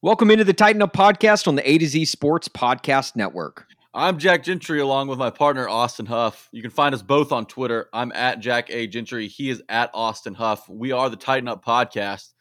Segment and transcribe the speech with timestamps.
[0.00, 3.66] Welcome into the Titan Up podcast on the A to Z Sports Podcast Network.
[3.92, 6.48] I'm Jack Gentry along with my partner Austin Huff.
[6.52, 7.88] You can find us both on Twitter.
[7.92, 9.26] I'm at Jack A Gentry.
[9.26, 10.68] He is at Austin Huff.
[10.68, 12.34] We are the Titan Up Podcast.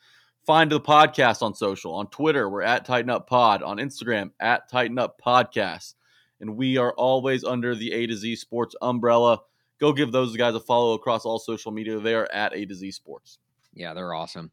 [0.45, 1.95] Find the podcast on social.
[1.95, 3.63] On Twitter, we're at Titan Up Pod.
[3.63, 5.95] On Instagram, at Titan Up Podcast.
[6.39, 9.39] And we are always under the A to Z Sports umbrella.
[9.79, 11.99] Go give those guys a follow across all social media.
[11.99, 13.39] They are at A to Z Sports.
[13.73, 14.51] Yeah, they're awesome.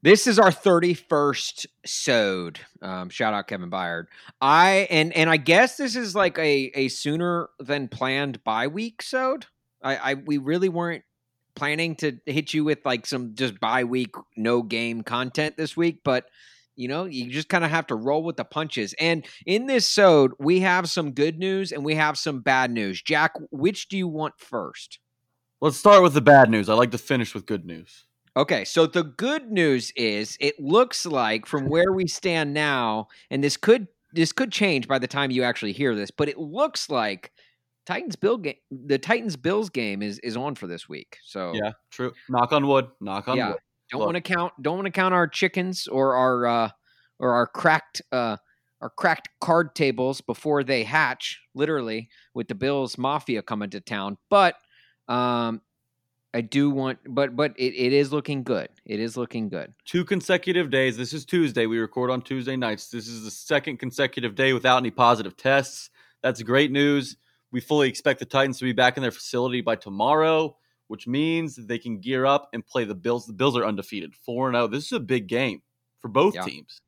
[0.00, 2.60] This is our 31st sode.
[2.80, 4.04] Um, shout out Kevin Byard.
[4.40, 9.02] I and and I guess this is like a a sooner than planned bye week
[9.02, 9.46] sode.
[9.82, 11.02] I, I we really weren't
[11.56, 16.02] planning to hit you with like some just bye week no game content this week,
[16.04, 16.26] but
[16.76, 18.94] you know you just kind of have to roll with the punches.
[19.00, 23.02] And in this sode, we have some good news and we have some bad news.
[23.02, 25.00] Jack, which do you want first?
[25.60, 26.68] Let's start with the bad news.
[26.68, 28.04] I like to finish with good news.
[28.38, 33.42] Okay, so the good news is it looks like from where we stand now, and
[33.42, 36.88] this could this could change by the time you actually hear this, but it looks
[36.88, 37.32] like
[37.84, 41.18] Titans Bill game the Titans Bills game is is on for this week.
[41.24, 42.12] So Yeah, true.
[42.28, 42.86] Knock on wood.
[43.00, 43.58] Knock on yeah, wood.
[43.90, 46.70] don't want to count don't want to count our chickens or our uh
[47.18, 48.36] or our cracked uh
[48.80, 54.16] our cracked card tables before they hatch, literally, with the Bills Mafia coming to town.
[54.30, 54.54] But
[55.08, 55.60] um
[56.34, 58.68] I do want but but it, it is looking good.
[58.84, 59.72] It is looking good.
[59.84, 60.96] Two consecutive days.
[60.96, 61.66] This is Tuesday.
[61.66, 62.90] We record on Tuesday nights.
[62.90, 65.90] This is the second consecutive day without any positive tests.
[66.22, 67.16] That's great news.
[67.50, 70.56] We fully expect the Titans to be back in their facility by tomorrow,
[70.88, 73.26] which means they can gear up and play the Bills.
[73.26, 74.66] The Bills are undefeated, 4 and 0.
[74.68, 75.62] This is a big game
[76.00, 76.42] for both Yeah.
[76.42, 76.82] teams.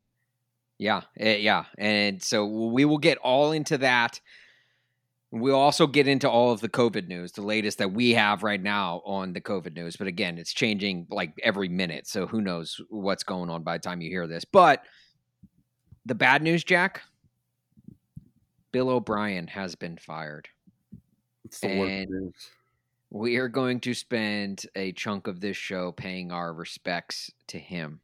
[0.79, 4.21] Yeah, eh, yeah, and so we will get all into that.
[5.33, 8.61] We'll also get into all of the COVID news, the latest that we have right
[8.61, 9.97] now on the COVID news.
[9.97, 13.83] But again, it's changing like every minute, so who knows what's going on by the
[13.83, 14.45] time you hear this.
[14.45, 14.83] But
[16.05, 17.03] the bad news, Jack,
[18.73, 20.49] Bill O'Brien has been fired.
[21.45, 22.51] It's the worst And- news.
[23.13, 28.01] We are going to spend a chunk of this show paying our respects to him.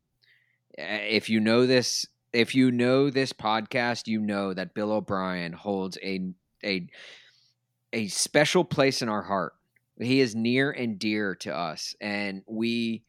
[0.76, 5.96] If you know this, if you know this podcast, you know that Bill O'Brien holds
[6.02, 6.32] a
[6.64, 6.86] a
[7.92, 9.54] a special place in our heart.
[9.98, 13.02] He is near and dear to us, and we.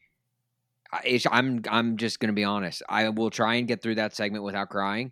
[1.30, 2.82] I'm I'm just going to be honest.
[2.88, 5.12] I will try and get through that segment without crying,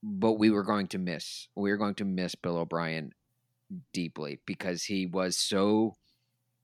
[0.00, 1.48] but we were going to miss.
[1.56, 3.12] We were going to miss Bill O'Brien
[3.92, 5.96] deeply because he was so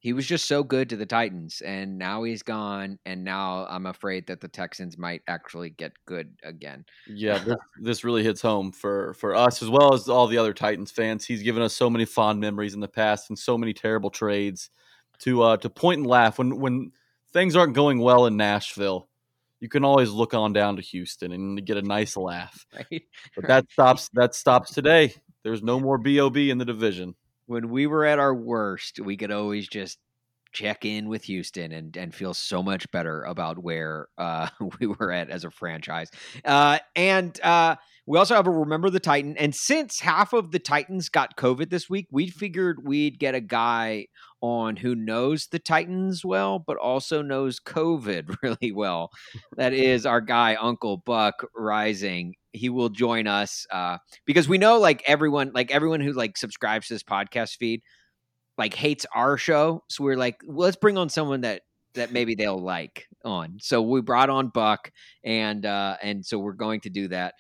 [0.05, 3.87] he was just so good to the Titans and now he's gone and now I'm
[3.87, 6.85] afraid that the Texans might actually get good again.
[7.09, 10.53] Yeah, this, this really hits home for for us as well as all the other
[10.53, 11.25] Titans fans.
[11.25, 14.69] He's given us so many fond memories in the past and so many terrible trades
[15.21, 16.93] to uh to point and laugh when when
[17.33, 19.09] things aren't going well in Nashville.
[19.61, 22.67] You can always look on down to Houston and get a nice laugh.
[22.75, 23.05] Right?
[23.35, 25.15] But that stops that stops today.
[25.45, 27.15] There's no more BOB in the division.
[27.47, 29.99] When we were at our worst, we could always just
[30.53, 34.49] check in with Houston and and feel so much better about where uh,
[34.81, 36.11] we were at as a franchise.
[36.45, 39.37] Uh, and uh, we also have a remember the Titan.
[39.37, 43.41] And since half of the Titans got COVID this week, we figured we'd get a
[43.41, 44.07] guy
[44.45, 49.11] on who knows the Titans well, but also knows COVID really well.
[49.57, 52.33] that is our guy Uncle Buck Reising.
[52.53, 56.89] He will join us uh, because we know like everyone, like everyone who like subscribes
[56.89, 57.81] to this podcast feed
[58.59, 59.83] like hates our show.
[59.89, 61.63] So we're like, well, let's bring on someone that
[61.95, 63.57] that maybe they'll like on.
[63.61, 64.91] So we brought on Buck,
[65.25, 67.35] and uh, and so we're going to do that.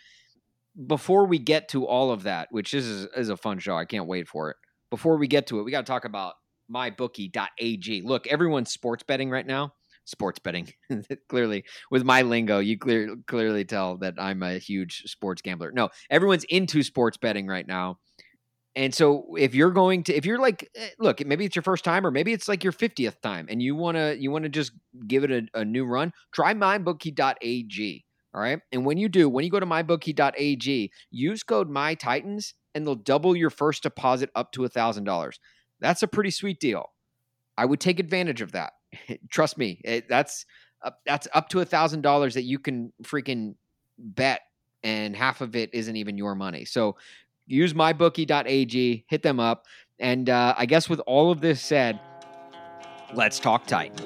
[0.87, 4.07] Before we get to all of that, which is is a fun show, I can't
[4.07, 4.57] wait for it.
[4.91, 6.35] Before we get to it, we got to talk about
[6.73, 8.03] mybookie.ag.
[8.03, 9.73] Look, everyone's sports betting right now.
[10.07, 10.71] Sports betting,
[11.31, 15.73] clearly with my lingo, you clear, clearly tell that I'm a huge sports gambler.
[15.73, 17.99] No, everyone's into sports betting right now.
[18.77, 21.85] And so if you're going to if you're like eh, look, maybe it's your first
[21.85, 24.49] time or maybe it's like your 50th time and you want to you want to
[24.49, 24.73] just
[25.07, 28.05] give it a, a new run, try mybookie.ag.
[28.35, 28.59] All right?
[28.73, 33.37] And when you do, when you go to mybookie.ag, use code mytitans and they'll double
[33.37, 35.33] your first deposit up to a $1000.
[35.81, 36.91] That's a pretty sweet deal.
[37.57, 38.73] I would take advantage of that.
[39.31, 40.47] Trust me, it, that's
[40.83, 43.55] up, that's up to a thousand dollars that you can freaking
[43.99, 44.43] bet,
[44.83, 46.65] and half of it isn't even your money.
[46.65, 46.97] So
[47.47, 49.67] use mybookie.ag, hit them up,
[49.99, 52.01] and uh, I guess with all of this said,
[53.15, 53.97] let's talk Titan.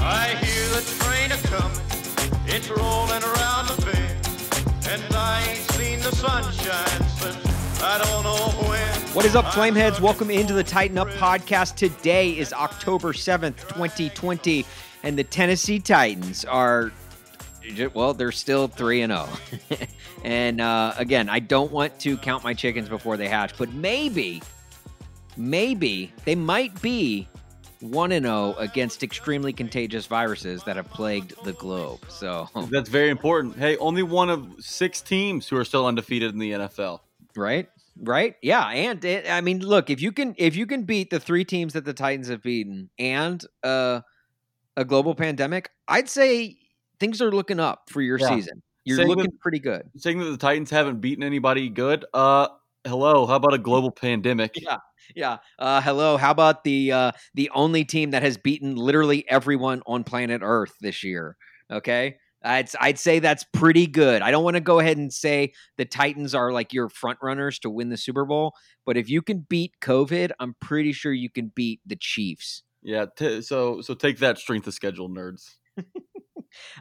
[0.00, 6.00] I hear the train a coming, it's rolling around the bend, and I ain't seen
[6.00, 7.07] the sunshine
[7.78, 10.00] What is up, Flameheads?
[10.00, 11.76] Welcome into the Titan Up podcast.
[11.76, 14.66] Today is October 7th, 2020,
[15.04, 16.90] and the Tennessee Titans are,
[17.94, 19.28] well, they're still 3 and 0.
[20.24, 24.42] And uh, again, I don't want to count my chickens before they hatch, but maybe,
[25.36, 27.28] maybe they might be
[27.80, 32.00] 1 and 0 against extremely contagious viruses that have plagued the globe.
[32.08, 33.56] So, That's very important.
[33.56, 37.00] Hey, only one of six teams who are still undefeated in the NFL.
[37.36, 37.68] Right?
[38.00, 38.36] Right?
[38.42, 41.44] Yeah, and it, I mean, look, if you can if you can beat the three
[41.44, 44.00] teams that the Titans have beaten and uh,
[44.76, 46.56] a global pandemic, I'd say
[47.00, 48.28] things are looking up for your Yeah.
[48.28, 48.62] season.
[48.84, 49.82] You're Same looking with- pretty good.
[49.96, 52.04] Saying that the Titans haven't beaten anybody good.
[52.14, 52.48] Uh,
[52.86, 53.26] hello.
[53.26, 54.52] How about a global pandemic?
[54.60, 54.76] Yeah.
[55.16, 55.38] Yeah.
[55.58, 56.16] Uh, hello.
[56.18, 60.74] How about the uh, the only team that has beaten literally everyone on planet Earth
[60.80, 61.36] this year?
[61.70, 62.16] Okay.
[62.42, 64.22] I'd I'd say that's pretty good.
[64.22, 67.58] I don't want to go ahead and say the Titans are like your front runners
[67.60, 68.54] to win the Super Bowl,
[68.86, 72.62] but if you can beat COVID, I'm pretty sure you can beat the Chiefs.
[72.82, 73.06] Yeah.
[73.16, 75.54] T- so so take that strength of schedule, nerds.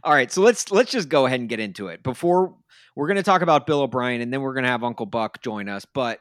[0.04, 2.04] All right, so let's let's just go ahead and get into it.
[2.04, 2.56] Before
[2.95, 5.42] we're going to talk about Bill O'Brien, and then we're going to have Uncle Buck
[5.42, 5.86] join us.
[5.86, 6.19] But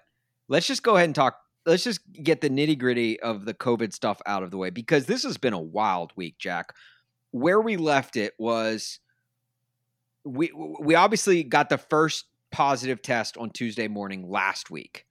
[0.49, 1.39] let's just go ahead and talk.
[1.65, 5.07] Let's just get the nitty gritty of the COVID stuff out of the way because
[5.07, 6.73] this has been a wild week, Jack.
[7.33, 8.99] Where we left it was
[10.27, 10.51] we
[10.81, 15.07] we obviously got the first positive test on Tuesday morning last week.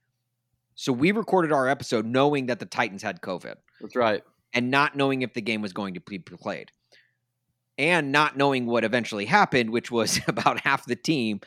[0.75, 3.55] So we recorded our episode knowing that the Titans had COVID.
[3.81, 4.23] That's right.
[4.53, 6.71] and not knowing if the game was going to be played.
[7.77, 11.41] And not knowing what eventually happened which was about half the team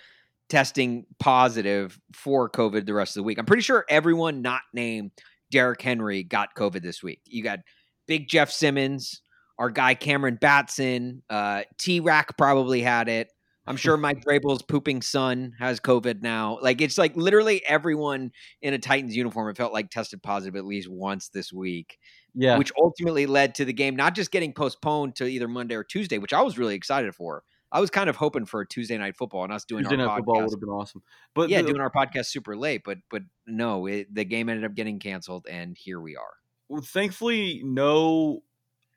[0.48, 3.38] testing positive for covid the rest of the week.
[3.38, 5.10] I'm pretty sure everyone not named
[5.50, 7.20] Derrick henry got covid this week.
[7.26, 7.60] You got
[8.06, 9.20] big jeff simmons
[9.58, 13.30] our guy cameron batson uh, t-rack probably had it
[13.68, 18.32] i'm sure mike Vrabel's pooping son has covid now like it's like literally everyone
[18.62, 21.98] in a titans uniform it felt like tested positive at least once this week
[22.34, 22.58] Yeah.
[22.58, 26.18] which ultimately led to the game not just getting postponed to either Monday or Tuesday,
[26.18, 27.42] which I was really excited for.
[27.72, 30.06] I was kind of hoping for a Tuesday night football and us doing Tuesday our
[30.06, 31.02] night football would have been awesome.
[31.34, 34.64] But Yeah, the- doing our podcast super late, but but no, it, the game ended
[34.64, 36.32] up getting canceled, and here we are.
[36.68, 38.42] well, thankfully, no.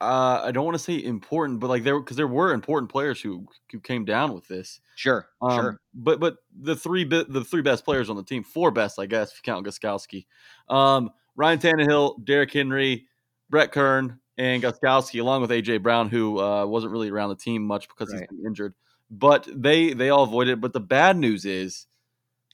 [0.01, 3.21] Uh, I don't want to say important, but like there because there were important players
[3.21, 4.81] who who came down with this.
[4.95, 5.81] Sure, Um, sure.
[5.93, 9.31] But but the three the three best players on the team, four best, I guess,
[9.31, 10.25] if you count Gostkowski.
[10.69, 13.05] Um, Ryan Tannehill, Derrick Henry,
[13.49, 17.61] Brett Kern, and Gostkowski, along with AJ Brown, who uh, wasn't really around the team
[17.63, 18.21] much because Right.
[18.29, 18.73] he's been injured.
[19.11, 20.61] But they they all avoided it.
[20.61, 21.85] But the bad news is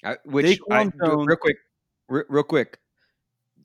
[0.03, 1.57] I, which I, real- Jones- real quick,
[2.09, 2.79] real quick,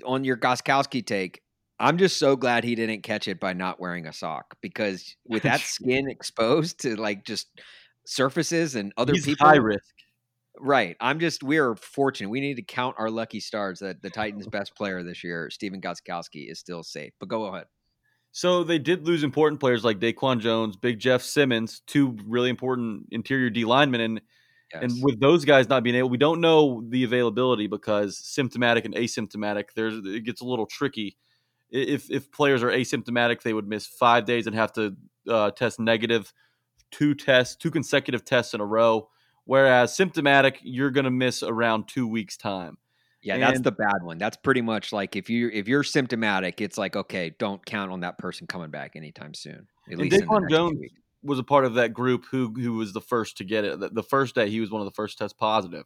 [0.04, 1.42] on your Gostkowski take,
[1.78, 5.42] I'm just so glad he didn't catch it by not wearing a sock because with
[5.42, 7.48] that skin exposed to like just
[8.06, 9.94] surfaces and other he's people, high risk.
[10.58, 10.96] Right.
[11.00, 12.30] I'm just we're fortunate.
[12.30, 15.80] We need to count our lucky stars that the Titans' best player this year, Stephen
[15.80, 17.12] Gostkowski, is still safe.
[17.18, 17.66] But go ahead.
[18.34, 23.08] So they did lose important players like Daquan Jones, Big Jeff Simmons, two really important
[23.10, 24.20] interior D linemen, and
[24.72, 24.82] Yes.
[24.84, 28.94] and with those guys not being able, we don't know the availability because symptomatic and
[28.94, 31.16] asymptomatic, there's it gets a little tricky.
[31.72, 34.94] If if players are asymptomatic, they would miss five days and have to
[35.28, 36.32] uh, test negative,
[36.90, 39.08] two tests, two consecutive tests in a row.
[39.44, 42.78] Whereas symptomatic, you're going to miss around two weeks time.
[43.22, 44.18] yeah, that's the bad one.
[44.18, 48.00] That's pretty much like if you if you're symptomatic, it's like okay, don't count on
[48.00, 49.66] that person coming back anytime soon.
[49.90, 50.78] At least Daquan Jones
[51.22, 53.80] was a part of that group who who was the first to get it.
[53.80, 55.84] The, the first day, he was one of the first to test positive.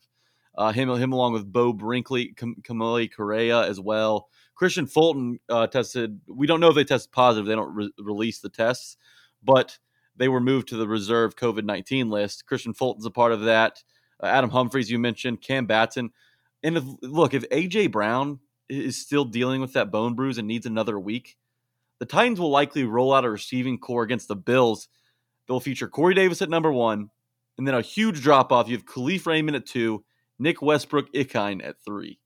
[0.57, 4.29] Uh, him him along with Beau Brinkley, Cam- Kamalei Correa as well.
[4.61, 6.21] Kristian Fulton uh, tested.
[6.27, 7.47] We don't know if they tested positive.
[7.47, 8.97] They don't re- release the tests,
[9.45, 9.79] but
[10.17, 12.45] they were moved to the reserve COVID nineteen list.
[12.51, 13.83] Kristian Fulton's a part of that.
[14.23, 16.11] Uh, Adam Humphries, you mentioned, Cam Batson,
[16.63, 20.67] and if, look, if AJ Brown is still dealing with that bone bruise and needs
[20.67, 21.37] another week,
[21.99, 24.89] the Titans will likely roll out a receiving corps against the Bills.
[25.47, 27.11] They'll feature Corey Davis at number one,
[27.59, 28.69] and then a huge drop off.
[28.69, 30.03] You have Kalif Raymond at two,
[30.39, 32.19] Nick Westbrook Ikhine at three.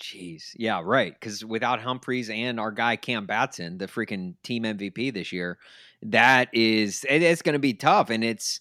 [0.00, 1.14] Jeez, yeah, right.
[1.18, 5.58] Because without Humphries and our guy Cam Batson, the freaking team MVP this year,
[6.02, 8.10] that is it, it's going to be tough.
[8.10, 8.60] And it's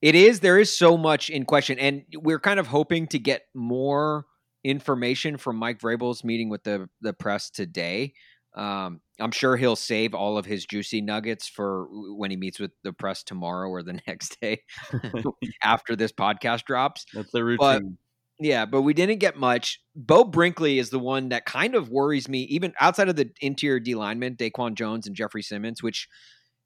[0.00, 3.42] it is there is so much in question, and we're kind of hoping to get
[3.54, 4.26] more
[4.64, 8.14] information from Mike Vrabel's meeting with the the press today.
[8.54, 12.72] Um, I'm sure he'll save all of his juicy nuggets for when he meets with
[12.84, 14.62] the press tomorrow or the next day
[15.62, 17.06] after this podcast drops.
[17.14, 17.58] That's the routine.
[17.58, 17.82] But
[18.38, 19.80] yeah, but we didn't get much.
[19.94, 23.80] Beau Brinkley is the one that kind of worries me, even outside of the interior
[23.80, 26.08] D linemen, Daquan Jones and Jeffrey Simmons, which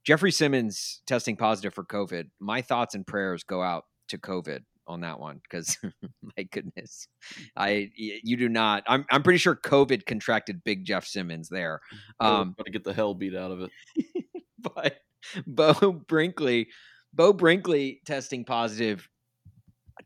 [0.05, 2.27] Jeffrey Simmons testing positive for COVID.
[2.41, 5.77] My thoughts and prayers go out to COVID on that one because
[6.39, 7.09] my goodness,
[7.57, 8.85] I you do not.
[8.87, 11.81] I'm I'm pretty sure COVID contracted Big Jeff Simmons there.
[12.21, 13.71] Um, to get the hell beat out of it.
[14.59, 14.99] but
[15.47, 16.69] Beau Brinkley,
[17.13, 19.09] Beau Brinkley testing positive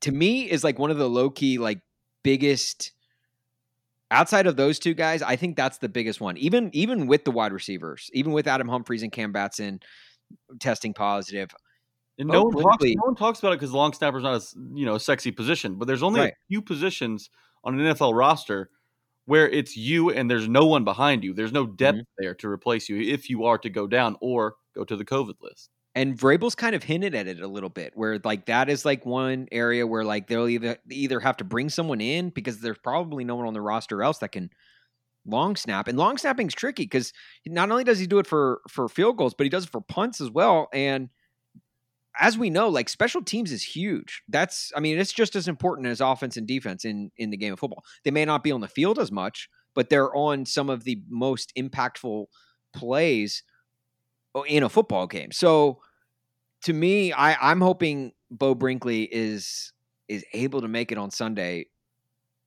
[0.02, 1.80] to me is like one of the low key like
[2.22, 2.92] biggest
[4.10, 6.36] outside of those two guys, I think that's the biggest one.
[6.36, 9.80] Even even with the wide receivers, even with Adam Humphries and Cam Batson
[10.58, 11.50] testing positive.
[12.18, 14.44] And no one, talks, no one talks about it because long snapper is not a
[14.74, 16.32] you know a sexy position, but there's only right.
[16.32, 17.30] a few positions
[17.64, 18.70] on an NFL roster
[19.26, 21.32] where it's you and there's no one behind you.
[21.32, 22.22] There's no depth mm-hmm.
[22.22, 25.34] there to replace you if you are to go down or go to the COVID
[25.40, 25.70] list.
[25.94, 29.04] And Vrabel's kind of hinted at it a little bit, where like that is like
[29.04, 33.24] one area where like they'll either either have to bring someone in because there's probably
[33.24, 34.50] no one on the roster else that can
[35.26, 35.88] long snap.
[35.88, 37.12] And long snapping is tricky because
[37.46, 39.80] not only does he do it for for field goals, but he does it for
[39.80, 40.68] punts as well.
[40.72, 41.08] And
[42.18, 44.22] as we know, like special teams is huge.
[44.28, 47.52] That's I mean, it's just as important as offense and defense in in the game
[47.52, 47.84] of football.
[48.04, 51.02] They may not be on the field as much, but they're on some of the
[51.08, 52.26] most impactful
[52.72, 53.42] plays
[54.46, 55.32] in a football game.
[55.32, 55.80] So
[56.62, 59.72] to me, I, I'm hoping Beau Brinkley is
[60.08, 61.66] is able to make it on Sunday.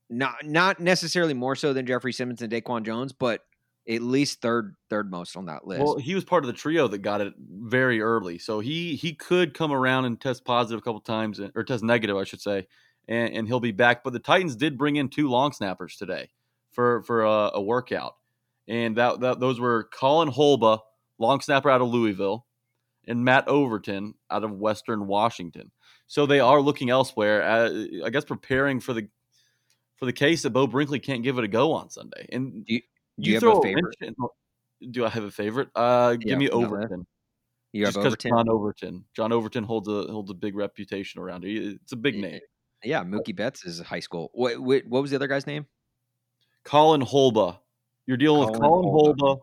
[0.10, 3.42] Not not necessarily more so than Jeffrey Simmons and Daquan Jones, but
[3.88, 5.84] at least third third most on that list.
[5.84, 9.14] Well, he was part of the trio that got it very early, so he he
[9.14, 12.42] could come around and test positive a couple times, uh, or test negative, I should
[12.42, 12.68] say,
[13.08, 14.04] and, and he'll be back.
[14.04, 16.30] But the Titans did bring in two long snappers today
[16.72, 18.16] for for a, a workout,
[18.68, 20.80] and that, that those were Colin Holba
[21.20, 22.46] long snapper out of Louisville,
[23.08, 25.72] and Matt Overton out of Western Washington.
[26.08, 27.44] So they are looking elsewhere.
[27.44, 29.08] Uh, I guess preparing for the
[29.96, 32.28] for the case that Beau Brinkley can't give it a go on Sunday.
[32.32, 32.82] And do you,
[33.20, 33.96] do you, you have a favorite?
[34.02, 34.16] In,
[34.92, 35.70] do I have a favorite?
[35.76, 37.06] Uh, give me Overton.
[37.72, 38.32] You have Overton.
[38.32, 39.06] John Overton.
[39.16, 41.80] John Overton holds a holds a big reputation around it.
[41.82, 42.42] It's a big name.
[42.84, 44.30] Yeah, Mookie Betts is high school.
[44.34, 45.66] What, what, what was the other guy's name?
[46.66, 47.60] Colin Holba.
[48.06, 49.22] You're dealing Colin with Colin Holba.
[49.22, 49.42] Holba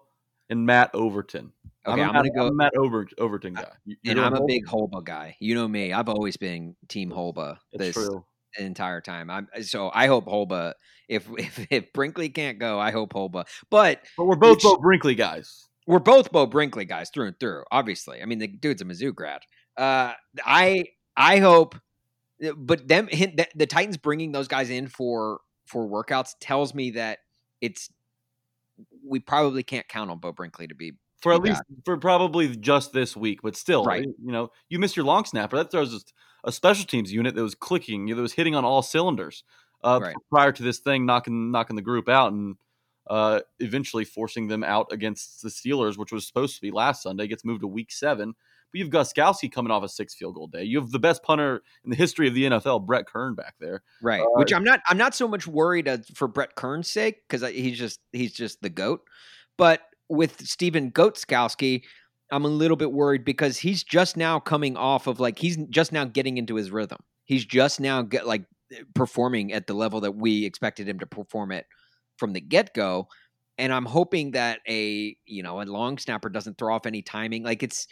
[0.51, 1.53] and Matt Overton.
[1.87, 2.47] Okay, I'm, I'm gonna go.
[2.49, 5.37] I'm Matt Over, Overton guy, You're and I'm a big Holba guy.
[5.41, 8.23] You know me; I've always been Team Holba this true.
[8.59, 9.31] entire time.
[9.31, 10.75] I'm so I hope Holba.
[11.09, 13.47] If, if if Brinkley can't go, I hope Holba.
[13.71, 15.69] But but we're both Beau Brinkley guys.
[15.87, 17.65] We're both Beau Brinkley guys through and through.
[17.71, 19.41] Obviously, I mean the dude's a Mizzou grad.
[19.79, 20.13] Uh,
[20.45, 20.85] I
[21.17, 21.77] I hope,
[22.57, 27.21] but them the, the Titans bringing those guys in for for workouts tells me that
[27.63, 27.91] it's
[29.07, 32.93] we probably can't count on Beau Brinkley to be for at least for probably just
[32.93, 34.05] this week, but still, right.
[34.05, 35.57] you know, you missed your long snapper.
[35.57, 36.05] That throws
[36.45, 39.45] a special teams unit that was clicking, that was hitting on all cylinders
[39.85, 40.17] uh, right.
[40.31, 42.57] prior to this thing knocking knocking the group out and
[43.09, 47.27] uh, eventually forcing them out against the Steelers, which was supposed to be last Sunday,
[47.27, 48.35] gets moved to week seven.
[48.73, 50.63] But you've Gostkowski coming off a six field goal day.
[50.63, 53.83] You have the best punter in the history of the NFL, Brett Kern, back there.
[54.03, 54.21] Right.
[54.21, 54.81] Uh, Which I'm not.
[54.89, 58.71] I'm not so much worried for Brett Kern's sake because he's just he's just the
[58.71, 59.03] goat.
[59.57, 61.83] But with Stephen Gostkowski,
[62.31, 65.93] I'm a little bit worried because he's just now coming off of like he's just
[65.93, 66.99] now getting into his rhythm.
[67.25, 68.45] He's just now get like
[68.95, 71.67] performing at the level that we expected him to perform at
[72.17, 73.09] from the get go.
[73.59, 77.43] And I'm hoping that a you know a long snapper doesn't throw off any timing.
[77.43, 77.87] Like it's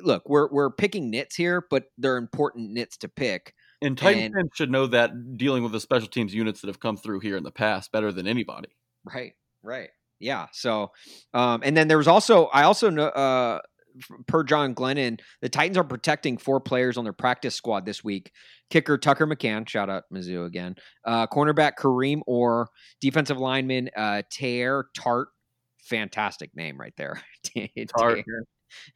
[0.00, 3.54] look, we're we're picking nits here, but they're important nits to pick.
[3.80, 6.96] And Titan fans should know that dealing with the special teams units that have come
[6.96, 8.68] through here in the past better than anybody.
[9.04, 9.32] Right,
[9.62, 9.90] right
[10.22, 10.46] yeah.
[10.52, 10.92] So,
[11.34, 13.60] um, and then there was also I also know uh,
[14.26, 18.30] per John Glennon, the Titans are protecting four players on their practice squad this week.
[18.70, 20.76] Kicker Tucker McCann, shout out Mizzou again.
[21.04, 22.68] Uh, cornerback Kareem Orr,
[23.00, 25.28] defensive lineman uh, Teair Tart,
[25.82, 27.20] fantastic name right there.
[27.98, 28.24] Tart.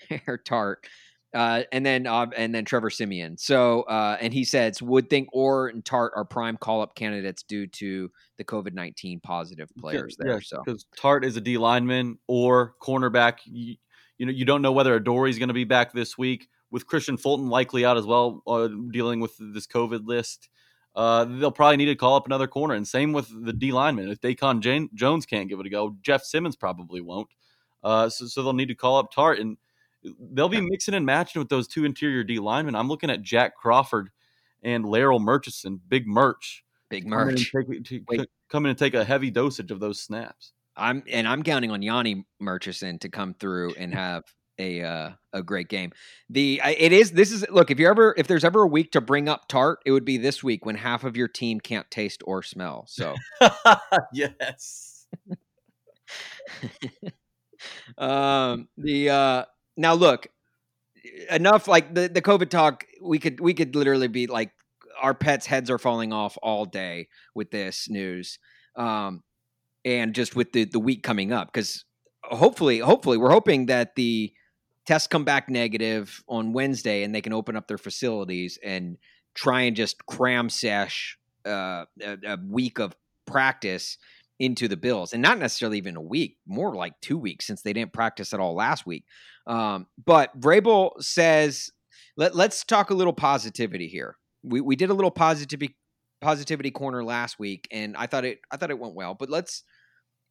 [0.45, 0.87] Tart.
[1.35, 3.37] Uh, and then uh, and then Trevor Simeon.
[3.37, 7.43] So uh, and he says would think Orr and Tart are prime call up candidates
[7.43, 10.35] due to the COVID nineteen positive players yeah, there.
[10.35, 13.77] Yeah, so because Tart is a D lineman or cornerback, you,
[14.17, 17.21] you, know you don't know whether Adoree' going to be back this week with Kristian
[17.21, 20.49] Fulton likely out as well, uh, dealing with this COVID list.
[20.95, 24.09] Uh, they'll probably need to call up another corner, and same with the D lineman.
[24.09, 27.29] If Daquan Jane, Jones can't give it a go, Jeff Simmons probably won't.
[27.83, 29.59] Uh, so, so they'll need to call up Tart and
[30.33, 32.75] they'll be mixing and matching with those two interior D linemen.
[32.75, 34.11] I'm looking at Jack Crawford
[34.63, 36.65] and Larrell Murchison, big merch.
[36.89, 37.51] Big merch.
[37.53, 40.53] Come in, take, come in and take a heavy dosage of those snaps.
[40.77, 44.25] I'm and I'm counting on Yanni Murchison to come through and have
[44.59, 45.93] a uh, a great game.
[46.31, 49.01] The it is this is look if you ever if there's ever a week to
[49.01, 52.23] bring up tart, it would be this week when half of your team can't taste
[52.27, 52.85] or smell.
[52.89, 53.15] So
[54.13, 55.07] yes.
[57.99, 59.45] um the uh
[59.77, 60.29] now look
[61.31, 64.51] enough like the the covid talk we could we could literally be like
[65.01, 68.39] our pets heads are falling off all day with this news
[68.77, 69.23] um
[69.85, 71.85] and just with the the week coming up cuz
[72.25, 74.33] hopefully hopefully we're hoping that the
[74.87, 78.97] tests come back negative on Wednesday and they can open up their facilities and
[79.35, 83.99] try and just cram sesh uh, a, a week of practice
[84.39, 87.73] into the Bills, and not necessarily even a week, more like two weeks since they
[87.73, 89.05] didn't practice at all last week.
[89.47, 91.71] Um, but Vrabel says,
[92.17, 94.17] let, let's talk a little positivity here.
[94.43, 95.77] We we did a little positivity
[96.21, 99.15] positivity corner last week, and I thought it I thought it went well.
[99.15, 99.65] But let's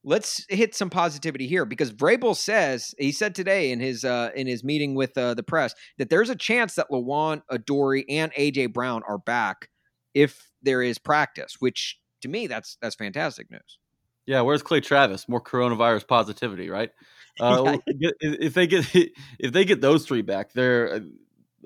[0.03, 4.47] let's hit some positivity here because Vrabel says he said today in his uh, in
[4.47, 8.71] his meeting with uh, the press that there's a chance that Lewan, Adoree, and AJ
[8.73, 9.69] Brown are back
[10.13, 13.79] if there is practice, which to me that's that's fantastic news.
[14.25, 15.29] Yeah, where's Clay Travis?
[15.29, 16.91] More coronavirus positivity, right?
[17.37, 18.11] Uh, yeah.
[18.21, 18.85] If they get
[19.39, 20.99] if they get those three back, they're uh,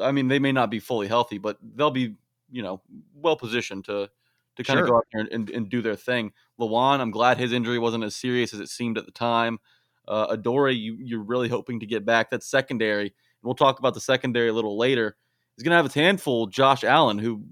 [0.03, 2.15] I mean they may not be fully healthy, but they'll be
[2.49, 2.81] you know
[3.13, 4.09] well positioned to
[4.55, 4.83] to kind sure.
[4.83, 6.31] of go out there and, and, and, do their thing.
[6.59, 9.59] Lewan, I'm glad his injury wasn't as serious as it seemed at the time.
[10.07, 12.29] Uh, Adoree, you, you're really hoping to get back.
[12.29, 13.03] That's secondary.
[13.03, 13.13] and
[13.43, 15.15] We'll talk about the secondary a little later.
[15.55, 16.47] He's going to have his handful.
[16.47, 17.43] Josh Allen, who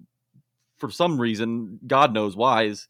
[0.80, 2.88] for some reason, God knows why, is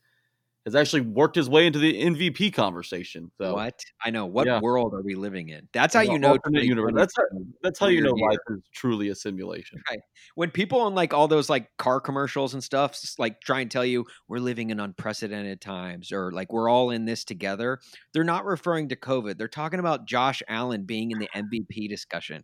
[0.68, 3.32] has actually worked his way into the MVP conversation.
[3.40, 4.60] So what I know, what yeah.
[4.60, 5.66] world are we living in?
[5.72, 6.38] That's how you know.
[6.46, 6.92] Universe.
[6.94, 7.24] That's how,
[7.64, 8.30] that's how you know year.
[8.32, 9.82] life is truly a simulation.
[9.90, 10.02] Right.
[10.36, 13.86] When people on like all those like car commercials and stuff like try and tell
[13.86, 17.80] you we're living in unprecedented times or like we're all in this together,
[18.14, 19.38] they're not referring to COVID.
[19.38, 22.44] They're talking about Josh Allen being in the MVP discussion.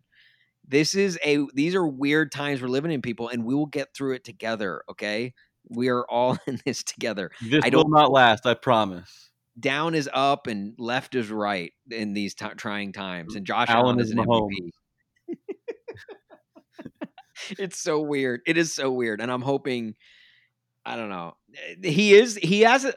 [0.66, 3.94] This is a these are weird times we're living in, people, and we will get
[3.94, 4.82] through it together.
[4.90, 5.34] Okay,
[5.70, 7.32] we are all in this together.
[7.42, 8.46] This I will not last.
[8.46, 9.30] I promise.
[9.60, 13.36] Down is up and left is right in these t- trying times.
[13.36, 14.72] And Josh Allen, Allen is an MVP.
[17.60, 18.42] it's so weird.
[18.48, 19.96] It is so weird, and I'm hoping.
[20.86, 21.36] I don't know.
[21.56, 22.36] Eh, he is.
[22.36, 22.86] He has.
[22.86, 22.94] A,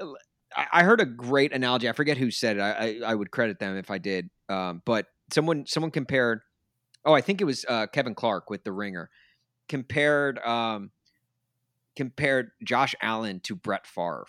[0.72, 1.88] I heard a great analogy.
[1.88, 2.60] I forget who said it.
[2.60, 4.30] I, I, I would credit them if I did.
[4.48, 6.40] Um, but someone someone compared.
[7.04, 9.10] Oh, I think it was uh, Kevin Clark with the Ringer.
[9.68, 10.90] Compared um,
[11.96, 14.26] compared Josh Allen to Brett Favre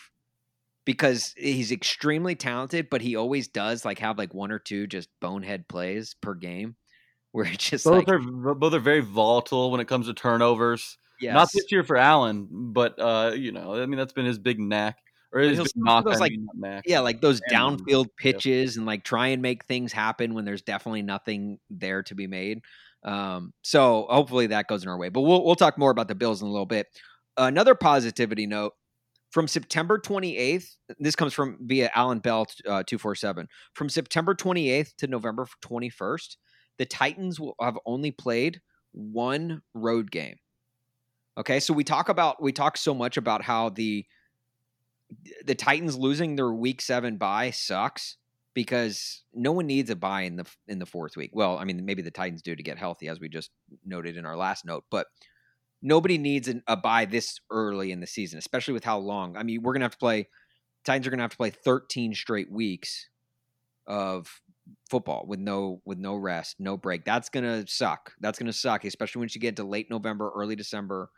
[0.87, 5.09] because he's extremely talented, but he always does like have like one or two just
[5.19, 6.77] bonehead plays per game
[7.33, 10.97] where it's just both like, are both are very volatile when it comes to turnovers.
[11.19, 11.33] Yes.
[11.33, 14.59] Not this year for Allen, but uh, you know, I mean that's been his big
[14.59, 14.97] knack.
[15.33, 16.83] Or his big knock, those, like, knack.
[16.87, 18.79] Yeah, like those and, downfield pitches yeah.
[18.79, 22.61] and like try and make things happen when there's definitely nothing there to be made.
[23.03, 25.09] Um, so hopefully that goes in our way.
[25.09, 26.87] But we'll we'll talk more about the Bills in a little bit
[27.37, 28.73] another positivity note
[29.31, 33.47] from September 28th, this comes from via Alan Bell uh, 247.
[33.73, 36.37] From September 28th to November 21st,
[36.77, 38.61] the Titans will have only played
[38.93, 40.37] one road game.
[41.37, 44.05] Okay, so we talk about we talk so much about how the
[45.45, 48.17] the Titans losing their week 7 bye sucks
[48.53, 51.29] because no one needs a bye in the in the fourth week.
[51.33, 53.51] Well, I mean maybe the Titans do to get healthy as we just
[53.85, 55.05] noted in our last note, but
[55.81, 59.37] nobody needs an, a buy this early in the season, especially with how long.
[59.37, 60.27] I mean, we're gonna have to play.
[60.85, 63.09] Titans are gonna have to play 13 straight weeks
[63.85, 64.41] of
[64.89, 67.05] football with no with no rest, no break.
[67.05, 68.13] That's gonna suck.
[68.19, 71.09] That's gonna suck, especially once you get to late November, early December.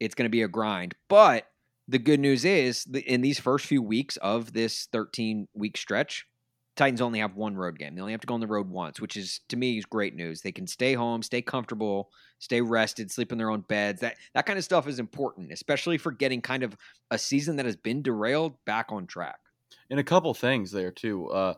[0.00, 0.94] It's gonna be a grind.
[1.08, 1.46] But
[1.88, 6.26] the good news is, in these first few weeks of this 13 week stretch,
[6.78, 7.96] Titans only have one road game.
[7.96, 10.14] They only have to go on the road once, which is to me is great
[10.14, 10.42] news.
[10.42, 14.00] They can stay home, stay comfortable, stay rested, sleep in their own beds.
[14.00, 16.76] That that kind of stuff is important, especially for getting kind of
[17.10, 19.40] a season that has been derailed back on track.
[19.90, 21.28] And a couple things there too.
[21.28, 21.54] Uh,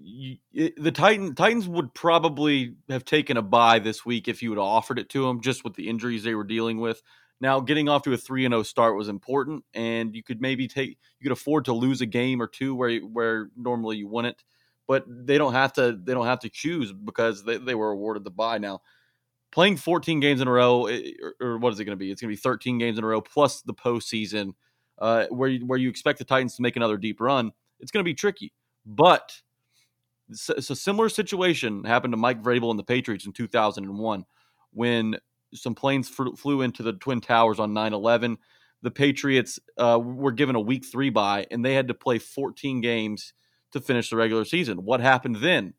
[0.00, 4.50] you, it, the Titan, Titans would probably have taken a bye this week if you
[4.50, 7.02] would have offered it to them, just with the injuries they were dealing with.
[7.42, 10.40] Now, getting off to a three and zero oh start was important, and you could
[10.40, 14.08] maybe take you could afford to lose a game or two where where normally you
[14.08, 14.42] wouldn't
[14.88, 18.24] but they don't have to they don't have to choose because they, they were awarded
[18.24, 18.58] the bye.
[18.58, 18.80] Now
[19.50, 22.10] playing 14 games in a row eh, or, or what is it going to be?
[22.10, 24.52] It's going to be 13 games in a row plus the postseason
[24.98, 27.52] uh, where you, where you expect the titans to make another deep run.
[27.80, 28.52] It's going to be tricky
[28.84, 29.32] but
[30.28, 34.24] it's a similar situation happened to mike vrabel and the patriots in 2001
[34.72, 35.16] when
[35.54, 38.36] some planes flew into the twin towers on 9-11
[38.82, 42.80] the patriots uh, were given a week three bye and they had to play 14
[42.80, 43.32] games
[43.72, 44.84] to finish the regular season.
[44.84, 45.74] What happened then?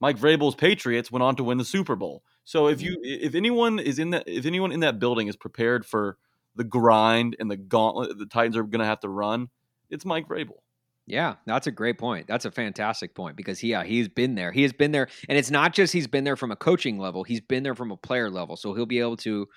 [0.00, 2.22] Mike Vrabel's Patriots went on to win the Super Bowl.
[2.44, 5.84] So if you if anyone is in that if anyone in that building is prepared
[5.84, 6.16] for
[6.54, 9.48] the grind and the gauntlet that the Titans are going to have to run,
[9.90, 10.60] it's Mike Vrabel.
[11.08, 12.26] Yeah, that's a great point.
[12.26, 14.52] That's a fantastic point because he, yeah, he's been there.
[14.52, 17.24] He has been there, and it's not just he's been there from a coaching level.
[17.24, 19.48] He's been there from a player level, so he'll be able to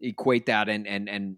[0.00, 1.36] equate that and and and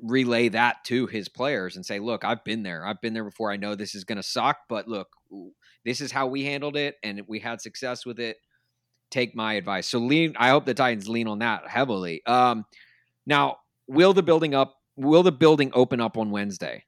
[0.00, 2.86] relay that to his players and say, "Look, I've been there.
[2.86, 3.50] I've been there before.
[3.50, 5.08] I know this is going to suck, but look,
[5.84, 8.36] this is how we handled it, and we had success with it.
[9.10, 10.34] Take my advice." So lean.
[10.38, 12.24] I hope the Titans lean on that heavily.
[12.24, 12.64] Um,
[13.26, 13.56] now,
[13.88, 14.76] will the building up?
[14.94, 16.84] Will the building open up on Wednesday?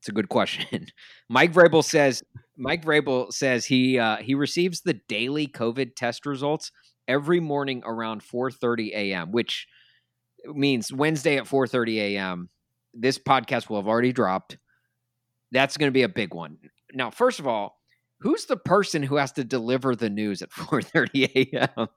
[0.00, 0.86] It's a good question.
[1.28, 2.22] Mike Vrabel says
[2.56, 6.72] Mike Vrabel says he uh, he receives the daily COVID test results
[7.06, 9.66] every morning around 4:30 a.m., which
[10.46, 12.48] means Wednesday at 4:30 a.m.
[12.94, 14.58] This podcast will have already dropped.
[15.50, 16.58] That's going to be a big one.
[16.92, 17.78] Now, first of all,
[18.20, 21.88] who's the person who has to deliver the news at 4:30 a.m.?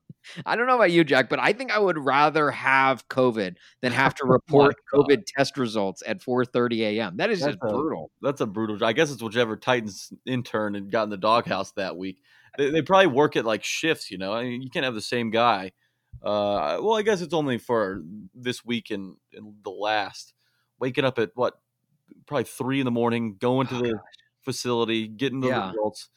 [0.46, 3.92] I don't know about you, Jack, but I think I would rather have COVID than
[3.92, 5.08] have to report God.
[5.08, 7.18] COVID test results at 4:30 a.m.
[7.18, 8.12] That is That's just a- brutal.
[8.22, 8.84] That's a brutal.
[8.86, 12.22] I guess it's whichever Titans intern and got in the doghouse that week.
[12.58, 14.34] They, they probably work at like shifts, you know.
[14.34, 15.72] I mean, you can't have the same guy.
[16.22, 18.04] Uh, well, I guess it's only for
[18.36, 20.34] this week and, and the last.
[20.80, 21.54] Waking up at what,
[22.28, 24.00] probably three in the morning, going to Oh, the
[24.44, 25.70] facility, getting the Yeah.
[25.70, 26.10] results.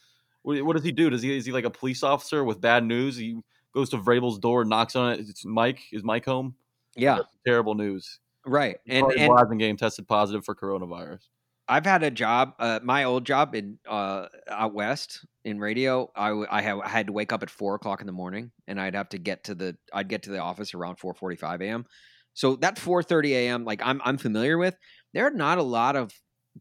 [0.42, 1.08] What, what does he do?
[1.10, 3.16] Does he is he like a police officer with bad news?
[3.16, 3.38] He
[3.74, 5.20] goes to Vrabel's door, knocks on it.
[5.20, 5.80] It's Mike.
[5.92, 6.54] Is Mike home?
[6.96, 8.20] Yeah, Terrible news.
[8.46, 8.78] right.
[8.88, 11.20] And and Blasingame tested positive for coronavirus.
[11.66, 16.10] I've had a job, uh, my old job in uh, out west in radio.
[16.14, 18.52] I, w- I, have, I had to wake up at four o'clock in the morning,
[18.66, 21.36] and I'd have to get to the I'd get to the office around four forty
[21.36, 21.86] five a.m.
[22.34, 23.64] So that four thirty a.m.
[23.64, 24.76] like I'm I'm familiar with.
[25.14, 26.12] There are not a lot of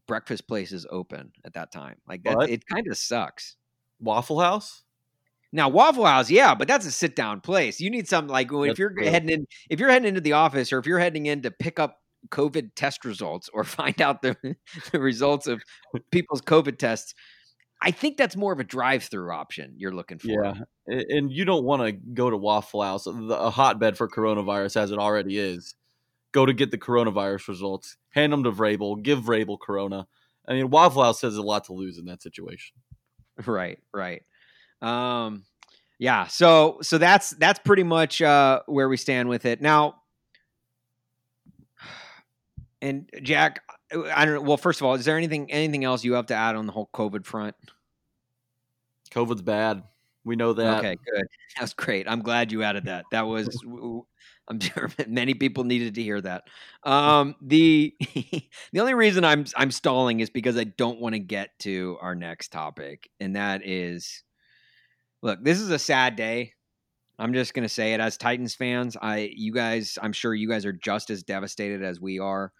[0.08, 1.96] breakfast places open at that time.
[2.08, 3.56] Like that, it kind of sucks.
[4.00, 4.82] Waffle House.
[5.54, 7.78] Now Waffle House, yeah, but that's a sit down place.
[7.80, 9.06] You need something like if you're true.
[9.06, 11.78] heading in, if you're heading into the office, or if you're heading in to pick
[11.78, 14.36] up COVID test results or find out the,
[14.90, 15.62] the results of
[16.10, 17.14] people's COVID tests.
[17.80, 20.28] I think that's more of a drive through option you're looking for.
[20.28, 20.54] Yeah,
[20.86, 24.90] and you don't want to go to Waffle House, the- a hotbed for coronavirus as
[24.90, 25.74] it already is.
[26.32, 30.08] Go to get the coronavirus results, hand them to Vrabel, give Vrabel Corona.
[30.48, 32.76] I mean, Waffle House has a lot to lose in that situation.
[33.46, 34.22] Right, right.
[34.82, 35.44] Um
[35.98, 39.62] yeah, so so that's that's pretty much uh where we stand with it.
[39.62, 39.96] Now
[42.84, 43.62] and Jack,
[44.14, 44.44] I don't.
[44.44, 46.72] Well, first of all, is there anything anything else you have to add on the
[46.72, 47.54] whole COVID front?
[49.10, 49.84] COVID's bad.
[50.24, 50.78] We know that.
[50.78, 51.24] Okay, good.
[51.58, 52.06] That's great.
[52.08, 53.06] I'm glad you added that.
[53.10, 53.48] That was
[54.48, 56.44] I'm sure many people needed to hear that.
[56.82, 57.94] Um, the
[58.72, 62.14] the only reason I'm I'm stalling is because I don't want to get to our
[62.14, 64.23] next topic, and that is,
[65.24, 66.52] look, this is a sad day.
[67.18, 68.96] I'm just gonna say it as Titans fans.
[69.00, 72.52] I you guys, I'm sure you guys are just as devastated as we are.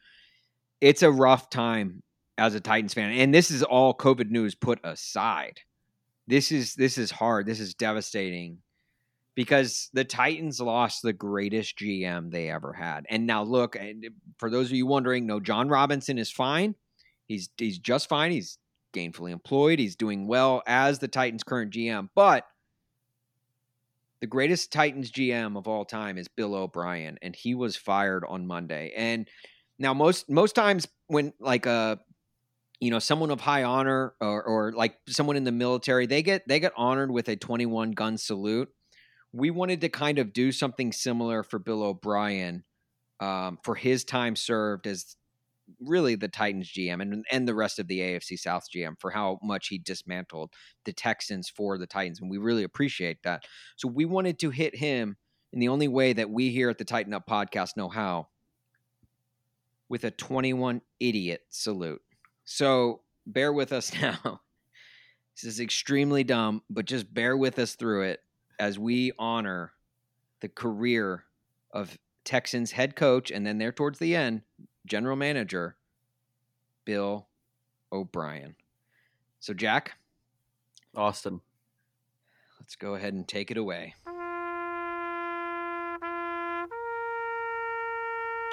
[0.80, 2.02] It's a rough time
[2.36, 5.60] as a Titans fan, and this is all COVID news put aside
[6.26, 7.46] this is this is hard.
[7.46, 8.58] This is devastating
[9.34, 13.04] because the Titans lost the greatest GM they ever had.
[13.10, 14.06] And now look, and
[14.38, 16.74] for those of you wondering, no, Jon Robinson is fine.
[17.26, 18.30] He's he's just fine.
[18.32, 18.58] He's
[18.94, 19.78] gainfully employed.
[19.78, 22.08] He's doing well as the Titans' current GM.
[22.14, 22.44] But
[24.24, 28.46] the greatest Titans GM of all time is Bill O'Brien, and he was fired on
[28.46, 28.90] Monday.
[28.96, 29.28] And
[29.78, 32.00] now most most times when like a
[32.80, 36.48] you know someone of high honor or, or like someone in the military they get
[36.48, 38.70] they get honored with a 21 gun salute
[39.34, 42.64] we wanted to kind of do something similar for bill o'brien
[43.20, 45.16] um, for his time served as
[45.80, 49.38] really the titans gm and, and the rest of the afc south gm for how
[49.42, 50.50] much he dismantled
[50.84, 53.44] the texans for the titans and we really appreciate that
[53.76, 55.16] so we wanted to hit him
[55.52, 58.26] in the only way that we here at the Titan Up podcast know how
[59.88, 62.02] with a 21 idiot salute
[62.44, 64.40] so bear with us now.
[65.34, 68.20] This is extremely dumb, but just bear with us through it
[68.58, 69.72] as we honor
[70.40, 71.24] the career
[71.72, 74.42] of Texans head coach and then there towards the end,
[74.86, 75.76] general manager
[76.84, 77.26] Bill
[77.92, 78.54] O'Brien.
[79.40, 79.92] So Jack,
[80.94, 81.40] Austin.
[82.60, 83.94] let's go ahead and take it away.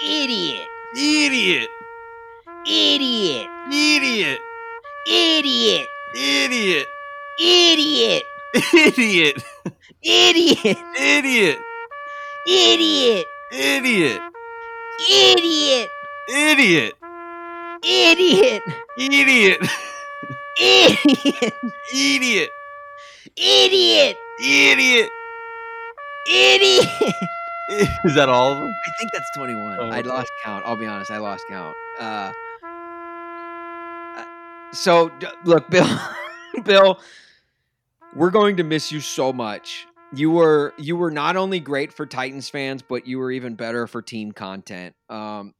[0.04, 0.67] Idiot.
[0.96, 1.70] Idiot.
[2.65, 3.48] Idiot.
[3.72, 4.39] Idiot.
[5.08, 5.88] Idiot.
[6.15, 6.88] Idiot.
[7.39, 8.24] Idiot.
[8.60, 9.44] Idiot.
[10.04, 10.78] Idiot.
[10.98, 11.60] Idiot.
[12.48, 13.26] Idiot.
[13.52, 14.22] Idiot.
[15.10, 15.89] Idiot.
[16.30, 16.94] Idiot.
[17.84, 18.64] Idiot.
[18.98, 19.62] Idiot.
[20.60, 21.54] Idiot!
[21.94, 22.50] Idiot.
[23.36, 24.18] Idiot!
[24.44, 25.10] Idiot.
[26.30, 26.88] Idiot!
[28.04, 28.68] Is that all of them?
[28.68, 29.80] I think that's 21.
[29.80, 30.10] Oh, I okay.
[30.10, 30.66] lost count.
[30.66, 31.10] I'll be honest.
[31.10, 31.76] I lost count.
[32.00, 32.32] Uh,
[34.18, 34.26] uh,
[34.74, 35.88] so d- look, Bill,
[36.64, 37.00] Bill,
[38.16, 39.88] we're going to miss you so much.
[40.14, 43.88] You were you were not only great for Titans fans, but you were even better
[43.88, 44.94] for team content.
[45.10, 45.54] Um,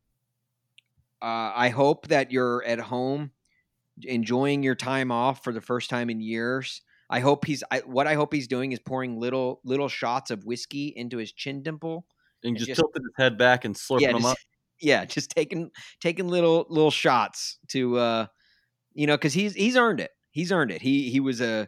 [1.21, 3.31] uh, I hope that you're at home
[4.03, 6.81] enjoying your time off for the first time in years.
[7.10, 10.45] I hope he's I, what I hope he's doing is pouring little little shots of
[10.45, 12.05] whiskey into his chin dimple
[12.43, 14.38] And And just, just- tilted his head back and slurping yeah, them just, up.
[14.79, 18.25] yeah, just taking taking little little shots to uh
[18.93, 20.12] you know cuz he's he's earned it.
[20.31, 20.81] He's earned it.
[20.81, 21.67] He he was a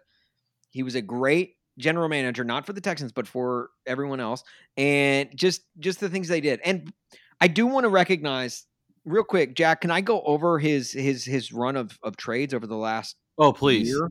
[0.72, 4.44] he was a great general manager not for the Texans but for everyone else
[4.78, 6.62] and just just the things they did.
[6.64, 6.94] And
[7.42, 8.66] I do want to recognize
[9.06, 12.68] real quick, Jack, can I go over his his his run of of trades over
[12.68, 13.88] the last Oh, please.
[13.88, 14.10] year?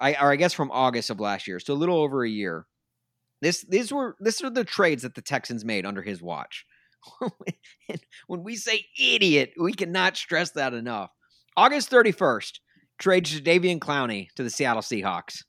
[0.00, 2.66] I or I guess from August of last year, so a little over a year.
[3.40, 6.64] This these were this are the trades that the Texans made under his watch.
[8.28, 11.10] When we say idiot, we cannot stress that enough.
[11.56, 12.60] August 31st,
[12.98, 15.42] trade Jadeveon Clowney to the Seattle Seahawks.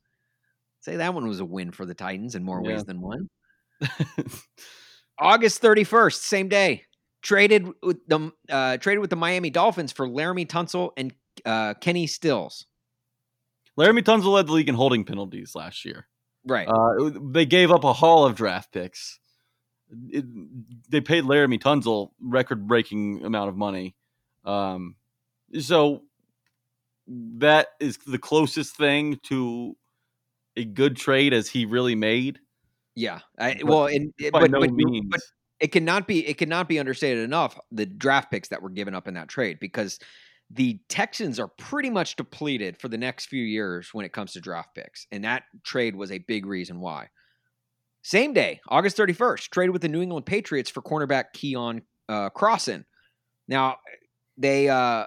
[0.81, 2.73] Say that one was a win for the Titans in more Yeah.
[2.73, 3.29] ways than one.
[5.19, 6.83] August 31st, same day,
[7.23, 11.13] traded with the uh, traded with the Miami Dolphins for Laremy Tunsil and
[11.45, 12.67] uh, Kenny Stills.
[13.79, 16.07] Laremy Tunsil led the league in holding penalties last year.
[16.45, 16.67] Right.
[16.67, 19.19] Uh, they gave up a haul of draft picks.
[20.09, 20.25] It,
[20.89, 23.95] they paid Laremy Tunsil record-breaking amount of money.
[24.45, 24.95] Um,
[25.59, 26.03] so
[27.07, 29.75] that is the closest thing to
[30.55, 32.39] a good trade as he really made.
[32.95, 33.19] Yeah.
[33.39, 35.07] I, well, and but, no but, means.
[35.09, 35.21] but
[35.63, 39.08] it cannot be it cannot be understated enough the draft picks that were given up
[39.08, 39.97] in that trade because
[40.52, 44.41] the Texans are pretty much depleted for the next few years when it comes to
[44.41, 47.08] draft picks, and that trade was a big reason why.
[48.04, 52.30] Same day, August 31st, traded with the New England Patriots for cornerback Keion uh.
[53.47, 53.78] Now,
[54.38, 55.06] they uh,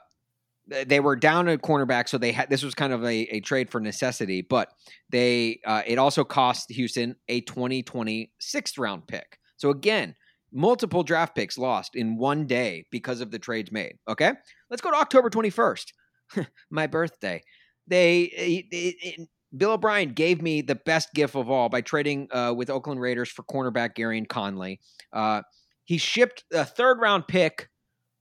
[0.66, 3.70] they were down at cornerback, so they had this was kind of a, a trade
[3.70, 4.72] for necessity, but
[5.10, 9.38] they uh, it also cost Houston a 2020 sixth round pick.
[9.58, 10.14] So again,
[10.52, 13.94] multiple draft picks lost in one day because of the trades made.
[14.08, 14.32] Okay,
[14.70, 15.84] let's go to October 21st,
[16.70, 17.42] my birthday.
[17.86, 22.52] They, it- it- Bill O'Brien gave me the best gift of all by trading uh,
[22.54, 24.80] with Oakland Raiders for cornerback Gareon Conley.
[25.14, 25.42] Uh,
[25.84, 27.68] he shipped a third round pick,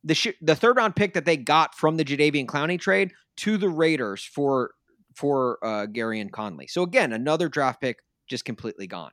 [0.03, 3.57] the sh- the third round pick that they got from the Jadeveon Clowney trade to
[3.57, 4.71] the Raiders for
[5.15, 6.67] for uh, Gareon Conley.
[6.67, 7.97] So again, another draft pick
[8.29, 9.11] just completely gone.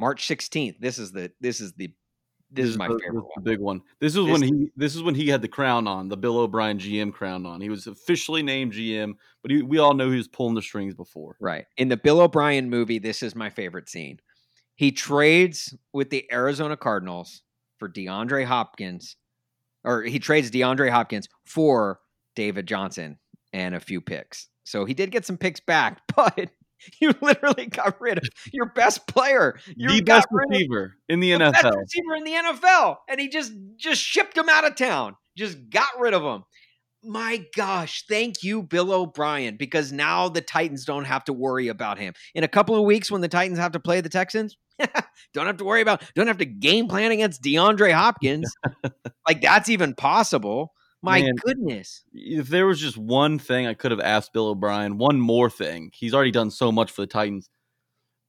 [0.00, 0.76] March 16th.
[0.80, 1.92] This is the this is the
[2.52, 3.44] this, is my the, favorite one.
[3.44, 3.82] big one.
[4.00, 6.38] This is This- when he this is when he had the crown on, the Bill
[6.38, 7.60] O'Brien GM crown on.
[7.60, 10.94] He was officially named GM, but he, we all know he was pulling the strings
[10.94, 11.36] before.
[11.40, 11.66] Right.
[11.76, 14.20] In the Bill O'Brien movie, this is my favorite scene.
[14.74, 17.42] He trades with the Arizona Cardinals
[17.78, 19.16] for DeAndre Hopkins,
[19.84, 22.00] or he trades DeAndre Hopkins for
[22.34, 23.18] David Johnson
[23.52, 24.48] and a few picks.
[24.64, 26.50] So he did get some picks back, but
[27.00, 29.58] you literally got rid of your best player.
[29.76, 33.52] You the best receiver in the, the best receiver in the NFL, and he just
[33.76, 35.16] just shipped him out of town.
[35.36, 36.44] Just got rid of him.
[37.04, 41.98] My gosh, thank you, Bill O'Brien, because now the Titans don't have to worry about
[41.98, 42.14] him.
[42.32, 44.56] In a couple of weeks, when the Titans have to play the Texans,
[45.34, 48.54] don't have to worry about, don't have to game plan against DeAndre Hopkins.
[49.28, 50.72] like that's even possible.
[51.02, 51.34] My Man.
[51.44, 52.04] goodness.
[52.12, 55.90] If there was just one thing I could have asked Bill O'Brien, one more thing.
[55.94, 57.50] He's already done so much for the Titans.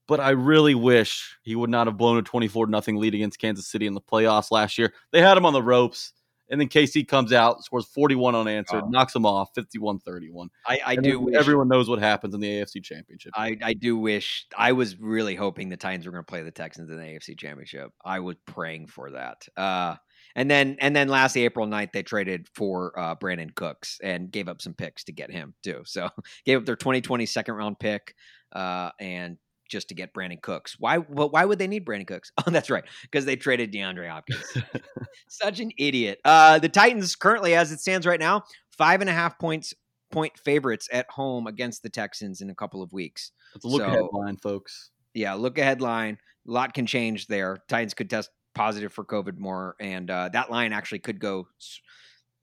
[0.08, 3.68] But I really wish he would not have blown a 24 nothing lead against Kansas
[3.68, 4.92] City in the playoffs last year.
[5.12, 6.12] They had him on the ropes.
[6.50, 8.90] And then KC comes out, scores 41 unanswered, Oh.
[8.90, 10.50] knocks him off 51 31.
[10.68, 11.36] I, I do wish.
[11.36, 13.32] Everyone knows what happens in the AFC Championship.
[13.34, 16.52] I, I do wish I was really hoping the Titans were going to play the
[16.52, 17.92] Texans in the AFC Championship.
[18.04, 19.48] I was praying for that.
[19.56, 19.96] Uh,
[20.36, 24.48] and then and then last April 9th they traded for uh, Brandin Cooks and gave
[24.48, 25.84] up some picks to get him too.
[25.94, 26.10] So
[26.46, 28.16] gave up their 2020 second round pick
[28.52, 29.38] uh, and
[29.70, 30.76] just to get Brandin Cooks.
[30.80, 30.98] Why?
[30.98, 32.32] Well, why would they need Brandin Cooks?
[32.46, 34.58] Oh, that's right, because they traded DeAndre Hopkins.
[35.30, 36.20] Such an idiot.
[36.26, 38.44] Uh, the Titans currently, as it stands right now,
[38.78, 39.74] five and a half points
[40.12, 43.32] point favorites at home against the Texans in a couple of weeks.
[43.64, 44.92] Look so- ahead line, folks.
[45.14, 46.18] Yeah, look ahead line.
[46.48, 47.58] A lot can change there.
[47.70, 51.48] Titans could test positive for COVID more, and uh, that line actually could go,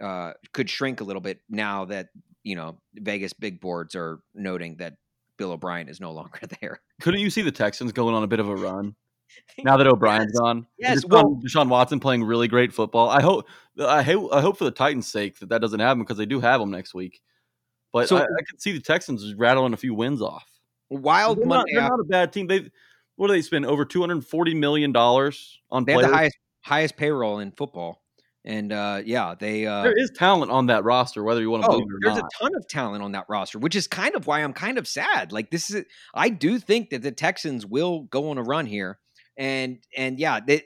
[0.02, 2.08] uh, could shrink a little bit now that
[2.42, 4.94] you know Vegas big boards are noting that
[5.36, 6.80] Bill O'Brien is no longer there.
[7.00, 8.94] Couldn't you see the Texans going on a bit of a run
[9.64, 10.66] now that O'Brien's gone?
[10.78, 13.08] Yes, Deshaun, well- Deshaun Watson playing really great football.
[13.08, 13.46] I hope,
[13.78, 16.40] I hope, I hope for the Titans' sake that that doesn't happen because they do
[16.40, 17.20] have them next week.
[17.92, 20.46] But So- I, I could see the Texans rattling a few wins off.
[20.92, 22.48] Wild They're not, they're af- not a bad team.
[22.48, 22.68] They
[23.20, 26.38] what do they spend over two hundred forty million dollars on they have the highest
[26.62, 28.02] highest payroll in football,
[28.46, 29.66] and uh, yeah, they.
[29.66, 31.98] Uh, there is talent on that roster, whether you want to Oh, believe it or
[32.00, 32.24] there's not.
[32.24, 34.88] a ton of talent on that roster, which is kind of why I'm kind of
[34.88, 35.32] sad.
[35.32, 38.98] Like this is, I do think that the Texans will go on a run here,
[39.36, 40.62] and and yeah, they,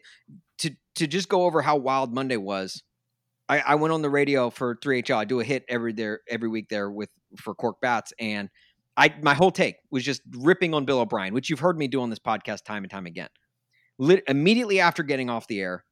[0.59, 2.85] to to just go over how wild Monday was.
[3.49, 5.17] I, I went on the radio for 3HL.
[5.17, 8.49] I do a hit every there every week there with for Cork Bats, and
[8.97, 12.01] I my whole take was just ripping on Bill O'Brien, which you've heard me do
[12.01, 13.29] on this podcast time and time again.
[13.99, 15.85] Lit, immediately after getting off the air,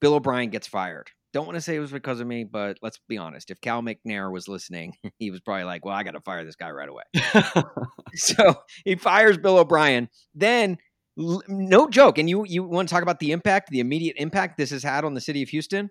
[0.00, 1.10] Bill O'Brien gets fired.
[1.32, 3.50] Don't want to say it was because of me, but let's be honest.
[3.50, 6.56] If Cal McNair was listening, he was probably like, "Well, I got to fire this
[6.56, 7.04] guy right away."
[8.14, 10.08] so he fires Bill O'Brien.
[10.34, 10.78] Then,
[11.18, 14.56] l- no joke, and you you want to talk about the impact, the immediate impact
[14.56, 15.90] this has had on the city of Houston?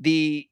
[0.00, 0.48] The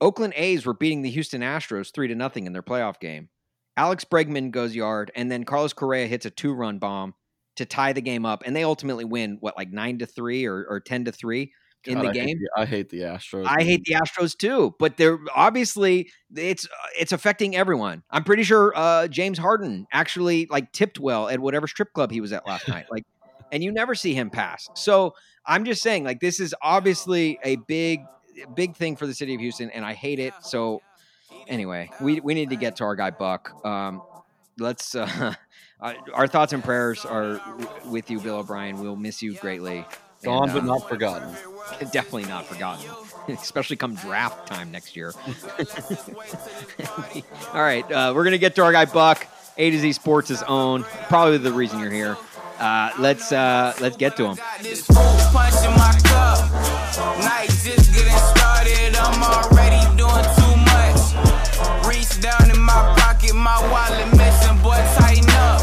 [0.00, 3.28] Oakland A's were beating the Houston Astros three to nothing in their playoff game.
[3.76, 7.14] Alex Bregman goes yard, and then Carlos Correa hits a two run bomb
[7.56, 10.64] to tie the game up, and they ultimately win what like nine to three or,
[10.68, 11.52] or ten to three
[11.84, 12.38] in God, the I hate game.
[12.38, 13.46] the- I hate the Astros.
[13.46, 13.66] I man.
[13.66, 18.02] hate the Astros too, but they're obviously it's it's affecting everyone.
[18.10, 22.20] I'm pretty sure uh, James Harden actually like tipped well at whatever strip club he
[22.20, 22.86] was at last night.
[22.90, 23.04] Like,
[23.52, 24.68] and you never see him pass.
[24.74, 25.14] So
[25.46, 28.00] I'm just saying, like, this is obviously a big
[28.54, 30.34] big thing for the city of Houston, and I hate it.
[30.42, 30.82] So
[31.48, 33.64] anyway, we we need to get to our guy Buck.
[33.64, 34.02] Um,
[34.58, 34.94] let's.
[34.94, 35.34] Uh,
[35.80, 37.40] uh, our thoughts and prayers are
[37.86, 38.80] with you, Bill O'Brien.
[38.80, 39.84] We'll miss you greatly.
[40.22, 41.34] Gone And, but uh, not forgotten.
[41.92, 42.90] definitely not forgotten,
[43.28, 45.12] especially come draft time next year.
[47.54, 49.26] All right, uh, we're gonna get to our guy Buck.
[49.56, 52.16] A to Z Sports' is own, probably the reason you're here.
[52.58, 54.36] Uh, let's uh, let's get to him.
[63.50, 65.62] My wallet missing, boy, tighten up.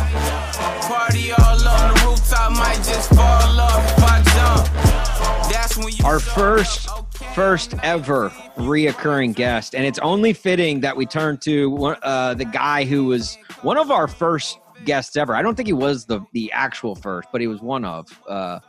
[0.89, 5.51] Party all on the rooftop, might just fall off if I jump.
[5.51, 6.89] That's when you Our first
[7.33, 12.83] first ever reoccurring guest, and it's only fitting that we turn to uh, the guy
[12.83, 15.35] who was one of our first guests ever.
[15.35, 18.07] I don't think he was the the actual first, but he was one of.
[18.27, 18.59] Uh,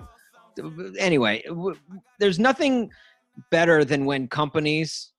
[0.98, 1.42] anyway,
[2.20, 2.90] there's nothing
[3.50, 5.12] better than when companies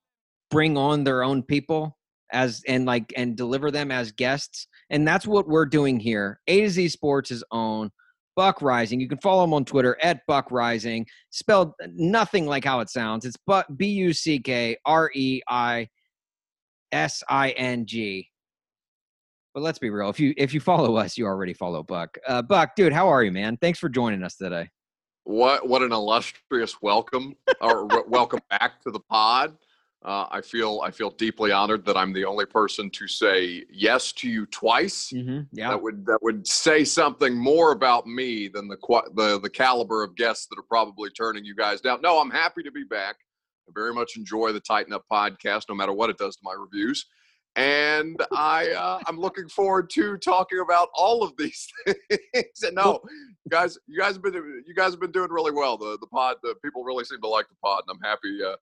[0.52, 1.99] bring on their own people
[2.32, 6.40] as and like and deliver them as guests, and that's what we're doing here.
[6.48, 7.92] A to Z Sports' is own.
[8.36, 9.02] Buck Reising.
[9.02, 13.26] You can follow him on Twitter at Buck Reising spelled nothing like how it sounds.
[13.26, 13.36] It's
[13.76, 15.90] B U C K R E I
[16.94, 18.30] S I N G.
[19.54, 20.10] But let's be real.
[20.10, 22.18] If you if you follow us, you already follow Buck.
[22.26, 23.58] Uh, Buck, dude, how are you, man?
[23.58, 24.70] Thanks for joining us today.
[25.26, 29.58] What what an illustrious welcome or welcome back to the pod.
[30.04, 34.14] Uh, I feel I feel deeply honored that I'm the only person to say yes
[34.14, 35.12] to you twice.
[35.14, 35.42] Mm-hmm.
[35.52, 35.72] Yeah.
[35.72, 38.78] That would that would say something more about me than the
[39.16, 42.00] the the caliber of guests that are probably turning you guys down.
[42.02, 43.18] No, I'm happy to be back.
[43.68, 46.54] I very much enjoy the Titan Up podcast, no matter what it does to my
[46.54, 47.06] reviews.
[47.58, 52.64] And I uh, I'm looking forward to talking about all of these things.
[52.64, 53.02] And no,
[53.44, 55.78] you guys, you guys have been you guys have been doing really well.
[55.78, 58.40] The the pod, the people really seem to like the pod, and I'm happy.
[58.42, 58.56] Uh,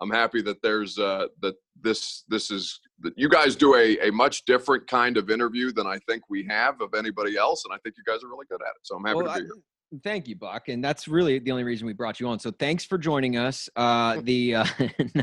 [0.00, 4.10] I'm happy that there's uh, that this this is that you guys do a, a
[4.10, 7.78] much different kind of interview than I think we have of anybody else, and I
[7.82, 8.80] think you guys are really good at it.
[8.82, 9.54] So I'm happy Well, to I- be here.
[10.02, 12.40] Thank you, Buck, and that's really the only reason we brought you on.
[12.40, 13.68] So thanks for joining us.
[13.76, 14.66] Uh, the uh,
[15.14, 15.22] no,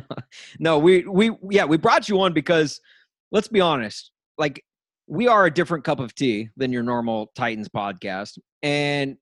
[0.60, 2.80] no, we we yeah we brought you on because
[3.34, 4.64] let's be honest, like
[5.08, 9.18] we are a different cup of tea than your normal Titans podcast, and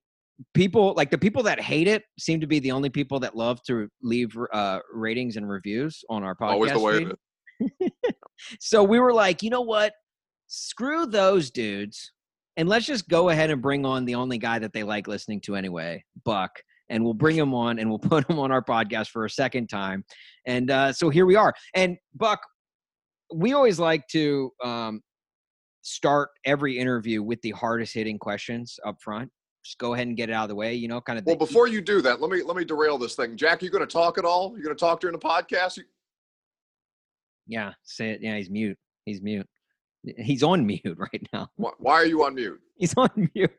[0.54, 3.62] people like the people that hate it seem to be the only people that love
[3.64, 6.52] to leave uh, ratings and reviews on our podcast.
[6.52, 7.12] Always the way feed.
[7.60, 7.90] it is.
[8.58, 9.92] So we were like, you know what?
[10.46, 12.12] Screw those dudes.
[12.56, 15.40] And let's just go ahead and bring on the only guy that they like listening
[15.42, 16.50] to anyway, Buck.
[16.88, 19.68] And we'll bring him on and we'll put him on our podcast for a second
[19.68, 20.04] time.
[20.46, 21.54] And uh, so here we are.
[21.74, 22.40] And Buck,
[23.32, 25.02] we always like to um,
[25.82, 29.30] start every interview with the hardest hitting questions up front.
[29.64, 31.26] Just go ahead and get it out of the way, you know, kind of.
[31.26, 33.36] Well, the- before you do that, let me let me derail this thing.
[33.36, 34.56] Jack, you going to talk at all?
[34.56, 35.76] You going to talk during the podcast?
[35.76, 35.84] You,
[37.46, 38.20] yeah, say it.
[38.22, 38.78] Yeah, he's mute.
[39.04, 39.46] He's mute.
[40.18, 41.50] He's on mute right now.
[41.56, 42.60] why, why are you on mute?
[42.78, 43.50] He's on mute.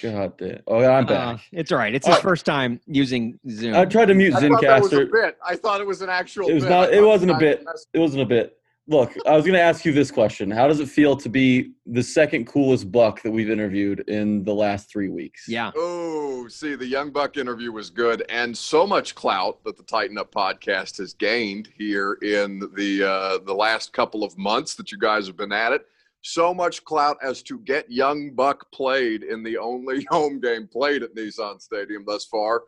[0.00, 0.60] God damn.
[0.66, 1.94] Oh, yeah, I'm Uh, it's all right.
[1.94, 3.74] It's his Uh, first time using Zoom.
[3.76, 5.36] I tried to mute I thought that was a bit.
[5.44, 6.48] I thought it was an actual.
[6.48, 6.70] It was bit.
[6.70, 7.62] not- it wasn't a bit.
[7.92, 8.56] It wasn't a bit.
[8.88, 10.50] Look, I was going to ask you this question.
[10.50, 14.52] How does it feel to be the second coolest buck that we've interviewed in the
[14.52, 15.44] last three weeks?
[15.46, 15.70] Yeah.
[15.76, 20.18] Oh, see, the Young Buck interview was good, and so much clout that the Titan
[20.18, 24.98] Up podcast has gained here in the uh, the last couple of months that you
[24.98, 25.86] guys have been at it.
[26.22, 31.04] So much clout as to get Young Buck played in the only home game played
[31.04, 32.62] at Nissan Stadium thus far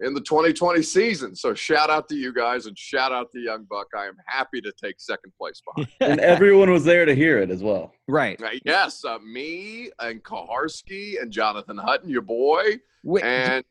[0.00, 1.34] in the 2020 season.
[1.36, 3.86] So shout out to you guys and shout out to Young Buck.
[3.96, 5.88] I am happy to take second place behind.
[6.00, 7.92] and everyone was there to hear it as well.
[8.08, 8.40] Right.
[8.42, 13.64] Uh, yes, uh, me and Kuharsky and Jonathan Hutton, your boy, Wait, and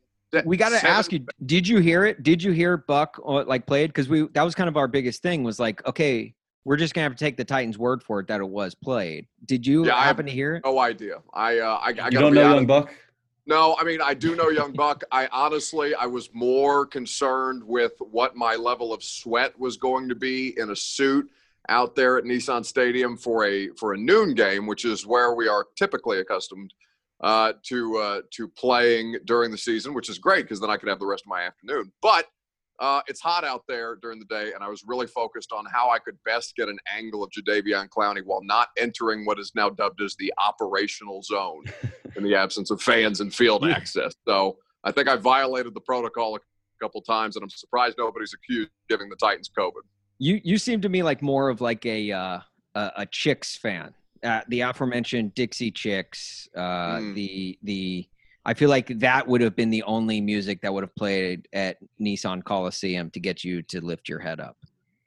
[0.45, 3.65] we got to ask you did you hear it did you hear buck uh, like
[3.65, 6.31] played because we that was kind of our biggest thing was like okay
[6.65, 9.25] we're just gonna have to take the titans word for it that it was played
[9.45, 11.15] did you Yeah, I- happen to hear it No idea.
[11.33, 12.93] I uh, I, I you gotta don't be know honest- Young Buck?
[13.45, 15.03] No, I mean I do know Young Buck.
[15.11, 20.15] I honestly I was more concerned with what my level of sweat was going to
[20.15, 21.29] be in a suit
[21.67, 25.47] out there at Nissan Stadium for a for a noon game, which is where we
[25.47, 26.73] are typically accustomed
[27.21, 30.89] uh, to uh, to playing during the season, which is great because then I could
[30.89, 31.91] have the rest of my afternoon.
[32.01, 32.25] But
[32.79, 35.89] uh, it's hot out there during the day, and I was really focused on how
[35.89, 39.69] I could best get an angle of Jadeveon Clowney while not entering what is now
[39.69, 41.63] dubbed as the operational zone
[42.15, 43.71] in the absence of fans and field Yeah.
[43.75, 44.13] access.
[44.27, 46.39] So I think I violated the protocol a
[46.81, 49.81] couple times, and I'm surprised nobody's accused of giving the Titans COVID.
[50.19, 52.39] you you seem to me like more of like a uh
[52.75, 57.15] a, a chicks fan uh, the aforementioned dixie chicks uh Mm.
[57.15, 58.07] the the
[58.45, 61.77] i feel like that would have been the only music that would have played at
[61.99, 64.57] nissan coliseum to get you to lift your head up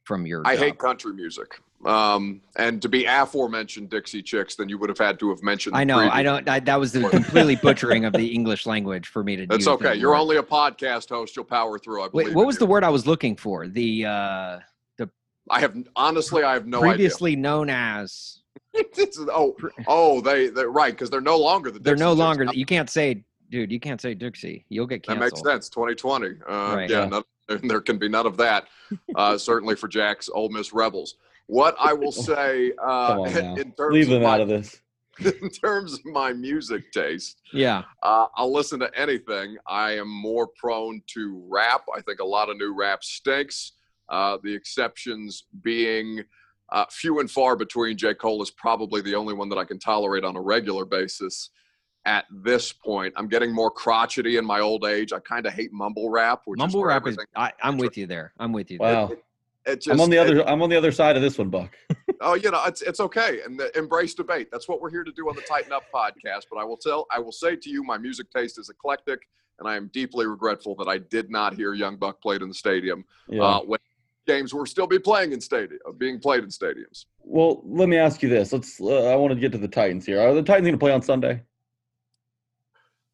[0.05, 0.64] from your I job.
[0.64, 1.61] hate country music.
[1.85, 5.76] Um, and to be aforementioned Dixie Chicks, then you would have had to have mentioned.
[5.76, 6.49] I know, I don't.
[6.49, 9.47] I, that was the completely butchering of the English language for me to.
[9.47, 9.95] That's okay.
[9.95, 10.18] You're word.
[10.18, 11.35] only a podcast host.
[11.35, 12.05] You'll power through.
[12.05, 12.28] I believe.
[12.28, 12.61] Wait, what was you.
[12.61, 13.66] the word I was looking for?
[13.66, 14.59] The uh,
[14.97, 15.11] the.
[15.51, 18.41] I have honestly, I have no previously known as.
[18.76, 18.90] idea.
[18.96, 19.56] It's- oh,
[19.86, 21.78] oh, they, they right because they're no longer the.
[21.78, 22.18] They're Dixie no Chicks.
[22.18, 22.46] longer.
[22.52, 23.70] You can't say, dude.
[23.72, 24.64] You can't say Dixie.
[24.68, 25.20] You'll get canceled.
[25.44, 25.68] That makes sense.
[25.68, 26.26] 2020.
[26.26, 26.90] Uh, Right.
[26.90, 27.06] Yeah, Yeah.
[27.06, 27.24] none-
[27.68, 28.66] there can be none of that.
[29.14, 31.16] Uh, certainly for Jack's Ole Miss Rebels.
[31.48, 34.80] What I will say uh, on in terms Leave of them my, out of this.
[35.20, 37.82] in terms of my music taste, Yeah.
[38.02, 39.56] uh, I'll listen to anything.
[39.66, 41.82] I am more prone to rap.
[41.94, 43.72] I think a lot of new rap stinks.
[44.08, 46.22] Uh, the exceptions being
[46.72, 47.96] uh, few and far between.
[47.96, 48.14] J.
[48.14, 51.50] Cole is probably the only one that I can tolerate on a regular basis.
[52.04, 55.12] At this point, I'm getting more crotchety in my old age.
[55.12, 56.42] I kind of hate mumble rap.
[56.46, 57.16] Which Mumble where rap is.
[57.36, 58.32] I, I'm with you there.
[58.40, 58.78] I'm with you.
[58.78, 58.92] There.
[58.92, 59.12] Wow.
[59.64, 60.48] It just, I'm on the it- other.
[60.48, 61.76] I'm on the other side of this one, Buck.
[62.20, 64.48] oh, you know, it's it's okay, and the, embrace debate.
[64.50, 66.46] That's what we're here to do on the Titan Up podcast.
[66.50, 69.20] But I will tell, I will say to you, my music taste is eclectic,
[69.60, 72.54] and I am deeply regretful that I did not hear Young Buck played in the
[72.54, 73.42] stadium Yeah.
[73.42, 73.78] uh, when
[74.26, 77.06] games were still be playing in stadium, uh, being played in stadiums.
[77.20, 78.52] well, let me ask you this.
[78.52, 78.80] Let's.
[78.80, 80.20] Uh, I want to get to the Titans here.
[80.20, 81.42] Are the Titans going to play on Sunday?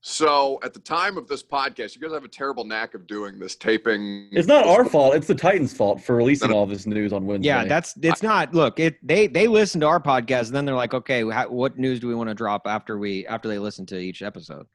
[0.00, 3.38] So at the time of this podcast, you guys have a terrible knack of doing
[3.38, 4.28] this taping.
[4.30, 5.16] It's not our fault.
[5.16, 7.48] It's the Titans' fault for releasing all this news on Wednesday.
[7.48, 8.54] Yeah, that's it's not.
[8.54, 11.78] Look, it they they listen to our podcast and then they're like, okay, how, what
[11.78, 14.66] news do we want to drop after we after they listen to each episode?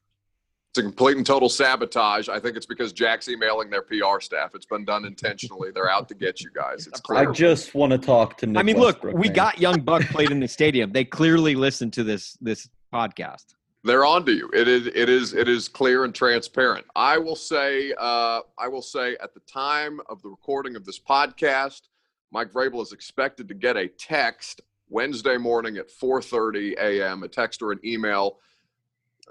[0.73, 2.29] It's a complete and total sabotage.
[2.29, 4.55] I think it's because Jack's emailing their PR staff.
[4.55, 5.69] It's been done intentionally.
[5.69, 6.87] They're out to get you guys.
[6.87, 7.19] It's clear.
[7.29, 8.59] I just want to talk to Nick.
[8.59, 9.33] I mean, look, we man.
[9.33, 10.91] got Young Buck played in the stadium.
[10.91, 13.53] They clearly listened to this this podcast.
[13.83, 14.49] they're on to you.
[14.51, 16.87] It is it is it is clear and transparent.
[16.95, 20.99] I will say uh, I will say at the time of the recording of this
[20.99, 21.81] podcast,
[22.31, 27.21] Mike Vrabel is expected to get a text Wednesday morning at 4:30 a.m.
[27.21, 28.39] a text or an email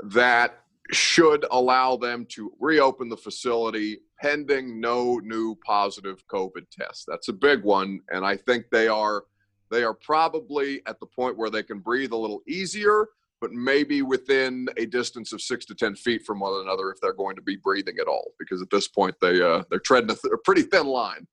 [0.05, 0.62] that
[0.95, 7.05] should allow them to reopen the facility pending no new positive COVID tests.
[7.09, 9.25] That's a big one, and I think they are
[9.71, 13.09] they are probably at the point where they can breathe a little easier
[13.43, 17.13] but maybe within a distance of six to ten feet from one another if they're
[17.13, 18.31] going to be breathing at all.
[18.39, 21.27] Because at this point, they uh, they're treading a, th- a pretty thin line.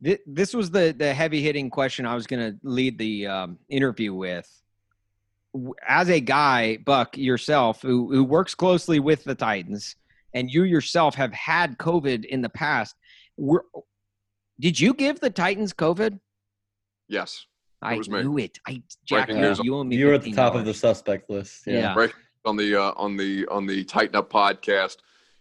[0.00, 4.14] This was the the heavy hitting question I was going to lead the um, interview
[4.14, 4.50] with.
[5.54, 9.96] W- As a guy, Buck yourself, who who works closely with the Titans,
[10.34, 12.94] and you yourself have had COVID in the past,
[13.36, 13.64] were,
[14.60, 16.18] did you give the Titans COVID?
[17.08, 17.46] Yes,
[17.82, 18.22] I was me.
[18.22, 18.58] knew it.
[18.66, 19.60] I Jack, Breaking you, news.
[19.64, 19.96] you me.
[19.96, 21.62] You were at the top of the suspect list.
[21.66, 21.74] Yeah.
[21.78, 21.94] Yeah.
[21.96, 22.12] right
[22.44, 24.98] on the uh, on the on the Titan Up podcast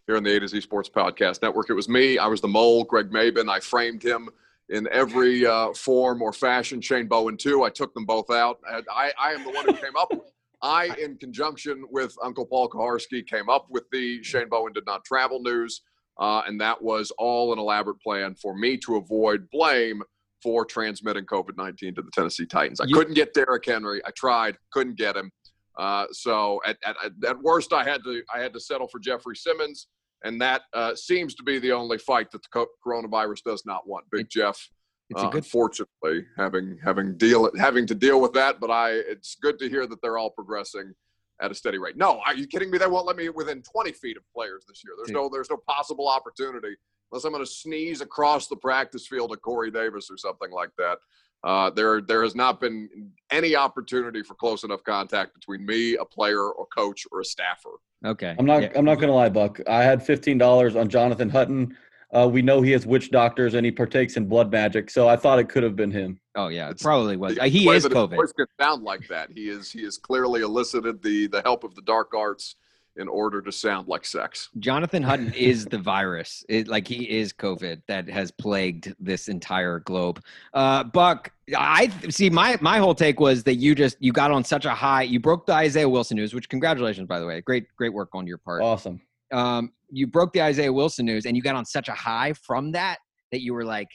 [0.08, 1.70] here on the A to Z Sports Podcast Network.
[1.70, 2.18] It was me.
[2.18, 3.50] I was the mole, Greg Mabin.
[3.50, 4.30] I framed him
[4.70, 6.80] in every uh, form or fashion.
[6.82, 7.64] Shane Bowen too.
[7.64, 8.60] I took them both out.
[8.72, 10.10] And I I am the one who came up.
[10.12, 10.22] with
[10.62, 15.04] I, in conjunction with Uncle Paul Kuharsky, came up with the Shane Bowen did not
[15.06, 15.82] travel news,
[16.20, 20.02] uh, and that was all an elaborate plan for me to avoid blame
[20.44, 22.80] for transmitting COVID 19 to the Tennessee Titans.
[22.80, 24.02] I You- couldn't get Derrick Henry.
[24.06, 25.32] I tried, couldn't get him.
[25.78, 26.96] Uh, so at, at,
[27.26, 29.88] at worst, I had to I had to settle for Jeffrey Simmons,
[30.24, 34.06] and that uh, seems to be the only fight that the coronavirus does not want.
[34.12, 34.70] Big Jeff,
[35.10, 38.60] It's uh, good unfortunately, having having deal having to deal with that.
[38.60, 40.94] But I, it's good to hear that they're all progressing
[41.42, 41.98] at a steady rate.
[41.98, 42.78] No, are you kidding me?
[42.78, 44.94] They won't let me within 20 feet of players this year.
[44.98, 45.16] There's Dude.
[45.16, 46.76] no there's no possible opportunity
[47.12, 50.70] unless I'm going to sneeze across the practice field at Corey Davis or something like
[50.78, 51.00] that.
[51.44, 52.90] Uh, there there has not been
[53.32, 57.70] any opportunity for close enough contact between me, a player, or coach, or a staffer.
[58.06, 58.36] okay.
[58.38, 58.62] I'm not.
[58.64, 58.72] Yeah.
[58.76, 59.60] I'm not gonna lie, Buck.
[59.68, 61.78] I had fifteen dollars on Jonathan Hutton.
[62.12, 65.16] Uh, we know he has witch doctors and he partakes in blood magic, so I
[65.16, 66.20] thought it could have been him.
[66.36, 67.36] Oh yeah, it It's- probably was.
[67.36, 68.16] The Uh, he is COVID.
[68.16, 69.30] voice can sound like that.
[69.32, 72.56] He is he has clearly elicited the the help of the dark arts
[73.00, 74.50] in order to sound like sex.
[74.60, 76.44] Jonathan Hutton is the virus.
[76.50, 80.22] It, like he is COVID that has plagued this entire globe.
[80.54, 82.30] Uh, Buck, I see.
[82.30, 85.04] My my whole take was that you just you got on such a high.
[85.04, 87.42] You broke the Isaiah Wilson news, which congratulations by the way.
[87.42, 88.62] Great great work on your part.
[88.62, 89.02] Awesome.
[89.32, 92.72] Um, you broke the Isaiah Wilson news, and you got on such a high from
[92.74, 93.00] that
[93.32, 93.88] that you were like.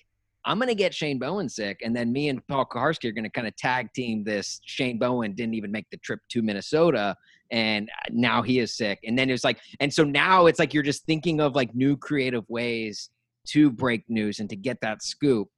[0.46, 3.46] I'm gonna get Shane Bowen sick, and then me and Paul Kuharsky are gonna kind
[3.46, 4.60] of tag team this.
[4.66, 7.16] Shane Bowen didn't even make the trip to Minnesota,
[7.50, 9.00] and now he is sick.
[9.04, 11.74] And then it was like, and so now it's like you're just thinking of like
[11.74, 13.10] new creative ways
[13.48, 15.48] to break news and to get that scoop.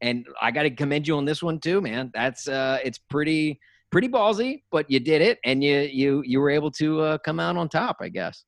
[0.00, 2.10] And I got to commend you on this one too, man.
[2.14, 3.60] That's uh, it's pretty
[3.90, 7.40] pretty ballsy, but you did it, and you you you were able to uh, come
[7.40, 8.44] out on top, I guess.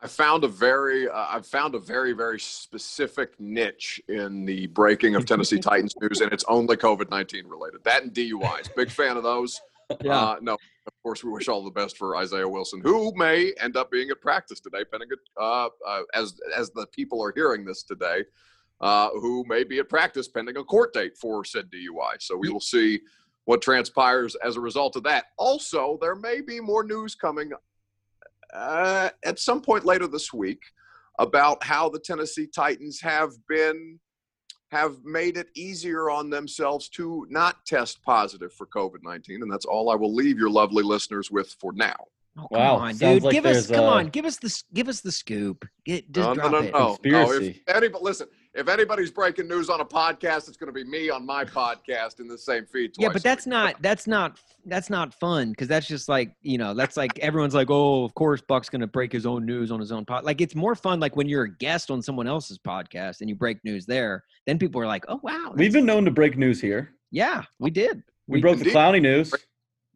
[0.00, 5.14] I found a very uh, I've found a very very specific niche in the breaking
[5.14, 7.84] of Tennessee Titans news, and it's only COVID nineteen related.
[7.84, 8.74] That and DUIs.
[8.74, 9.60] Big fan of those.
[9.90, 13.76] Uh, no, of course we wish all the best for Isaiah Wilson, who may end
[13.76, 15.08] up being at practice today, pending
[15.40, 18.24] uh, uh, as as the people are hearing this today,
[18.80, 22.20] uh, who may be at practice pending a court date for said DUI.
[22.20, 23.00] So we will see
[23.44, 25.26] what transpires as a result of that.
[25.36, 27.52] Also, there may be more news coming
[28.54, 30.62] uh, at some point later this week
[31.18, 33.98] about how the Tennessee Titans have been
[34.74, 39.88] have made it easier on themselves to not test positive for COVID-19 and that's all
[39.90, 41.94] I will leave your lovely listeners with for now.
[42.36, 43.22] Oh, come Wow, on, dude.
[43.22, 45.64] like give us come uh, on, give us the give us the scoop.
[45.84, 46.72] Get, just no, drop no, no, it.
[46.72, 46.92] no, no.
[46.94, 47.62] If Conspiracy.
[47.68, 51.26] anybody listen, if anybody's breaking news on a podcast, it's going to be me on
[51.26, 52.92] my podcast in the same feed.
[52.98, 56.72] Yeah, but that's not that's not that's not fun because that's just like you know
[56.74, 59.92] that's like everyone's like oh of course Buck's gonna break his own news on his
[59.92, 63.20] own pod like it's more fun like when you're a guest on someone else's podcast
[63.20, 66.10] and you break news there then people are like oh wow We've been known to
[66.10, 66.94] break news here.
[67.10, 69.34] yeah we did We, We- broke the Clowney news.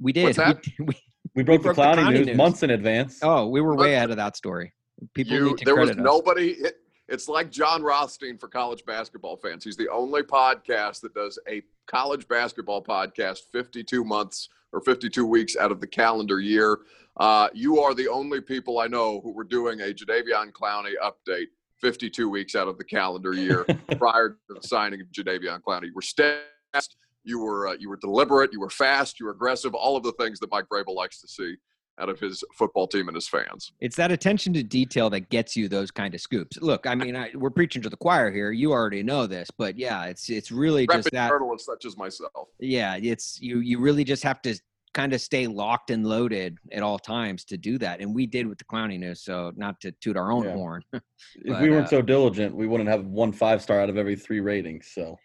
[0.00, 0.62] we did What's that?
[0.78, 0.94] We, we,
[1.36, 2.36] We broke, broke the the Clowney, Clowney news, news.
[2.36, 3.20] months in advance.
[3.22, 4.72] oh we were But- way ahead of that story
[5.14, 6.04] people you, need to there was credit us.
[6.04, 6.74] nobody it,
[7.08, 9.64] it's like jon rothstein for college basketball fans.
[9.64, 15.56] He's the only podcast that does a college basketball podcast 52 months or 52 weeks
[15.56, 16.80] out of the calendar year.
[17.16, 21.46] Uh, you are the only people i know who were doing a jadeveon clowney update
[21.80, 23.64] 52 weeks out of the calendar year
[23.98, 25.86] prior to the signing of jadeveon clowney.
[25.86, 26.96] You were steadfast.
[27.24, 28.52] You were uh, you were deliberate.
[28.52, 29.18] You were fast.
[29.18, 29.74] You were aggressive.
[29.74, 31.56] All of the things that mike Vrabel likes to see
[32.00, 35.56] out of his football team and his fans It's that attention to detail that gets
[35.56, 36.58] you those kind of scoops.
[36.60, 38.50] Look, I mean, I, we're preaching to the choir here.
[38.52, 41.28] You already know this, but yeah, it's it's really just Rapid that.
[41.30, 43.60] journalists such as myself Yeah, it's you.
[43.60, 44.58] You really just have to
[44.94, 48.46] kind of stay locked and loaded at all times to do that, and we did
[48.46, 49.22] with the Clowney news.
[49.22, 50.54] So not to toot our own Yeah.
[50.54, 50.82] horn.
[50.92, 54.16] if we weren't uh, so diligent, we wouldn't have one five star out of every
[54.16, 54.90] three ratings.
[54.92, 55.18] So,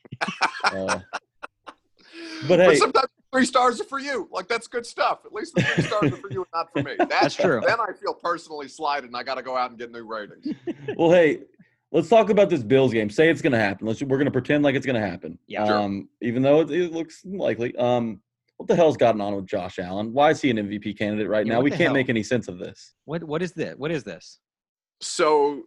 [0.72, 1.00] uh,
[2.48, 4.30] but hey, sometimes three stars are for you.
[4.32, 5.20] Like that's good stuff.
[5.26, 6.96] At least the three stars are for you and not for me.
[7.10, 7.62] That's true.
[7.66, 10.48] Then I feel personally slighted, and I got to go out and get new ratings.
[10.98, 11.40] well, hey,
[11.92, 13.10] let's talk about this Bills game.
[13.10, 13.88] Say it's going to happen.
[13.88, 15.38] Let's we're going to pretend like it's going to happen.
[15.48, 15.66] Yeah.
[15.66, 15.80] Sure.
[15.80, 17.76] Um, even though it, it looks likely.
[17.76, 18.22] Um,
[18.58, 20.14] what the hell's gotten on with Josh Allen?
[20.14, 21.62] Why is he an MVP candidate right Yeah, now?
[21.62, 21.94] We can't hell?
[21.94, 22.94] make any sense of this.
[23.06, 23.76] What what is this?
[23.78, 24.40] What is this?
[25.02, 25.64] So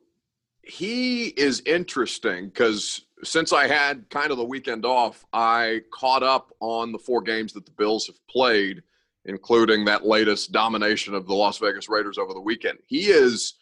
[0.67, 6.53] he is interesting because since I had kind of the weekend off, I caught up
[6.61, 8.83] on the four games that the Bills have played,
[9.25, 12.79] including that latest domination of the Las Vegas Raiders over the weekend.
[12.87, 13.55] He is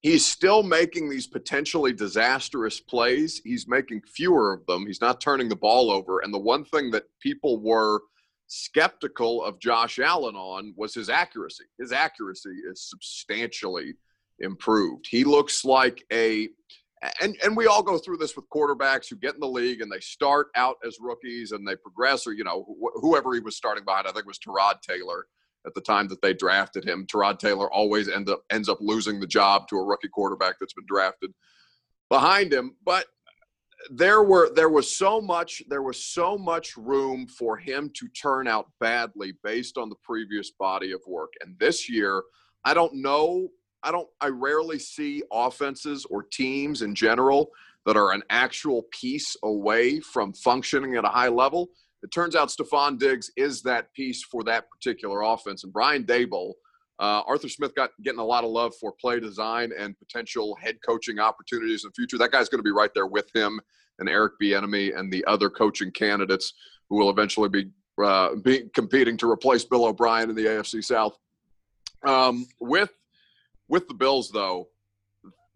[0.00, 3.42] he's still making these potentially disastrous plays.
[3.44, 4.86] He's making fewer of them.
[4.86, 6.20] He's not turning the ball over.
[6.20, 8.00] And the one thing that people were
[8.46, 11.64] skeptical of Josh Allen on was his accuracy.
[11.78, 13.94] His accuracy is substantially
[14.40, 15.06] improved.
[15.08, 16.48] He looks like a
[17.20, 19.90] and and we all go through this with quarterbacks who get in the league and
[19.90, 23.56] they start out as rookies and they progress or you know wh- whoever he was
[23.56, 25.26] starting behind I think was Tyrod Taylor
[25.66, 27.06] at the time that they drafted him.
[27.06, 30.74] Tyrod Taylor always end up ends up losing the job to a rookie quarterback that's
[30.74, 31.32] been drafted
[32.10, 32.74] behind him.
[32.84, 33.06] But
[33.90, 38.48] there were there was so much there was so much room for him to turn
[38.48, 41.32] out badly based on the previous body of work.
[41.40, 42.22] And this year
[42.64, 43.48] i don't know
[43.82, 47.50] i don't i rarely see offenses or teams in general
[47.86, 51.70] that are an actual piece away from functioning at a high level
[52.02, 56.52] it turns out Stefon Diggs is that piece for that particular offense and Brian Daboll,
[57.00, 60.78] uh, Arthur Smith got getting a lot of love for play design and potential head
[60.86, 62.18] coaching opportunities in the future.
[62.18, 63.60] That guy's going to be right there with him
[63.98, 66.54] and Eric Bieniemy and the other coaching candidates
[66.88, 67.70] who will eventually be
[68.02, 71.18] uh, be competing to replace Bill O'Brien in the AFC South.
[72.06, 72.90] Um, with
[73.68, 74.68] with the Bills, though,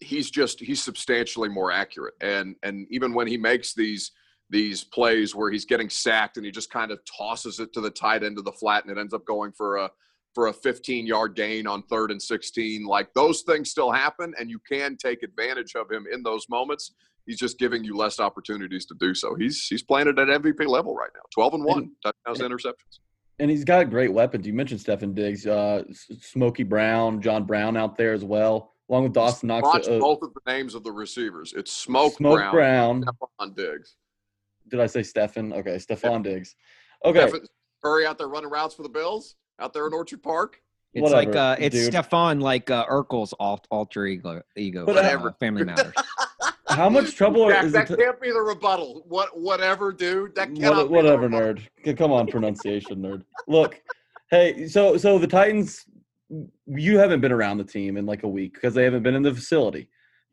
[0.00, 4.12] he's just he's substantially more accurate, and and even when he makes these
[4.50, 7.90] these plays where he's getting sacked and he just kind of tosses it to the
[7.90, 9.90] tight end of the flat and it ends up going for a
[10.34, 12.84] for a 15 yard gain on third and 16.
[12.84, 16.92] Like those things still happen, and you can take advantage of him in those moments.
[17.26, 19.34] He's just giving you less opportunities to do so.
[19.34, 21.22] He's he's playing it at MVP level right now.
[21.34, 22.98] 12 and one touchdowns, interceptions.
[23.39, 24.47] And he's got great weapons.
[24.47, 25.83] You mentioned Stefon Diggs, uh,
[26.20, 29.64] Smokey Brown, John Brown out there as well, along with Dawson Knox.
[29.64, 31.53] Watch uh, both of the names of the receivers.
[31.57, 33.05] It's Smoke, Smoke Brown, Brown.
[33.05, 33.97] Stefon Diggs.
[34.68, 35.53] Did I say Stefan?
[35.53, 36.55] Okay, Stefon Diggs.
[37.05, 37.47] Okay, Stefan,
[37.83, 40.61] Curry out there running routes for the Bills out there in Orchard Park.
[40.95, 41.87] It's Whatever, like uh, it's dude.
[41.93, 45.30] Stefan like uh, Urkel's alt- alter ego, ego Whatever.
[45.30, 45.95] uh, Family Matters.
[46.74, 47.98] How much trouble Jack, is that it?
[47.98, 49.04] can't be the rebuttal.
[49.08, 50.34] What, whatever, dude.
[50.34, 51.96] That cannot What, be the whatever, nerd.
[51.96, 53.22] Come on, pronunciation, nerd.
[53.46, 53.80] Look,
[54.30, 55.84] hey, so so the Titans,
[56.66, 59.22] you haven't been around the team in like a week because they haven't been in
[59.22, 59.88] the facility,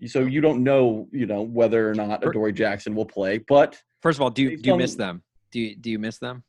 [0.07, 3.37] so you don't know, you know, whether or not Per- Adoree Jackson will play.
[3.39, 5.21] But First of all, do you, do you miss them?
[5.51, 6.43] Do you do you miss them?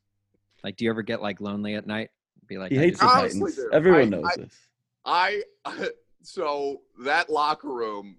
[0.63, 2.09] Like, do you ever get like lonely at night?
[2.47, 3.55] Be like, he I hates the Titans.
[3.55, 4.53] dude, Everyone I- knows I- this.
[5.03, 5.43] I
[6.21, 8.17] so that locker room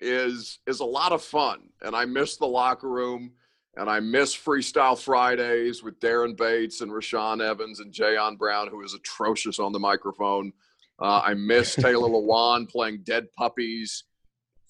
[0.00, 3.32] is is a lot of fun, and I miss the locker room,
[3.76, 8.82] and I miss Freestyle Fridays with Daren Bates and Rashaan Evans and Jayon Brown, who
[8.82, 10.52] is atrocious on the microphone.
[11.00, 14.04] Uh, I miss Taylor Lewan playing Dead Puppies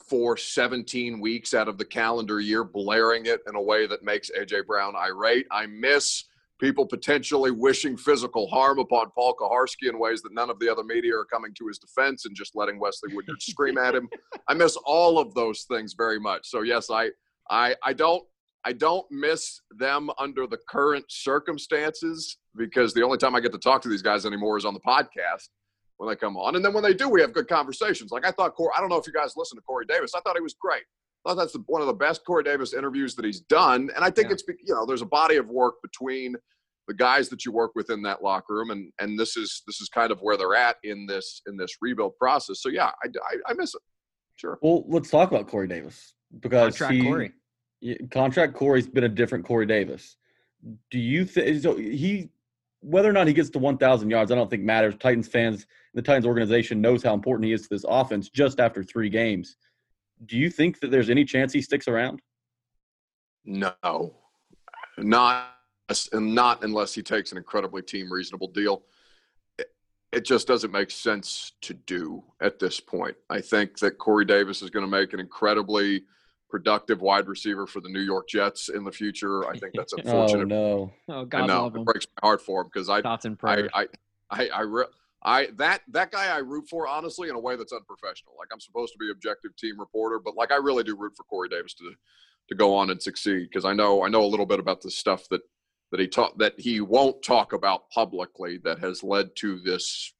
[0.09, 4.31] for 17 weeks out of the calendar year, blaring it in a way that makes
[4.37, 5.47] AJ Brown irate.
[5.53, 6.25] I miss
[6.61, 10.85] people potentially wishing physical harm upon Paul Kuharsky in ways that none of the other
[10.85, 14.09] media are coming to his defense and just letting Wesley Woodyard scream at him.
[14.47, 16.49] I miss all of those things very much.
[16.49, 17.11] So yes, I
[17.51, 18.23] I I don't
[18.65, 23.59] I don't miss them under the current circumstances because the only time I get to
[23.59, 25.49] talk to these guys anymore is on the podcast
[25.97, 26.57] when they come on.
[26.57, 28.11] And then when they do, we have good conversations.
[28.11, 30.13] Like I thought, Corey, I don't know if you guys listen to Corey Davis.
[30.15, 30.83] I thought he was great.
[31.25, 33.91] I thought that's the, one of the best Corey Davis interviews that he's done.
[33.95, 34.35] And I think Yeah.
[34.35, 36.35] it's, you know, there's a body of work between
[36.89, 38.71] the guys that you work with in that locker room.
[38.71, 41.77] And, and this is, this is kind of where they're at in this, in this
[41.83, 42.63] rebuild process.
[42.63, 43.83] So yeah, I, I, I miss it.
[44.37, 44.59] Sure.
[44.63, 47.33] Well, let's talk about Corey Davis because Contract he, Corey.
[48.11, 50.17] Contract Corey's been a different Corey Davis.
[50.91, 51.77] Do you think so?
[51.77, 52.31] He,
[52.81, 54.95] whether or not he gets to 1,000 yards, I don't think matters.
[54.99, 58.83] Titans fans, the Titans organization knows how important he is to this offense just after
[58.83, 59.57] three games.
[60.27, 62.21] Do you think that there's any chance he sticks around?
[63.45, 64.15] No,
[64.99, 65.57] not
[66.13, 68.83] not unless he takes an incredibly team reasonable deal.
[69.59, 69.73] It,
[70.13, 73.17] it just doesn't make sense to do at this point.
[73.29, 76.05] I think that Corey Davis is going to make an incredibly
[76.49, 79.49] productive wide receiver for the New York Jets in the future.
[79.49, 80.53] I think that's unfortunate.
[80.53, 80.93] Oh unfortunate.
[81.09, 81.15] no!
[81.15, 83.39] Oh I God, know love it breaks my heart for him because I, Thoughts and
[83.43, 83.69] I.
[83.75, 83.87] I,
[84.31, 84.85] I, I, re-
[85.23, 88.35] I, that that guy I root for honestly in a way that's unprofessional.
[88.39, 91.25] Like I'm supposed to be objective team reporter, but like I really do root for
[91.25, 91.93] Corey Davis to
[92.49, 94.91] to go on and succeed because I know I know a little bit about the
[94.91, 95.43] stuff that
[95.91, 100.15] that he taught that he won't talk about publicly that has led to this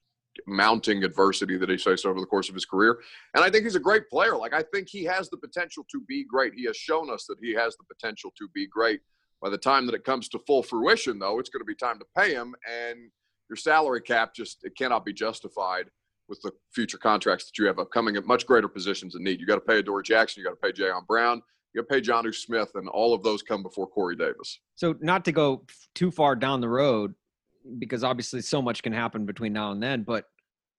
[0.47, 2.99] mounting adversity that he's faced over the course of his career.
[3.35, 4.37] And I think he's a great player.
[4.37, 6.55] Like I think he has the potential to be great.
[6.55, 9.01] He has shown us that he has the potential to be great.
[9.43, 11.99] By the time that it comes to full fruition, though, it's going to be time
[11.99, 13.11] to pay him, and
[13.51, 15.91] your salary cap just it cannot be justified
[16.29, 19.41] with the future contracts that you have upcoming at much greater positions in need.
[19.41, 21.43] You got to pay Adoree Jackson, you got to pay Jayon Brown,
[21.75, 24.61] you got to pay Jonnu Smith, and all of those come before Corey Davis.
[24.77, 25.65] So not to go
[25.97, 27.15] too far down the road,
[27.81, 30.05] because obviously so much can happen between now and then.
[30.05, 30.27] But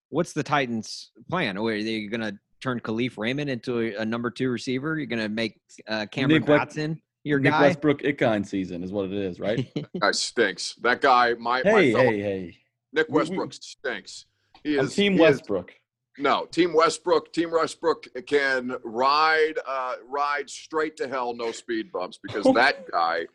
[0.09, 1.57] what's the Titans' plan?
[1.57, 4.97] Are they going to turn Kalif Raymond into a, a number two receiver?
[4.97, 7.61] You're going to make uh, Cameron Nick West- Watson your Nick guy?
[7.61, 9.67] Westbrook Ikhine season is what it is, right?
[9.99, 10.75] Guy stinks.
[10.81, 12.57] That guy, my, my fellow hey, hey!
[12.93, 14.25] Nick we- we- Westbrook stinks.
[14.63, 15.73] He I'm is Team he is- Westbrook.
[16.17, 17.31] No, Team Westbrook.
[17.31, 23.27] Team Westbrook can ride uh, ride straight to hell, no speed bumps, because that guy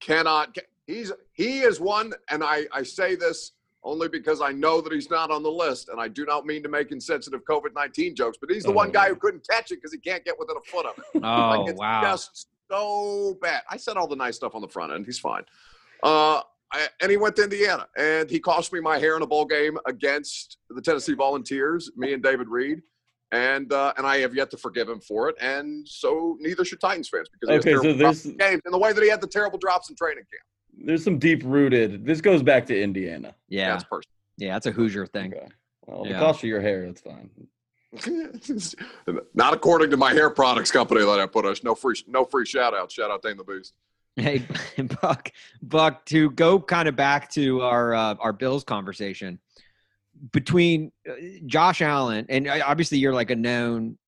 [0.00, 0.56] cannot.
[0.86, 3.52] He's he is one, and I I say this
[3.84, 6.62] only because I know that he's not on the list, and I do not mean
[6.64, 8.92] to make insensitive COVID nineteen jokes, but he's the one Oh.
[8.92, 11.04] guy who couldn't catch it because he can't get within a foot of it.
[11.24, 12.02] Oh Like, it's wow!
[12.02, 13.62] just so bad.
[13.70, 15.06] I said all the nice stuff on the front end.
[15.06, 15.44] He's fine.
[16.02, 16.42] Uh,
[16.74, 19.44] I, and he went to Indiana, and he cost me my hair in a bowl
[19.44, 21.90] game against the Tennessee Volunteers.
[21.96, 22.82] Me and David Reed,
[23.30, 25.36] and uh, and I have yet to forgive him for it.
[25.40, 28.36] And so neither should Titans fans because he Okay, has so terrible drops there's- in
[28.38, 30.86] games in the way that he had the terrible drops in training camp.
[30.86, 32.04] There's some deep rooted.
[32.04, 33.36] This goes back to Indiana.
[33.48, 34.14] Yeah, That's personal.
[34.38, 35.32] yeah, that's a Hoosier thing.
[35.32, 35.46] Okay.
[35.86, 36.14] Well, Yeah.
[36.14, 37.30] the cost of your hair, that's fine.
[39.34, 41.62] Not according to my hair products company that I put us.
[41.62, 42.90] No free, no free shout out.
[42.90, 43.72] Shout out Dane the Beast.
[44.16, 44.46] Hey,
[45.02, 45.30] Buck,
[45.62, 49.38] Buck, to go kind of back to our uh, our Bills conversation
[50.32, 51.14] between uh,
[51.46, 53.98] Josh Allen and uh, obviously you're like a known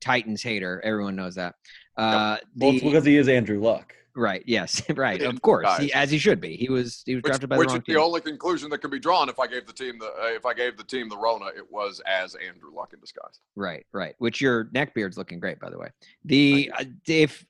[0.00, 0.80] Titans hater.
[0.84, 1.54] Everyone knows that.
[1.96, 3.94] Uh, Well, the, it's because he is Andrew Luck.
[4.14, 6.56] right, yes, right, of course, he, as he should be.
[6.56, 8.78] He was he was Which, drafted by the which wrong is the only conclusion that
[8.78, 11.08] can be drawn if I gave the team the uh, if I gave the team
[11.08, 13.40] the Rona, it was as Andrew Luck in disguise.
[13.54, 14.14] Right, right.
[14.18, 15.88] Which your neck beard's looking great, by the way.
[16.24, 17.46] The uh, if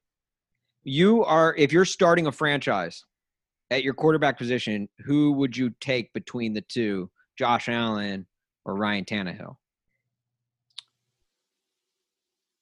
[0.85, 3.05] you are if you're starting a franchise
[3.71, 8.27] at your quarterback position, who would you take between the two, Josh Allen
[8.65, 9.57] or Ryan Tannehill?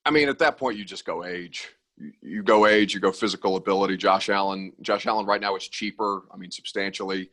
[0.05, 1.69] I mean, at that point, you just go age.
[2.23, 2.95] You, go age.
[2.95, 3.97] You go physical ability.
[3.97, 4.73] Josh Allen.
[4.81, 6.23] Josh Allen right now is cheaper.
[6.33, 7.31] I mean, substantially.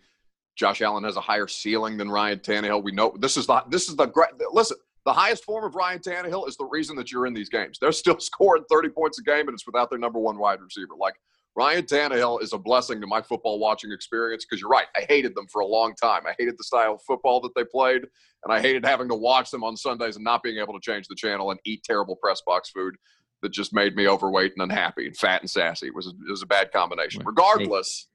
[0.55, 2.83] Josh Allen has a higher ceiling than Ryan Tannehill.
[2.83, 4.31] We know this is the this is the great.
[4.51, 4.77] Listen,
[5.07, 7.79] the highest form of Ryan Tannehill is the reason that you're in these games.
[7.79, 10.95] They're still scoring 30 points a game, and it's without their number one wide receiver.
[10.99, 11.15] Like
[11.55, 14.87] Ryan Tannehill is a blessing to my football watching experience because you're right.
[14.97, 16.23] I hated them for a long time.
[16.27, 18.01] I hated the style of football that they played,
[18.43, 21.07] and I hated having to watch them on Sundays and not being able to change
[21.07, 22.97] the channel and eat terrible press box food
[23.41, 25.87] that just made me overweight and unhappy and fat and sassy.
[25.87, 27.23] It was a, it was a bad combination.
[27.25, 28.09] Regardless,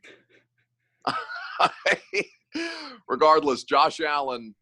[3.09, 4.55] regardless, Josh Allen.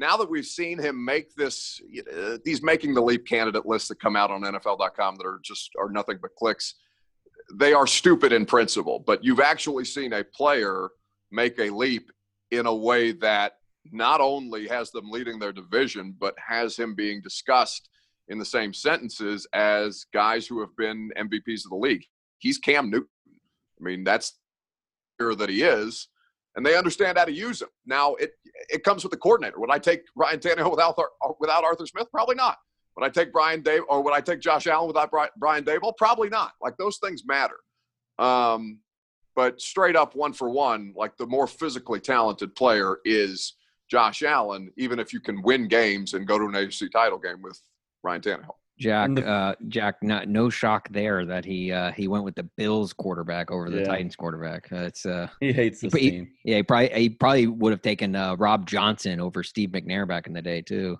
[0.00, 1.78] Now that we've seen him make this,
[2.10, 5.72] uh, these making the leap candidate lists that come out on NFL.com that are just
[5.78, 6.76] are nothing but clicks.
[7.54, 10.88] They are stupid in principle, but you've actually seen a player
[11.30, 12.10] make a leap
[12.50, 13.56] in a way that
[13.92, 17.90] not only has them leading their division, but has him being discussed
[18.28, 22.06] in the same sentences as guys who have been MVPs of the league.
[22.38, 23.08] He's Cam Newton.
[23.78, 24.38] I mean, that's
[25.18, 26.08] that he is,
[26.56, 27.68] and they understand how to use him.
[27.86, 28.32] Now, it
[28.68, 29.58] it comes with the coordinator.
[29.60, 30.98] Would I take Ryan Tannehill without
[31.38, 32.08] without Arthur Smith?
[32.10, 32.58] Probably not.
[32.96, 35.96] Would I take Brian Dave or would I take Josh Allen without Brian Daboll?
[35.96, 36.52] Probably not.
[36.60, 37.56] Like those things matter.
[38.18, 38.80] Um,
[39.36, 43.54] but straight up one for one, like the more physically talented player is
[43.90, 47.40] Josh Allen, even if you can win games and go to an AFC title game
[47.42, 47.60] with
[48.02, 48.59] Ryan Tannehill.
[48.80, 52.44] Jack, the- uh, Jack, not, no shock there that he uh, he went with the
[52.56, 53.84] Bills quarterback over the Yeah.
[53.84, 54.72] Titans quarterback.
[54.72, 56.30] Uh, it's uh, He hates this But he- team.
[56.44, 60.26] yeah, he probably he probably would have taken uh, Rob Johnson over Steve McNair back
[60.26, 60.98] in the day too.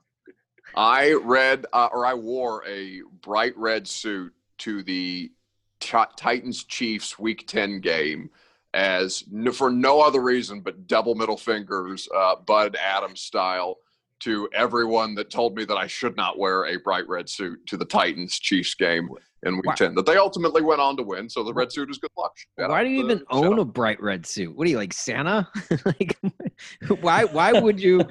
[0.76, 5.32] I read uh, or I wore a bright red suit to the
[5.80, 8.28] Ti- Titans Chiefs Week 10 game
[8.74, 13.78] as n- for no other reason but double middle fingers, uh, Bud Adams style,
[14.20, 17.76] to everyone that told me that I should not wear a bright red suit to
[17.76, 19.08] the Titans Chiefs game
[19.44, 21.28] in Week Why- 10 that they ultimately went on to win.
[21.28, 22.32] So the red suit is good luck.
[22.58, 24.54] Shout why do you to- even shout own a bright red suit?
[24.54, 25.48] What are you like Santa?
[25.86, 26.18] like,
[27.00, 28.02] why why would you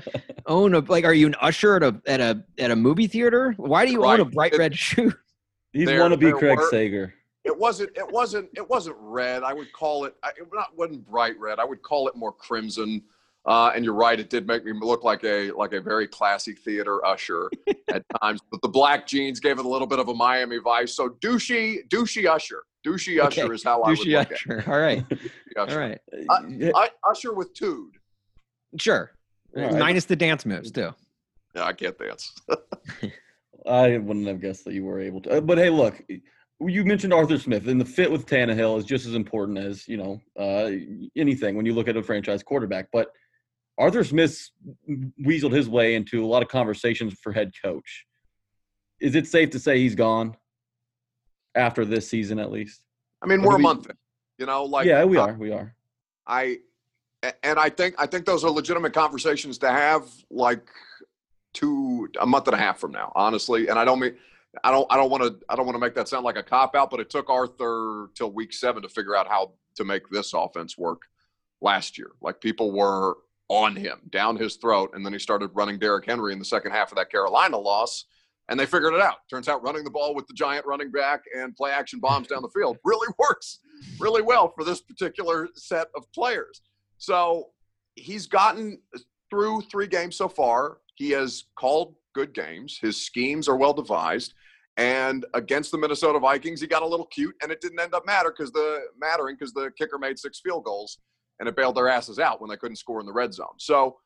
[0.47, 1.05] own a like?
[1.05, 3.53] Are you an usher at a at a at a movie theater?
[3.57, 5.14] Why do you own a bright It- red shoe?
[5.72, 7.14] He's There- want to be Craig were- Sager.
[7.45, 7.91] It wasn't.
[7.95, 8.49] It wasn't.
[8.55, 9.43] It wasn't red.
[9.43, 10.14] I would call it.
[10.38, 11.57] It not wasn't bright red.
[11.57, 13.01] I would call it more crimson.
[13.50, 14.20] Uh, and you're right.
[14.20, 17.50] It did make me look like a like a very classy theater usher
[17.89, 18.39] at times.
[18.52, 20.88] But the black jeans gave it a little bit of a Miami vibe.
[20.88, 23.41] So douchey, douchey usher, douchey Okay.
[23.41, 24.64] usher is how I would Douchey look usher.
[24.68, 25.32] All right, at it.
[25.58, 25.80] all Usher.
[25.80, 27.95] right, Uh, I, usher with tude.
[28.78, 29.12] sure.
[29.58, 29.80] All right.
[29.80, 30.93] Minus the dance moves too.
[31.56, 32.32] Yeah, I can't dance.
[33.68, 35.38] I wouldn't have guessed that you were able to.
[35.38, 36.02] Uh, But hey, look,
[36.60, 39.97] you mentioned Arthur Smith, and the fit with Tannehill is just as important as you
[39.97, 40.70] know uh,
[41.16, 42.89] anything when you look at a franchise quarterback.
[42.93, 43.12] But
[43.80, 44.52] Arthur Smith's
[44.88, 48.06] weaseled his way into a lot of conversations for head coach.
[49.00, 50.36] Is it safe to say he's gone
[51.56, 52.84] after this season, at least?
[53.22, 53.96] I mean, we're a we- month in.
[54.38, 55.34] You know, like yeah, we uh, are.
[55.34, 55.76] We are.
[56.26, 56.60] I
[57.44, 60.66] and I think I think those are legitimate conversations to have like
[61.54, 63.68] two a month and a half from now, honestly.
[63.68, 64.16] And I don't mean
[64.64, 66.44] I don't I don't want to I don't want to make that sound like a
[66.44, 70.08] cop out, but it took Arthur till week seven to figure out how to make
[70.10, 71.02] this offense work
[71.60, 72.12] last year.
[72.22, 73.18] Like people were
[73.50, 76.72] on him, down his throat, and then he started running Derrick Henry in the second
[76.72, 78.06] half of that Carolina loss.
[78.47, 79.18] And they figured it out.
[79.30, 82.41] Turns out running the ball with the giant running back and play action bombs down
[82.41, 83.60] the field really works
[84.00, 86.62] really well for this particular set of players.
[86.97, 87.50] So
[87.95, 88.80] he's gotten
[89.30, 90.78] through three games so far.
[90.95, 92.80] He has called good games.
[92.82, 94.34] His schemes are well devised.
[94.78, 98.06] And against the Minnesota Vikings, he got a little cute, and it didn't end up
[98.06, 101.00] matter because the mattering because the kicker made six field goals,
[101.40, 103.58] and it bailed their asses out when they couldn't score in the red zone.
[103.58, 103.98] So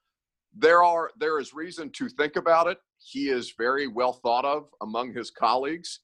[0.56, 2.78] there are there is reason to think about it.
[3.00, 6.00] He is very well thought of among his colleagues.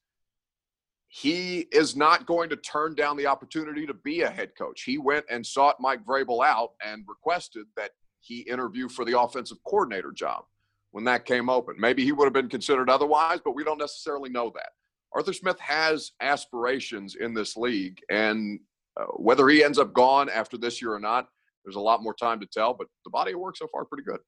[1.08, 4.82] He is not going to turn down the opportunity to be a head coach.
[4.82, 9.58] He went and sought Mike Vrabel out and requested that he interview for the offensive
[9.64, 10.44] coordinator job
[10.92, 11.74] when that came open.
[11.78, 14.70] Maybe he would have been considered otherwise, but we don't necessarily know that.
[15.12, 18.60] Arthur Smith has aspirations in this league, and
[18.98, 21.28] uh, whether he ends up gone after this year or not,
[21.64, 22.74] there's a lot more time to tell.
[22.74, 24.20] But the body of work so far pretty good.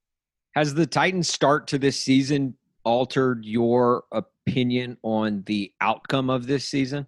[0.54, 2.54] Has the Titans' start to this season
[2.84, 7.06] altered your opinion on the outcome of this season?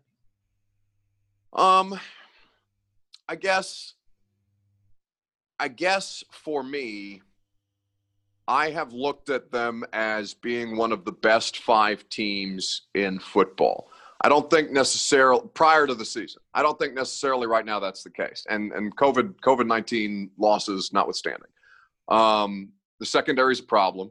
[1.53, 1.99] Um,
[3.29, 3.95] I guess,
[5.59, 7.23] I guess for me,
[8.47, 13.89] I have looked at them as being one of the best five teams in football.
[14.25, 16.41] I don't think necessarily prior to the season.
[16.55, 18.43] I don't think necessarily right now that's the case.
[18.49, 21.51] And and COVID COVID nineteen losses notwithstanding,
[22.09, 22.71] um,
[23.01, 24.11] the secondary is a problem.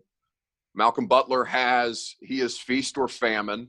[0.75, 3.67] Malcolm Butler has he is feast or famine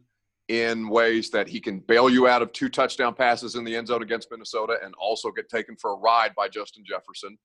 [0.48, 3.86] in ways that he can bail you out of two touchdown passes in the end
[3.86, 7.38] zone against Minnesota and also get taken for a ride by Justin Jefferson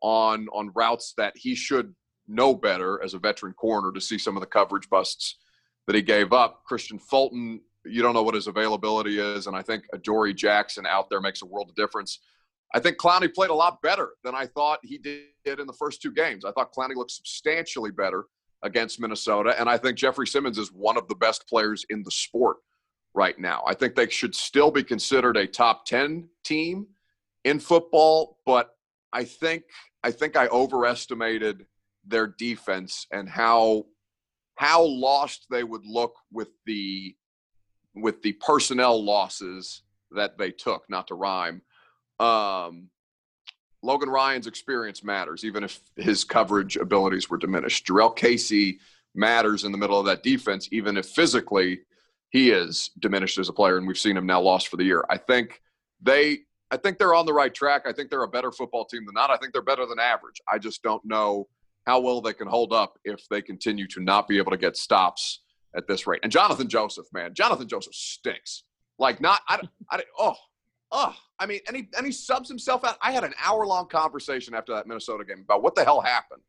[0.00, 1.92] on on routes that he should
[2.28, 5.38] know better as a veteran corner to see some of the coverage busts
[5.88, 6.62] that he gave up.
[6.70, 11.10] Kristian Fulton, you don't know what his availability is, and I think Adoree Jackson out
[11.10, 12.20] there makes a world of difference.
[12.74, 16.02] I think Clowney played a lot better than I thought he did in the first
[16.02, 16.44] two games.
[16.44, 18.24] I thought Clowney looked substantially better
[18.62, 22.10] against Minnesota, and I think Jeffrey Simmons is one of the best players in the
[22.10, 22.56] sport
[23.14, 23.62] right now.
[23.66, 26.86] I think they should still be considered a top 10 team
[27.44, 28.70] in football, but
[29.12, 29.64] I think
[30.02, 31.64] I think I overestimated
[32.06, 33.84] their defense and how
[34.56, 37.14] how lost they would look with the
[37.94, 41.62] with the personnel losses that they took, not to rhyme.
[42.20, 42.88] Um,
[43.82, 47.86] Logan Ryan's experience matters, even if his coverage abilities were diminished.
[47.86, 48.78] Jurrell Casey
[49.14, 51.80] matters in the middle of that defense, even if physically
[52.30, 55.04] he is diminished as a player, and we've seen him now lost for the year.
[55.08, 55.60] I think
[56.00, 56.40] they
[56.70, 57.82] I think they're on the right track.
[57.86, 59.30] I think they're a better football team than not.
[59.30, 60.40] I think they're better than average.
[60.50, 61.46] I just don't know
[61.86, 64.76] how well they can hold up if they continue to not be able to get
[64.76, 65.40] stops
[65.76, 66.20] at this rate.
[66.22, 68.64] And Johnathan Joseph, man, Johnathan Joseph stinks.
[68.98, 69.60] Like not, I,
[69.90, 70.34] I, oh,
[70.92, 72.96] oh, I mean, and he, and he subs himself out.
[73.02, 76.42] I had an hour long conversation after that Minnesota game about what the hell happened.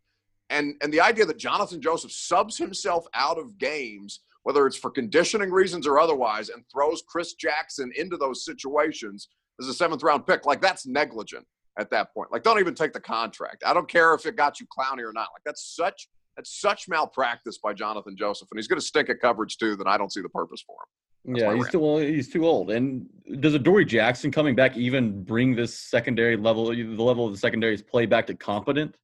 [0.51, 4.91] And, and the idea that Johnathan Joseph subs himself out of games, whether it's for
[4.91, 10.27] conditioning reasons or otherwise, and throws Chris Jackson into those situations as a seventh round
[10.27, 11.47] pick, like that's negligent
[11.79, 12.31] at that point.
[12.31, 13.63] Like, don't even take the contract.
[13.65, 15.29] I don't care if it got you Clowney or not.
[15.33, 19.19] Like, that's such that's such malpractice by Johnathan Joseph, and he's going to stick at
[19.19, 19.75] coverage too.
[19.75, 21.33] That I don't see the purpose for him.
[21.33, 22.03] That's yeah, he's too old.
[22.03, 22.71] He's too old.
[22.71, 23.07] And
[23.39, 27.81] does Adoree Jackson coming back even bring this secondary level, the level of the secondary's
[27.81, 28.95] play back to competent?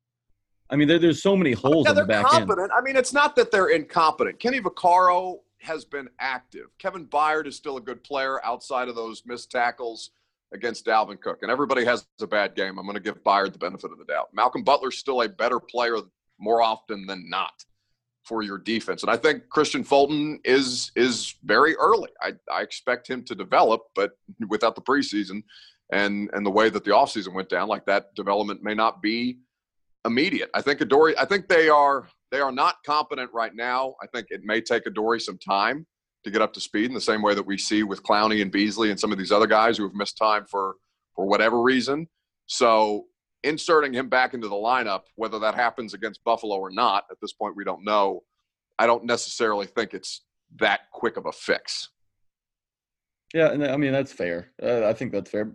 [0.70, 2.66] I mean, there, there's so many oh, holes yeah, on the back competent.
[2.66, 2.72] end.
[2.76, 4.40] I mean, it's not that they're incompetent.
[4.40, 6.68] Kenny Vaccaro has been active.
[6.80, 10.12] Kevin Byard is still a good player outside of those missed tackles
[10.54, 11.40] against Dalvin Cook.
[11.42, 12.78] And everybody has a bad game.
[12.78, 14.30] I'm going to give Byard the benefit of the doubt.
[14.34, 15.98] Malcolm Butler's still a better player
[16.42, 17.54] more often than not
[18.24, 19.04] for your defense.
[19.04, 22.10] And I think Kristian Fulton is is very early.
[22.22, 24.12] I, I expect him to develop, but
[24.48, 25.44] without the preseason
[25.92, 29.40] and and the way that the offseason went down, like that development may not be
[30.06, 30.50] immediate.
[30.54, 33.96] I think Adoree, I think they are they are not competent right now.
[34.02, 35.86] I think it may take Adoree some time
[36.24, 38.52] to get up to speed in the same way that we see with Clowney and
[38.52, 40.76] Beasley and some of these other guys who have missed time for
[41.16, 42.08] for whatever reason.
[42.46, 43.06] So
[43.44, 47.34] inserting him back into the lineup, whether that happens against Buffalo or not, at this
[47.34, 48.24] point we don't know.
[48.78, 50.22] I don't necessarily think it's
[50.60, 51.90] that quick of a fix.
[53.34, 54.52] Yeah, and I mean that's fair.
[54.62, 55.52] Uh, I think that's fair.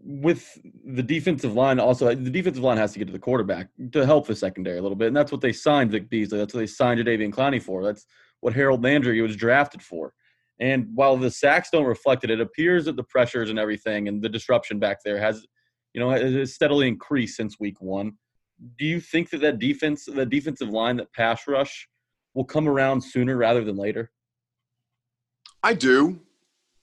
[0.00, 4.06] With the defensive line, also the defensive line has to get to the quarterback to
[4.06, 6.38] help the secondary a little bit, and that's what they signed Vic Beasley.
[6.38, 7.82] That's what they signed Jadeveon Clowney for.
[7.82, 8.06] That's
[8.40, 10.12] what Harold Landry was drafted for.
[10.60, 14.22] And while the sacks don't reflect it, it appears that the pressures and everything and
[14.22, 15.46] the disruption back there has,
[15.98, 18.12] you know, has steadily increased since week one.
[18.78, 21.88] Do you think that that defense, the defensive line, that pass rush,
[22.34, 24.12] will come around sooner rather than later?
[25.64, 26.20] I do.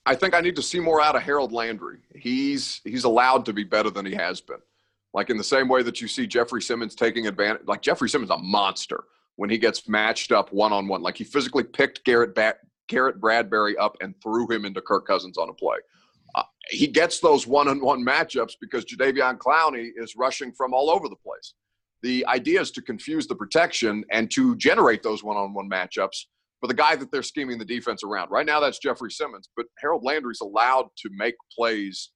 [0.04, 2.00] I think I need to see more out of Harold Landry.
[2.14, 4.60] He's he's allowed to be better than he has been.
[5.14, 7.62] Like in the same way that you see Jeffrey Simmons taking advantage.
[7.66, 9.04] Like Jeffrey Simmons, a monster
[9.36, 11.00] when he gets matched up one on one.
[11.00, 15.38] Like he physically picked Garrett ba- Garrett Bradbury up and threw him into Kirk Cousins
[15.38, 15.78] on a play.
[16.34, 20.90] Uh, he gets those one on one matchups because Jadeveon Clowney is rushing from all
[20.90, 21.54] over the place.
[22.02, 26.26] The idea is to confuse the protection and to generate those one on one matchups
[26.60, 28.30] for for the guy that they're scheming the defense around.
[28.30, 32.10] Right now, that's Jeffrey Simmons, but Harold Landry's allowed to make plays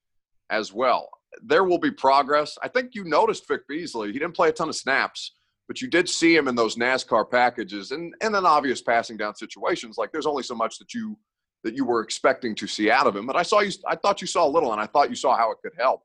[0.51, 1.09] as well.
[1.43, 2.59] There will be progress.
[2.63, 4.13] I think you noticed Vic Beasley.
[4.13, 5.37] He didn't play a ton of snaps,
[5.69, 9.37] but you did see him in those NASCAR packages and and then obvious passing down
[9.37, 9.97] situations.
[9.97, 11.17] Like there's only so much that you
[11.65, 13.27] that you were expecting to see out of him.
[13.27, 13.73] But I saw you.
[13.87, 16.03] I thought you saw a little, and I thought you saw how it could help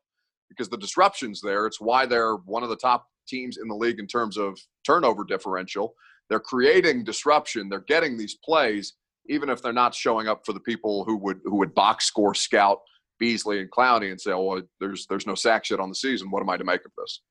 [0.49, 1.65] because the disruptions there.
[1.65, 5.23] It's why they're one of the top teams in the league in terms of turnover
[5.23, 5.95] differential.
[6.29, 7.69] They're creating disruption.
[7.69, 8.93] They're getting these plays,
[9.27, 12.35] even if they're not showing up for the people who would who would box score
[12.35, 12.79] scout
[13.19, 16.31] Beasley and Clowney and say, "Oh, well, there's there's no sack shit on the season.
[16.31, 17.21] What am I to make of this?"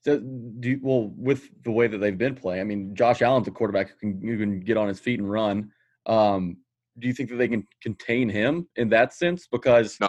[0.00, 2.60] So, do you, well with the way that they've been playing.
[2.60, 5.70] I mean, Josh Allen's a quarterback who can even get on his feet and run.
[6.06, 6.56] Um,
[6.98, 9.46] do you think that they can contain him in that sense?
[9.46, 10.08] Because no,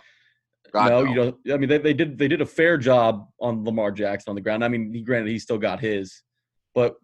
[0.71, 1.09] God, no, no.
[1.09, 1.37] you don't.
[1.53, 4.41] I mean, they, they did they did a fair job on Lamar Jackson on the
[4.41, 4.63] ground.
[4.63, 6.23] I mean, he, granted, he still got his,
[6.73, 6.95] but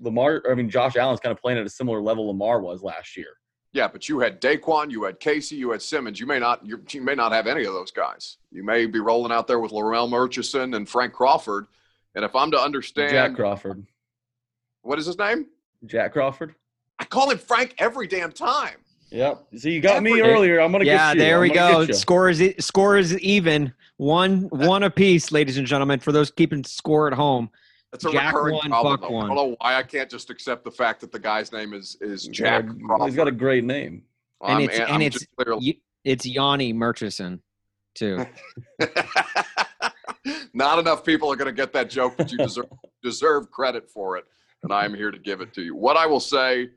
[0.00, 0.42] Lamar.
[0.50, 3.38] I mean, Josh Allen's kind of playing at a similar level Lamar was last year.
[3.72, 6.20] Yeah, but you had Daquan, you had Casey, you had Simmons.
[6.20, 8.36] You may not you, you may not have any of those guys.
[8.52, 11.66] You may be rolling out there with Larrell Murchison and Frank Crawford.
[12.14, 13.84] And if I'm to understand Jack Crawford.
[14.82, 15.46] What is his name?
[15.86, 16.54] Jack Crawford.
[16.98, 18.76] I call him Frank every damn time.
[19.14, 19.46] Yep.
[19.58, 20.58] So you got me earlier.
[20.60, 21.22] I'm gonna Yeah, get you.
[21.22, 21.86] Yeah, there I'm we go.
[21.86, 21.94] get.
[21.94, 26.00] Score is score is even one one apiece, ladies and gentlemen.
[26.00, 27.48] For those keeping score at home,
[27.92, 29.00] That's a Jack recurring one, problem.
[29.00, 29.16] Buck though.
[29.18, 31.96] I don't know why I can't just accept the fact that the guy's name is
[32.00, 32.66] is He's Jack.
[32.86, 33.06] Crawford.
[33.06, 34.02] He's got a great name.
[34.42, 37.40] and I'm- it's I'm and it's clearly- it's Yanni Murchison
[37.94, 38.26] too.
[40.54, 42.66] Not enough people are going to get that joke, but you deserve
[43.02, 44.24] deserve credit for it,
[44.64, 45.74] and I am here to give it to you.
[45.76, 46.70] What I will say,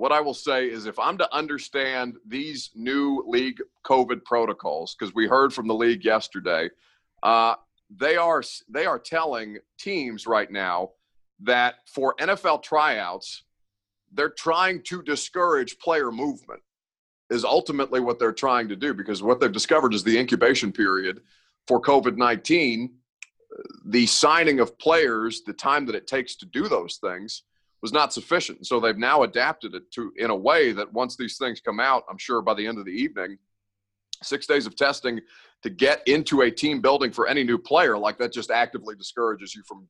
[0.00, 5.14] what I will say is, if I'm to understand these new league COVID protocols, because
[5.14, 6.70] we heard from the league yesterday,
[7.22, 7.56] uh,
[7.94, 10.92] they are they are telling teams right now
[11.40, 13.42] that for NFL tryouts,
[14.10, 16.62] they're trying to discourage player movement.
[17.28, 21.20] Is ultimately what they're trying to do because what they've discovered is the incubation period
[21.68, 22.90] for COVID 19,
[23.84, 27.42] the signing of players, the time that it takes to do those things
[27.82, 28.66] was not sufficient.
[28.66, 32.04] So they've now adapted it to in a way that once these things come out,
[32.10, 33.38] I'm sure by the end of the evening,
[34.22, 35.20] six days of testing
[35.62, 39.54] to get into a team building for any new player, like that just actively discourages
[39.54, 39.88] you from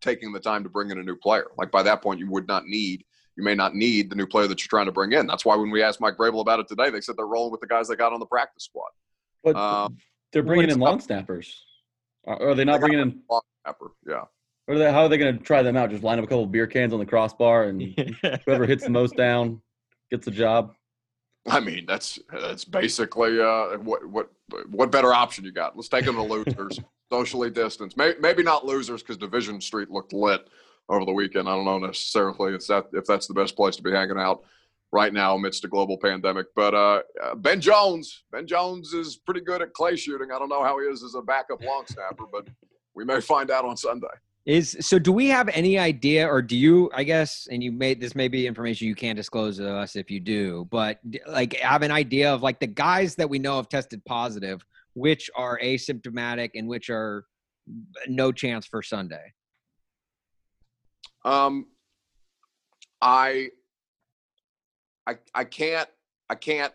[0.00, 1.46] taking the time to bring in a new player.
[1.56, 3.04] Like by that point, you would not need.
[3.36, 5.26] You may not need the new player that you're trying to bring in.
[5.26, 7.60] That's why when we asked Mike Vrabel about it today, they said they're rolling with
[7.60, 8.90] the guys they got on the practice squad.
[9.42, 9.96] But Um,
[10.32, 11.64] they're bringing in long snappers.
[12.26, 13.22] Are, they not They bringing in?
[13.28, 14.24] Long snapper, yeah.
[14.66, 15.90] Or are they, how are they going to try them out?
[15.90, 17.82] Just line up a couple of beer cans on the crossbar, and
[18.46, 19.60] whoever hits the most down
[20.10, 20.74] gets the job.
[21.46, 24.30] I mean, that's that's basically uh, what what
[24.70, 25.76] what better option you got?
[25.76, 26.80] Let's take them to losers,
[27.12, 27.98] socially distanced.
[27.98, 30.48] Maybe, maybe not losers because Division Street looked lit
[30.88, 31.48] over the weekend.
[31.48, 34.44] I don't know necessarily if that if that's the best place to be hanging out
[34.90, 36.46] right now amidst a global pandemic.
[36.54, 40.30] But uh, uh, Ben Jones, Ben Jones is pretty good at clay shooting.
[40.32, 42.46] I don't know how he is as a backup long snapper, but
[42.94, 44.06] we may find out on Sunday.
[44.46, 44.98] Is so?
[44.98, 46.90] Do we have any idea, or do you?
[46.92, 50.10] I guess, and you made this may be information you can't disclose to us if
[50.10, 53.70] you do, but like have an idea of like the guys that we know have
[53.70, 57.24] tested positive, which are asymptomatic and which are
[58.06, 59.32] no chance for Sunday.
[61.24, 61.66] Um,
[63.00, 63.48] I,
[65.06, 65.88] I, I can't,
[66.28, 66.72] I can't,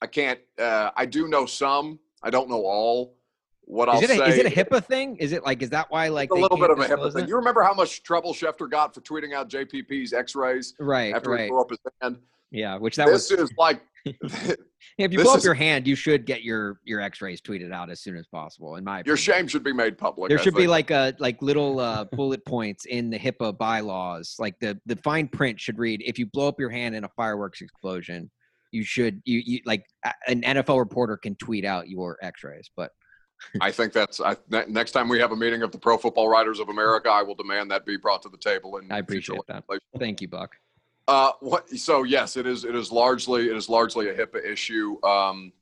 [0.00, 0.40] I can't.
[0.58, 2.00] Uh, I do know some.
[2.22, 3.16] I don't know all.
[3.64, 5.16] What I'll Is it, a, say is it a HIPAA thing?
[5.16, 7.24] Is it like is that why like a little bit of a HIPAA thing.
[7.24, 7.28] it?
[7.28, 11.42] You remember how much trouble Schefter got for tweeting out JPP's X-rays Right, after he
[11.44, 12.18] right, blew up his hand?
[12.50, 12.76] yeah.
[12.76, 15.94] Which that was This was is like, if you blow up is- your hand, you
[15.94, 18.74] should get your your X-rays tweeted out as soon as possible.
[18.76, 20.28] In my your shame should be made public.
[20.28, 24.34] there I should be like a like little uh, bullet points in the HIPAA bylaws.
[24.40, 27.08] Like the the fine print should read: if you blow up your hand in a
[27.16, 28.28] fireworks explosion,
[28.72, 29.84] you should you you like
[30.26, 32.68] an NFL reporter can tweet out your X-rays.
[32.76, 32.90] But
[33.60, 36.28] I think that's I, ne- next time we have a meeting of the Pro Football
[36.28, 38.76] Writers of America, I will demand that be brought to the table.
[38.76, 39.64] And I appreciate that.
[39.98, 40.56] Thank you, Buck.
[41.08, 41.68] Uh, what?
[41.70, 42.64] So yes, it is.
[42.64, 43.48] It is largely.
[43.50, 45.02] It is largely a HIPAA issue.
[45.04, 45.52] Um,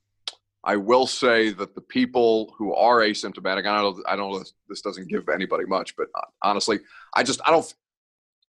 [0.63, 3.65] I will say that the people who are asymptomatic.
[3.65, 3.97] I don't.
[3.97, 4.39] know- I don't know.
[4.39, 6.79] This, this doesn't give anybody much, but uh, honestly,
[7.15, 7.41] I just.
[7.45, 7.73] I don't.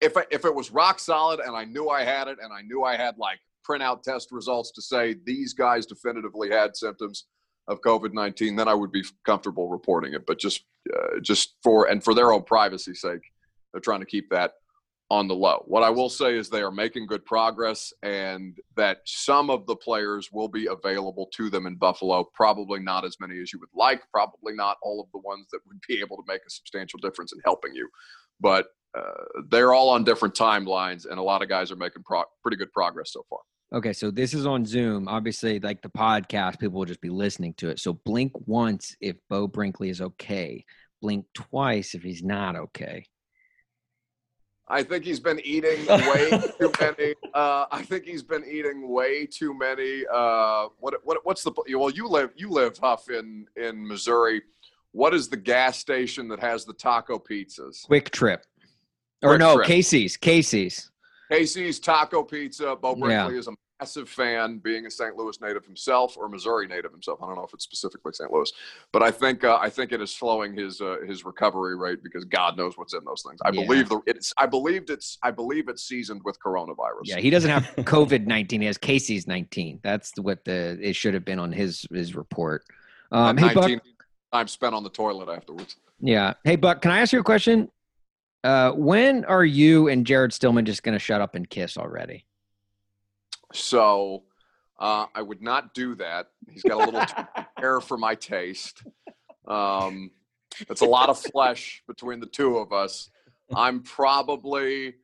[0.02, 2.60] If I, if it was rock solid and I knew I had it and I
[2.62, 7.26] knew I had like printout test results to say these guys definitively had symptoms
[7.68, 10.26] of COVID nineteen, then I would be comfortable reporting it.
[10.26, 13.22] But just uh, just for and for their own privacy sake,
[13.72, 14.52] they're trying to keep that
[15.10, 15.62] on the low.
[15.66, 19.76] What I will say is they are making good progress and that some of the
[19.76, 22.24] players will be available to them in Buffalo.
[22.32, 25.60] Probably not as many as you would like, probably not all of the ones that
[25.66, 27.90] would be able to make a substantial difference in helping you.
[28.40, 32.24] But uh, they're all on different timelines, and a lot of guys are making pro-
[32.40, 33.40] pretty good progress so far.
[33.72, 35.08] Okay, so this is on Zoom.
[35.08, 37.80] Obviously, like the podcast, people will just be listening to it.
[37.80, 40.64] So blink once if Beau Brinkley is okay.
[41.00, 43.06] Blink twice if he's not okay.
[44.68, 47.14] I think he's been eating way too many.
[47.32, 50.04] Uh, I think he's been eating way too many.
[50.12, 51.90] Uh, what what what's the well?
[51.90, 54.42] You live you live Huff in in Missouri.
[54.92, 57.86] What is the gas station that has the taco pizzas?
[57.86, 58.44] Quick trip,
[59.22, 59.66] or Quick no, Trip.
[59.66, 60.18] Casey's.
[60.18, 60.91] Casey's.
[61.32, 62.76] Casey's Taco Pizza.
[62.76, 63.24] Beau Yeah.
[63.24, 65.16] Brinkley is a massive fan, being a St.
[65.16, 67.20] Louis native himself or Missouri native himself.
[67.22, 68.30] I don't know if it's specifically St.
[68.30, 68.52] Louis,
[68.92, 72.24] but I think uh, I think it is slowing his uh, his recovery rate because
[72.26, 73.40] God knows what's in those things.
[73.44, 73.62] I Yeah.
[73.66, 77.04] believe the it's I believed it's I believe it's seasoned with coronavirus.
[77.04, 78.60] Yeah, he doesn't have COVID nineteen.
[78.60, 79.80] He has Casey's nineteen.
[79.82, 82.64] That's what the it should have been on his his report.
[83.10, 83.62] Um, hey Buck.
[83.64, 83.80] 19
[84.32, 85.76] time spent on the toilet afterwards.
[86.00, 86.34] Yeah.
[86.44, 87.70] Hey Buck, can I ask you a question?
[88.44, 92.26] Uh, when are you and Jared Stillman just going to shut up and kiss already?
[93.52, 94.24] So
[94.80, 96.28] uh, I would not do that.
[96.50, 98.82] He's got a little too hair for my taste.
[99.46, 100.10] Um,
[100.68, 103.10] it's a lot of flesh between the two of us.
[103.54, 104.94] I'm probably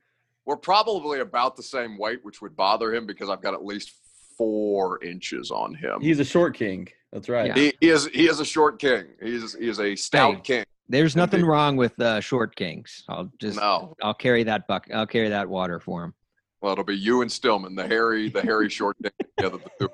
[0.45, 3.91] we're probably about the same weight, which would bother him because I've got at least
[4.37, 6.01] four inches on him.
[6.01, 6.87] He's a short king.
[7.11, 7.47] That's right.
[7.47, 7.55] Yeah.
[7.55, 9.05] he, he is he is a short king.
[9.21, 10.41] He is he is a stout Hey.
[10.41, 10.65] king.
[10.89, 13.03] There's nothing wrong with uh, short kings.
[13.07, 14.87] I'll just No, I'll carry that buck.
[14.93, 16.13] I'll carry that water for him.
[16.61, 19.59] well, it'll be you and Stillman, the hairy the hairy short king together.
[19.79, 19.89] The two.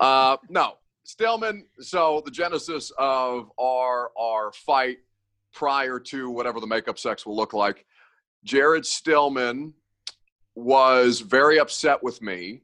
[0.00, 1.66] Uh, no, Stillman.
[1.80, 4.98] So the genesis of our our fight
[5.52, 7.84] prior to whatever the makeup sex will look like,
[8.44, 9.74] Jared Stillman
[10.54, 12.62] was very upset with me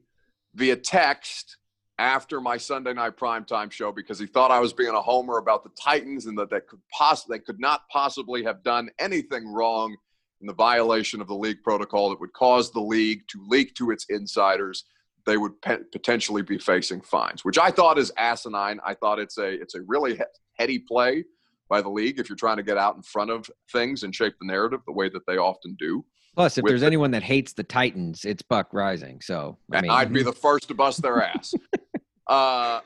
[0.55, 1.57] via text
[1.99, 5.63] after my Sunday night primetime show because he thought I was being a homer about
[5.63, 9.95] the Titans and that they could poss- they could not possibly have done anything wrong
[10.41, 13.91] in the violation of the league protocol that would cause the league to leak to
[13.91, 14.83] its insiders
[15.25, 19.37] they would pe- potentially be facing fines which i thought is asinine i thought it's
[19.37, 20.23] a it's a really he-
[20.59, 21.23] heady play
[21.69, 24.33] by the league if you're trying to get out in front of things and shape
[24.41, 26.03] the narrative the way that they often do
[26.35, 29.21] Plus, if With there's the- anyone that hates the Titans, it's Buck Reising.
[29.23, 31.53] So I mean, I'd be the first to bust their ass.
[32.27, 32.79] uh,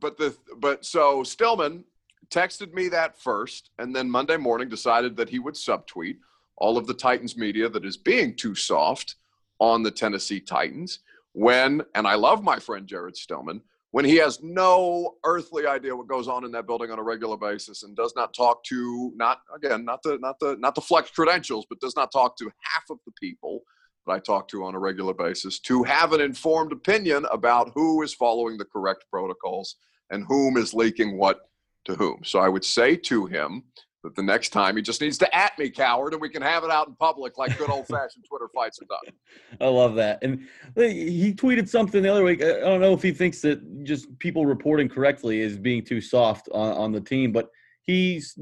[0.00, 1.84] but the but so Stillman
[2.30, 6.16] texted me that first, and then Monday morning decided that he would subtweet
[6.56, 9.16] all of the Titans media that is being too soft
[9.60, 11.00] on the Tennessee Titans.
[11.32, 16.08] When and I love my friend Jared Stillman when he has no earthly idea what
[16.08, 19.40] goes on in that building on a regular basis and does not talk to not
[19.54, 22.84] again not the not the not the flex credentials but does not talk to half
[22.90, 23.62] of the people
[24.08, 28.02] that I talk to on a regular basis to have an informed opinion about who
[28.02, 29.76] is following the correct protocols
[30.10, 31.40] and whom is leaking what
[31.84, 32.20] to whom.
[32.24, 33.64] So I would say to him
[34.04, 36.64] that the next time he just needs to at me, coward, and we can have
[36.64, 39.14] it out in public like good old fashioned Twitter fights are done.
[39.60, 40.22] I love that.
[40.22, 42.42] And he tweeted something the other week.
[42.42, 46.48] I don't know if he thinks that just people reporting correctly is being too soft
[46.52, 47.50] on, on the team, but
[47.82, 48.38] he's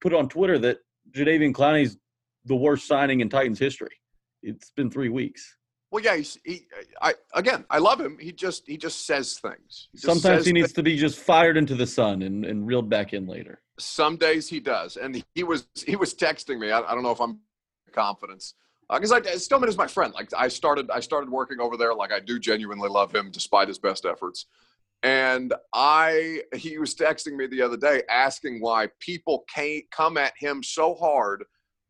[0.00, 0.78] put on Twitter that
[1.12, 1.96] Jadeveon Clowney's
[2.44, 3.98] the worst signing in Titans history.
[4.42, 5.56] It's been three weeks.
[5.90, 6.66] Well, yeah, he's, he.
[7.00, 8.18] I again, I love him.
[8.20, 9.88] He just he just says things.
[9.92, 10.74] He just Sometimes says he needs things.
[10.74, 13.62] to be just fired into the sun and, and reeled back in later.
[13.78, 16.70] Some days he does, and he was he was texting me.
[16.70, 17.40] I, I don't know if I'm
[17.92, 18.54] confidence
[18.90, 20.12] uh, because I Stillman is my friend.
[20.14, 21.94] Like I started I started working over there.
[21.94, 24.46] Like I do genuinely love him despite his best efforts.
[25.02, 30.32] And I he was texting me the other day asking why people can't come at
[30.38, 31.44] him so hard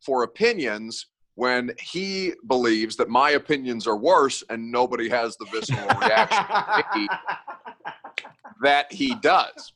[0.04, 1.06] for opinions
[1.38, 6.98] when he believes that my opinions are worse and nobody has the visceral reaction to
[6.98, 7.08] me
[8.64, 9.72] that he does.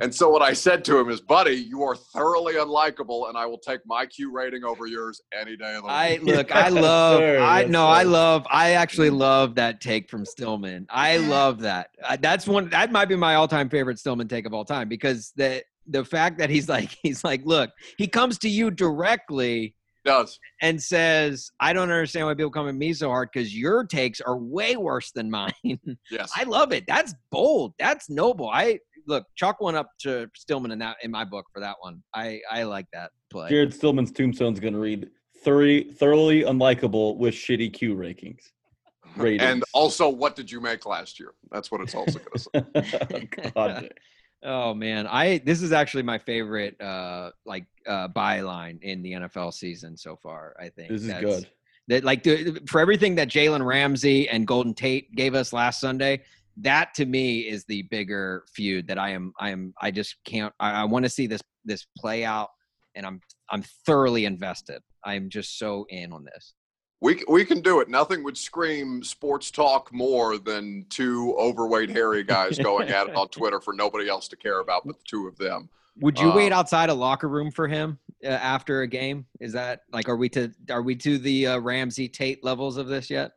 [0.00, 3.46] And so what I said to him is, buddy, you are thoroughly unlikable, and I
[3.46, 5.90] will take my Q rating over yours any day of the week.
[5.90, 6.54] I look.
[6.54, 7.18] I love.
[7.18, 7.40] sir.
[7.40, 7.88] I Yes, no.
[7.88, 8.46] I love.
[8.48, 9.18] I actually mm.
[9.18, 10.86] love that take from Stillman.
[10.88, 11.90] I love that.
[12.20, 12.70] That's one.
[12.70, 16.38] That might be my all-time favorite Stillman take of all time because the the fact
[16.38, 19.74] that he's like he's like, look, he comes to you directly
[20.04, 20.38] does.
[20.62, 24.20] and says, I don't understand why people come at me so hard because your takes
[24.20, 25.52] are way worse than mine.
[26.10, 26.32] Yes.
[26.36, 26.84] I love it.
[26.86, 27.74] That's bold.
[27.78, 28.48] That's noble.
[28.48, 32.02] I look chalk one up to Stillman in that in my book for that one.
[32.14, 33.48] I I like that play.
[33.48, 35.10] Jared Stillman's tombstone's going to read
[35.44, 38.42] thoroughly, thoroughly unlikable with shitty Q rankings.
[39.16, 39.42] Ratings.
[39.42, 41.34] and also, what did you make last year?
[41.50, 43.28] That's what it's also going to say.
[43.54, 43.92] God.
[44.42, 49.52] Oh man, I this is actually my favorite uh like uh byline in the NFL
[49.52, 50.56] season so far.
[50.58, 51.50] I think This is That's- good.
[51.88, 56.22] That like the, for everything that Jalen Ramsey and Golden Tate gave us last Sunday,
[56.58, 60.54] that to me is the bigger feud that I am I am I just can't
[60.60, 62.50] I, I want to see this this play out
[62.94, 64.82] and I'm I'm thoroughly invested.
[65.04, 66.54] I'm just so in on this.
[67.00, 67.88] We we can do it.
[67.88, 73.28] Nothing would scream sports talk more than two overweight hairy guys going at it on
[73.30, 75.70] Twitter for nobody else to care about but the two of them.
[76.00, 79.26] Would you wait Um, outside a locker room for him uh, after a game?
[79.40, 82.86] Is that like are we to are we to the uh, Ramsey Tate levels of
[82.86, 83.32] this yet?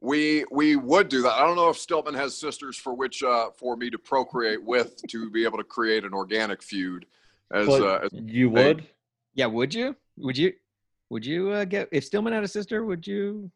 [0.00, 1.32] We we would do that.
[1.32, 5.00] I don't know if Stillman has sisters for which uh, for me to procreate with
[5.08, 7.06] to be able to create an organic feud.
[7.52, 8.86] As, uh, as you would?
[9.34, 9.94] Yeah, would you?
[10.16, 10.54] Would you?
[11.12, 12.86] Would you uh, get if Stillman had a sister?
[12.86, 13.50] Would you?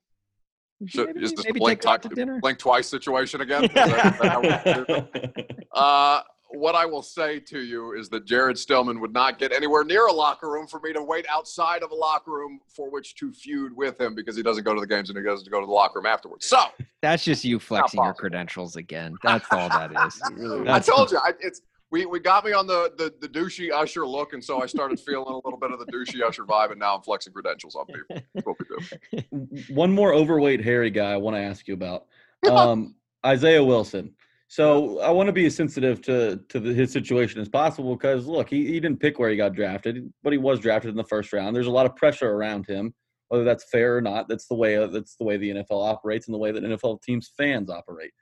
[0.78, 2.39] would you so maybe, is this maybe blink, take her out ti- to dinner?
[2.39, 3.65] blink twice situation again?
[3.65, 5.66] Is that- is that how we do it?
[5.73, 6.20] Uh,
[6.51, 10.07] what I will say to you is that Jared Stillman would not get anywhere near
[10.07, 13.31] a locker room for me to wait outside of a locker room for which to
[13.33, 15.66] feud with him because he doesn't go to the games and he doesn't go to
[15.66, 16.47] the locker room afterwards.
[16.47, 16.59] So
[17.03, 19.16] That's just you flexing your credentials again.
[19.23, 20.20] That's all that is.
[20.35, 20.69] Really?
[20.69, 21.61] I told you, I, it's
[21.97, 25.01] we, we got me on the, the the douchey usher look, and so I started
[25.06, 27.86] feeling a little bit of the douchey usher vibe, and now I'm flexing credentials on
[27.86, 28.23] people.
[28.35, 29.74] That's what we do.
[29.74, 32.06] One more overweight hairy guy I want to ask you about.
[32.47, 32.94] Um,
[33.24, 34.14] Isaiah Wilson.
[34.47, 38.27] So I want to be as sensitive to to the, his situation as possible because
[38.27, 41.02] look, he, he didn't pick where he got drafted, but he was drafted in the
[41.02, 41.56] first round.
[41.56, 42.94] There's a lot of pressure around him,
[43.28, 44.28] whether that's fair or not.
[44.28, 47.32] That's the way that's the way the NFL operates and the way that NFL teams
[47.36, 48.12] fans operate.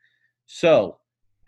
[0.47, 0.97] So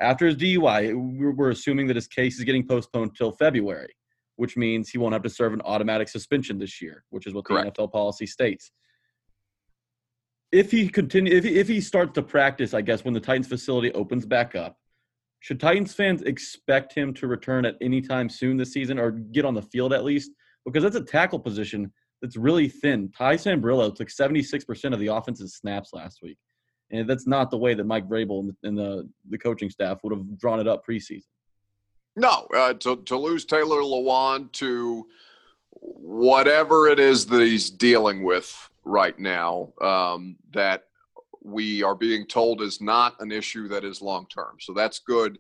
[0.01, 3.95] after his DUI, we're, we're assuming that his case is getting postponed till February,
[4.37, 7.45] which means he won't have to serve an automatic suspension this year, which is what
[7.45, 7.77] Correct.
[7.77, 8.71] the NFL policy states
[10.53, 13.49] if he continue if he, if he starts to practice, I guess when the Titans
[13.49, 14.77] facility opens back up,
[15.41, 19.45] should Titans fans expect him to return at any time soon this season or get
[19.45, 20.31] on the field at least?
[20.65, 21.93] Because that's a tackle position
[22.23, 23.11] that's really thin.
[23.17, 26.39] Ty Sambrailo took 76% of the offensive snaps last week.
[26.91, 30.13] And that's not the way that Mike Vrabel and the, the, the coaching staff would
[30.13, 31.25] have drawn it up preseason.
[32.17, 35.07] No, uh, to to lose Taylor Lewan to
[35.71, 40.85] whatever it is that he's dealing with right now, um, that
[41.43, 44.57] we are being told is not an issue that is long term.
[44.61, 45.39] So that's good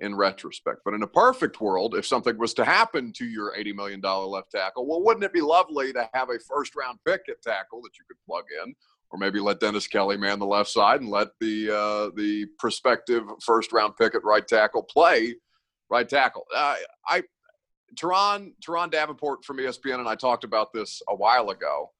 [0.00, 0.80] in retrospect.
[0.84, 4.50] But in a perfect world, if something was to happen to your $80 million left
[4.50, 7.98] tackle, well, wouldn't it be lovely to have a first round pick at tackle that
[7.98, 8.74] you could plug in?
[9.12, 13.22] Or maybe let Dennis Kelly man the left side and let the uh, the prospective
[13.44, 15.34] first round pick at right tackle play
[15.90, 16.44] right tackle.
[16.54, 16.76] Uh,
[17.08, 17.22] I
[17.94, 21.92] Turron Turron Davenport from ESPN and I talked about this a while ago,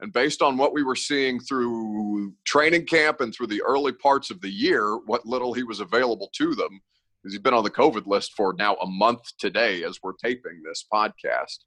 [0.00, 4.30] and based on what we were seeing through training camp and through the early parts
[4.30, 6.80] of the year, what little he was available to them,
[7.22, 10.62] because he's been on the COVID list for now a month today as we're taping
[10.64, 11.64] this podcast.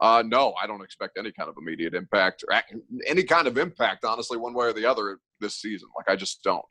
[0.00, 2.60] Uh, no, I don't expect any kind of immediate impact or
[3.06, 5.88] any kind of impact, honestly, one way or the other this season.
[5.96, 6.64] Like I just don't.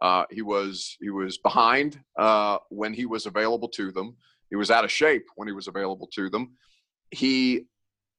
[0.00, 4.16] Uh, he was he was behind uh, when he was available to them.
[4.50, 6.56] He was out of shape when he was available to them.
[7.12, 7.66] He,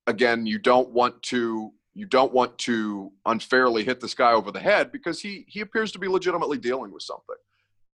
[0.07, 4.61] again, you don't want to you don't want to unfairly hit this guy over the
[4.61, 7.35] head because he he appears to be legitimately dealing with something,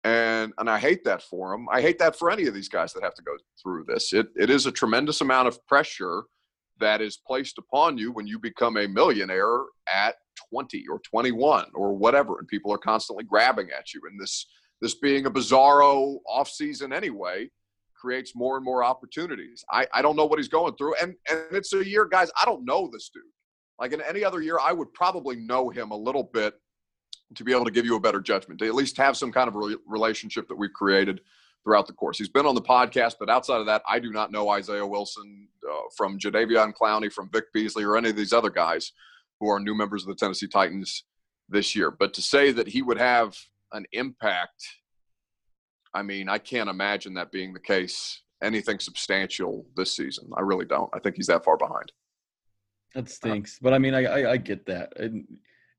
[0.03, 1.67] and and I hate that for him.
[1.71, 3.31] I hate that for any of these guys that have to go
[3.61, 4.13] through this.
[4.13, 6.23] It it is a tremendous amount of pressure
[6.80, 10.15] that is placed upon you when you become a millionaire at
[10.51, 14.01] 20 or 21 or whatever and people are constantly grabbing at you.
[14.10, 14.47] And this
[14.81, 17.49] this being a bizarro offseason anyway
[17.93, 19.65] creates more and more opportunities.
[19.69, 22.45] I, I don't know what he's going through and and it's a year guys i
[22.45, 23.23] don't know this dude.
[23.80, 26.56] Like in any other year i would probably know him a little bit
[27.35, 29.47] to be able to give you a better judgment to at least have some kind
[29.47, 31.22] of re- relationship that we've created
[31.64, 32.18] throughout the course.
[32.18, 35.48] He's been on the podcast, but outside of that, I do not know Isaiah Wilson
[35.69, 38.91] uh, from Jadeveon Clowney, from Vic Beasley, or any of these other guys
[39.40, 41.06] who are new members of the Tennessee Titans
[41.48, 41.91] this year.
[41.91, 43.36] But to say that he would have
[43.72, 44.68] an impact,
[45.94, 48.22] I mean, I can't imagine that being the case.
[48.41, 50.90] Anything substantial this season, I really don't.
[50.94, 51.91] I think he's that far behind.
[52.95, 53.60] That stinks.
[53.61, 54.94] But I mean, I, I, I get that.
[54.95, 55.27] And,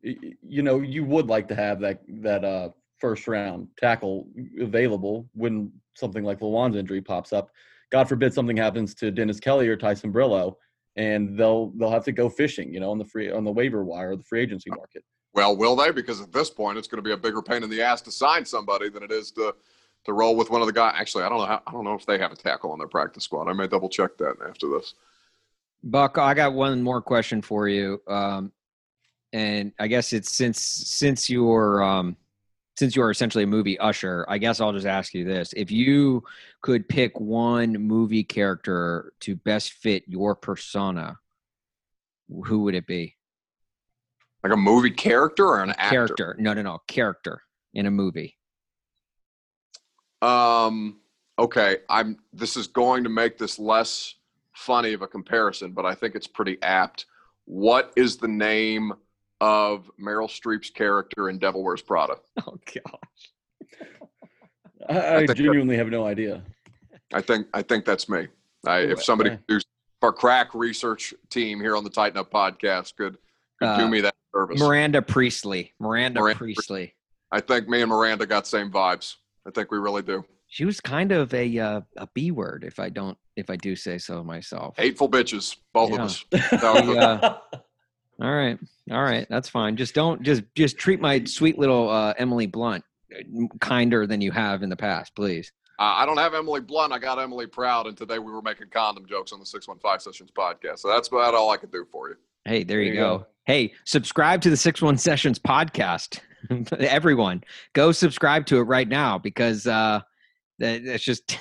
[0.03, 2.69] you know, you would like to have that, that, uh,
[3.01, 4.29] first round tackle
[4.61, 7.51] available when something like Lewan's injury pops up.
[7.91, 10.55] God forbid something happens to Dennis Kelly or Ty Sambrailo,
[10.97, 13.85] and they'll they'll have to go fishing, you know, on the free on the waiver
[13.85, 15.05] wire or the free agency market.
[15.33, 15.91] Well, will they?
[15.91, 18.11] Because at this point, it's going to be a bigger pain in the ass to
[18.11, 19.55] sign somebody than it is to
[20.05, 20.95] to roll with one of the guys.
[20.97, 21.47] Actually, I don't know.
[21.47, 23.49] How, I don't know if they have a tackle on their practice squad.
[23.49, 24.95] I may double check that after this.
[25.83, 28.53] Buck, I got one more question for you, um,
[29.33, 32.17] and I guess it's since since you're um,
[32.81, 34.25] since you are essentially a movie usher.
[34.27, 36.25] I guess I'll just ask you this: If you
[36.63, 41.19] could pick one movie character to best fit your persona,
[42.47, 43.17] who would it be?
[44.43, 45.91] Like a movie character or an actor?
[45.91, 46.37] Character?
[46.39, 46.79] No, no, no.
[46.87, 47.43] Character
[47.75, 48.39] in a movie.
[50.23, 51.01] Um.
[51.39, 51.79] Okay.
[51.91, 52.17] I'm.
[52.33, 54.15] This is going to make this less
[54.55, 57.05] funny of a comparison, but I think it's pretty apt.
[57.45, 58.95] What is the name
[59.41, 62.17] of Meryl Streep's character in Devil Wears Prada?
[62.47, 63.81] Oh gosh.
[64.89, 66.43] I, I think genuinely have no idea.
[67.13, 68.29] I think I think that's me.
[68.67, 69.41] I, if somebody okay.
[69.49, 69.65] who's
[70.03, 73.19] our crack research team here on the Titan Up podcast could
[73.61, 74.59] could do Uh, me that service.
[74.59, 75.73] Miranda Priestly.
[75.79, 76.95] Miranda, Miranda Priestly.
[77.31, 79.17] I think me and Miranda got same vibes.
[79.47, 80.25] I think we really do.
[80.49, 83.77] She was kind of a uh, a B word, if I don't, if I do
[83.77, 84.77] say so myself.
[84.79, 85.97] Hateful bitches, both Yeah.
[85.97, 86.25] of us.
[86.33, 87.39] That was The, uh,
[88.21, 88.59] all right,
[88.91, 89.77] all right, that's fine.
[89.77, 92.85] Just don't, just just treat my sweet little uh, Emily Blunt
[93.15, 95.53] uh, kinder than you have in the past, please.
[95.79, 96.93] Uh, I don't have Emily Blunt.
[96.93, 99.79] I got Emily Proud, and today we were making condom jokes on the Six One
[99.79, 100.81] Five Sessions podcast.
[100.81, 102.17] So that's about all I could do for you.
[102.45, 103.19] Hey, there, There you you go.
[103.19, 103.27] go.
[103.47, 106.21] Hey, subscribe to the Six One Sessions podcast.
[106.79, 107.43] Everyone,
[107.73, 110.01] go subscribe to it right now because uh,
[110.59, 111.39] that, that's just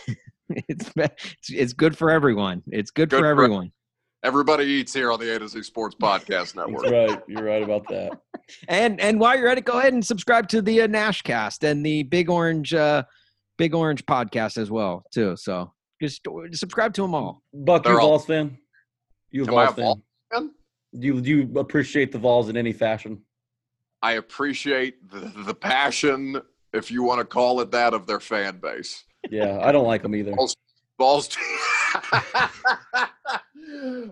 [0.49, 2.63] it's, it's it's good for everyone.
[2.67, 3.71] It's good, Good for for- everyone.
[4.23, 6.83] Everybody eats here on the A to Z Sports Podcast Network.
[6.83, 7.23] That's right.
[7.27, 8.19] You're right about that.
[8.67, 11.85] And and while you're at it, go ahead and subscribe to the uh, Nashcast and
[11.85, 13.03] the Big Orange uh,
[13.57, 15.35] Big Orange podcast as well too.
[15.37, 15.71] So
[16.01, 17.43] just subscribe to them all.
[17.53, 18.57] Buck, you They're a all- Vols fan?
[19.31, 19.75] You a Am Vols fan?
[19.85, 19.99] Vols
[20.33, 20.51] fan?
[20.99, 23.21] Do you, do you appreciate the Vols in any fashion?
[24.01, 26.41] I appreciate the, the passion,
[26.73, 29.03] if you want to call it that, of their fan base.
[29.29, 30.33] Yeah, I don't like them either.
[30.33, 30.55] Vols,
[30.97, 31.29] Vols.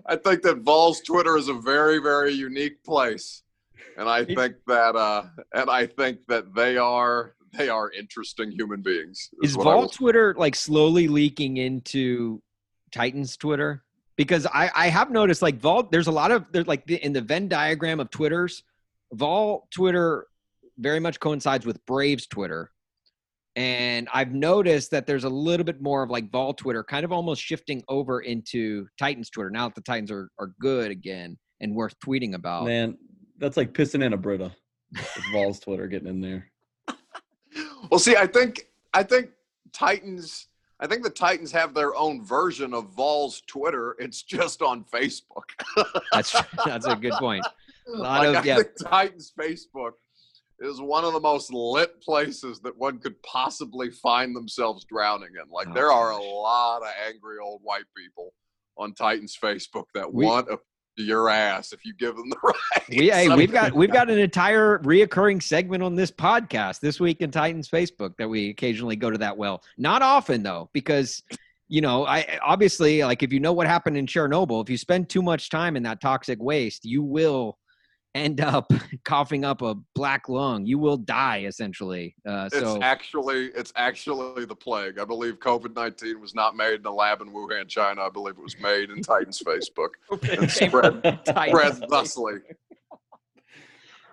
[0.06, 3.42] I think that Vols Twitter is a very, very unique place,
[3.96, 5.24] and I think that, uh,
[5.54, 9.30] and I think that they are they are interesting human beings.
[9.42, 12.42] Is what I Vol Twitter like slowly leaking into
[12.92, 13.84] Titans Twitter?
[14.16, 17.12] Because I, I have noticed like Vol, there's a lot of there's like the, in
[17.12, 18.64] the Venn diagram of Twitters,
[19.12, 20.26] Vol Twitter
[20.78, 22.70] very much coincides with Braves Twitter.
[23.58, 27.10] And I've noticed that there's a little bit more of like Vol Twitter kind of
[27.10, 31.74] almost shifting over into Titans Twitter now that the Titans are, are good again and
[31.74, 32.66] worth tweeting about.
[32.66, 32.96] Man,
[33.36, 34.52] that's like pissing in a Brita.
[34.92, 36.50] With Vols Twitter getting in there.
[37.90, 39.30] Well, see, I think I think
[39.72, 40.48] Titans.
[40.80, 43.96] I think the Titans have their own version of Vols Twitter.
[43.98, 45.44] It's just on Facebook.
[46.12, 47.46] That's that's a good point.
[47.86, 48.56] A lot like, of- I yeah.
[48.56, 49.92] think Titans Facebook
[50.60, 55.50] is one of the most lit places that one could possibly find themselves drowning in.
[55.50, 58.32] Like Oh, there are a lot of angry old white people
[58.76, 60.58] on Titans Facebook that We- want a,
[60.96, 62.88] your ass if you give them the right.
[62.88, 67.20] We, hey, we've got we've got an entire reoccurring segment on this podcast this week
[67.20, 69.62] in Titans Facebook that we occasionally go to that well.
[69.76, 71.22] Not often though, because
[71.68, 75.08] you know, I obviously like if you know what happened in Chernobyl, if you spend
[75.08, 77.58] too much time in that toxic waste, you will
[78.14, 78.72] end up
[79.04, 80.64] coughing up a black lung.
[80.66, 82.14] You will die essentially.
[82.26, 84.98] Uh, It's actually it's actually the plague.
[84.98, 88.02] I believe COVID nineteen was not made in a lab in Wuhan, China.
[88.02, 89.90] I believe it was made in Titans Facebook
[90.40, 92.34] and spread Titans spread thusly,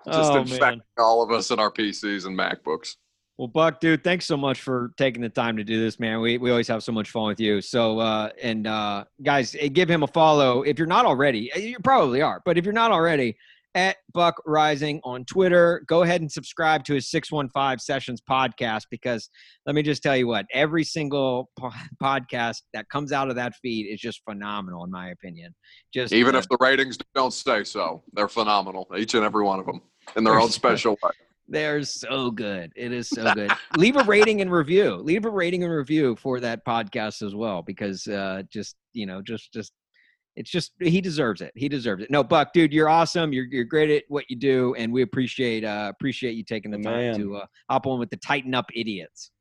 [0.07, 0.81] just Oh, infecting man.
[0.99, 2.95] all of us in our PCs and MacBooks.
[3.38, 6.22] Well, Buck, dude, thanks so much for taking the time to do this, man.
[6.22, 7.59] We we always have so much fun with you.
[7.59, 11.51] So, uh, and uh, guys, give him a follow if you're not already.
[11.53, 13.35] Eh, You probably are, but if you're not already,
[13.76, 19.30] at Buck Reising on Twitter, go ahead and subscribe to his 615 Sessions podcast because
[19.65, 21.72] let me just tell you what, every single po-
[22.02, 25.53] podcast that comes out of that feed is just phenomenal, in my opinion.
[25.93, 29.60] Just Even uh, if the ratings don't say so, they're phenomenal, each and every one
[29.60, 29.81] of them,
[30.15, 31.11] in their own special way.
[31.47, 32.72] They're so good.
[32.76, 33.52] It is so good.
[33.77, 34.95] Leave a rating and review.
[34.95, 39.22] Leave a rating and review for that podcast as well, because uh, just you know,
[39.22, 39.72] just just
[40.36, 41.52] it's just he deserves it.
[41.56, 42.12] He deserves it.
[42.12, 43.32] No, Buck, dude, you're awesome.
[43.32, 46.78] You're you're great at what you do, and we appreciate uh, appreciate you taking the
[46.78, 47.20] time Man.
[47.20, 49.32] to uh, hop on with the Titan Up Idiots.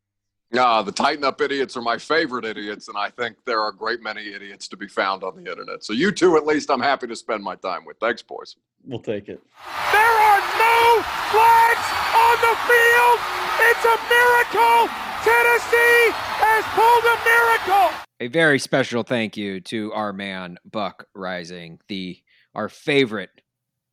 [0.57, 3.77] Uh, the Titan Up idiots are my favorite idiots, and I think there are a
[3.77, 5.83] great many idiots to be found on the internet.
[5.83, 7.97] So you two, at least, I'm happy to spend my time with.
[7.99, 8.57] Thanks, boys.
[8.85, 9.43] We'll take it.
[9.91, 11.03] There are no
[11.35, 13.19] flags on the field.
[13.67, 14.89] It's a miracle.
[15.25, 18.04] Tennessee has pulled a miracle.
[18.25, 22.19] A very special thank you to our man Buck Reising, the
[22.55, 23.29] our favorite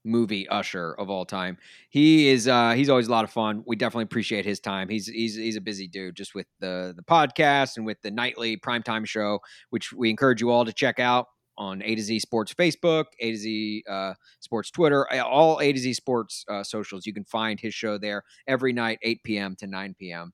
[0.06, 1.58] movie usher of all time.
[1.90, 3.62] He is uh he's always a lot of fun.
[3.68, 4.88] We definitely appreciate his time.
[4.88, 8.56] He's he's he's a busy dude just with the the podcast and with the nightly
[8.56, 9.40] primetime show,
[9.70, 11.28] which we encourage you all to check out
[11.58, 15.78] on A to Z Sports Facebook, A to Z uh, Sports Twitter, all A to
[15.78, 17.06] Z Sports uh, socials.
[17.06, 19.56] You can find his show there every night, 8 p.m.
[19.58, 20.32] to 9 p.m.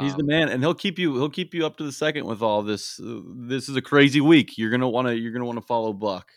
[0.00, 1.14] He's the Um, man, and he'll keep you.
[1.14, 2.98] He'll keep you up to the second with all this.
[2.98, 4.56] Uh, This is a crazy week.
[4.56, 5.14] You're gonna want to.
[5.16, 6.30] You're gonna want to follow Buck.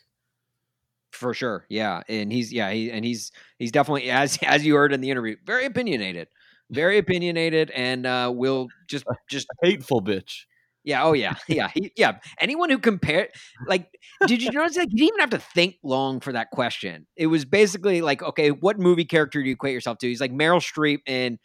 [1.12, 4.94] for sure yeah and he's yeah he and he's he's definitely as as you heard
[4.94, 6.28] in the interview very opinionated
[6.70, 10.42] very opinionated and uh will just just Hateful bitch.
[10.84, 11.04] Yeah.
[11.04, 11.36] Oh yeah.
[11.48, 11.70] Yeah.
[11.74, 12.20] He, yeah.
[12.40, 13.30] Anyone who compared,
[13.68, 13.90] like,
[14.26, 14.78] did you notice?
[14.78, 17.06] Like, you didn't even have to think long for that question.
[17.18, 20.08] It was basically like, okay, what movie character do you equate yourself to?
[20.08, 21.40] He's like Meryl Streep in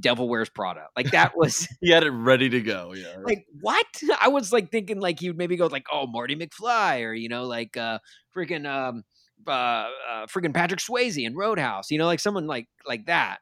[0.00, 0.86] Devil Wears Prada.
[0.96, 2.94] Like that was He had it ready to go.
[2.94, 3.16] Yeah.
[3.22, 3.86] like what?
[4.20, 7.28] I was like thinking like he would maybe go like, oh, Marty McFly, or you
[7.28, 7.98] know, like uh,
[8.36, 9.04] freaking um,
[9.46, 11.90] uh, uh, freaking Patrick Swayze in Roadhouse.
[11.90, 13.38] You know, like someone like like that.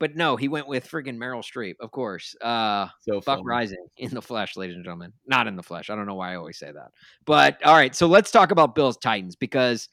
[0.00, 2.36] But no, he went with friggin' Meryl Streep, of course.
[2.40, 3.42] Uh, so Buck funny.
[3.44, 5.12] Reising in the flesh, ladies and gentlemen.
[5.26, 5.90] Not in the flesh.
[5.90, 6.90] I don't know why I always say that.
[7.24, 9.88] But all right, so let's talk about Bills Titans because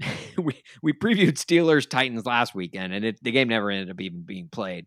[0.38, 4.22] we we previewed Steelers Titans last weekend, and it, the game never ended up even
[4.22, 4.86] being played.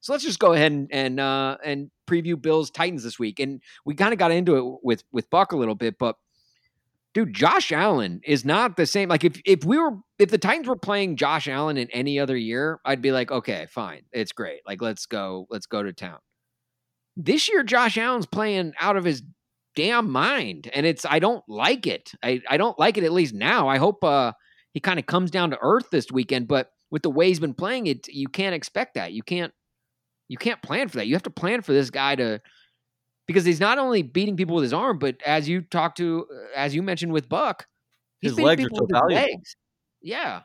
[0.00, 3.40] So let's just go ahead and and uh, and preview Bills Titans this week.
[3.40, 6.16] And we kind of got into it with with Buck a little bit, but
[7.14, 9.08] dude, Josh Allen is not the same.
[9.08, 12.36] Like if if we were if the Titans were playing Josh Allen in any other
[12.36, 14.60] year, I'd be like, okay, fine, it's great.
[14.66, 16.18] Like let's go, let's go to town.
[17.16, 19.22] This year, Josh Allen's playing out of his
[19.76, 22.12] damn mind, and it's I don't like it.
[22.22, 23.68] I I don't like it at least now.
[23.68, 24.32] I hope uh
[24.72, 27.54] he kind of comes down to earth this weekend, but with the way he's been
[27.54, 29.12] playing it, you can't expect that.
[29.12, 29.52] You can't
[30.28, 31.06] you can't plan for that.
[31.06, 32.40] You have to plan for this guy to
[33.26, 36.56] because he's not only beating people with his arm, but as you talked to, uh,
[36.56, 37.66] as you mentioned with Buck,
[38.20, 39.28] he's His beating legs are people so with his valuable.
[39.32, 39.56] legs.
[40.02, 40.42] Yeah,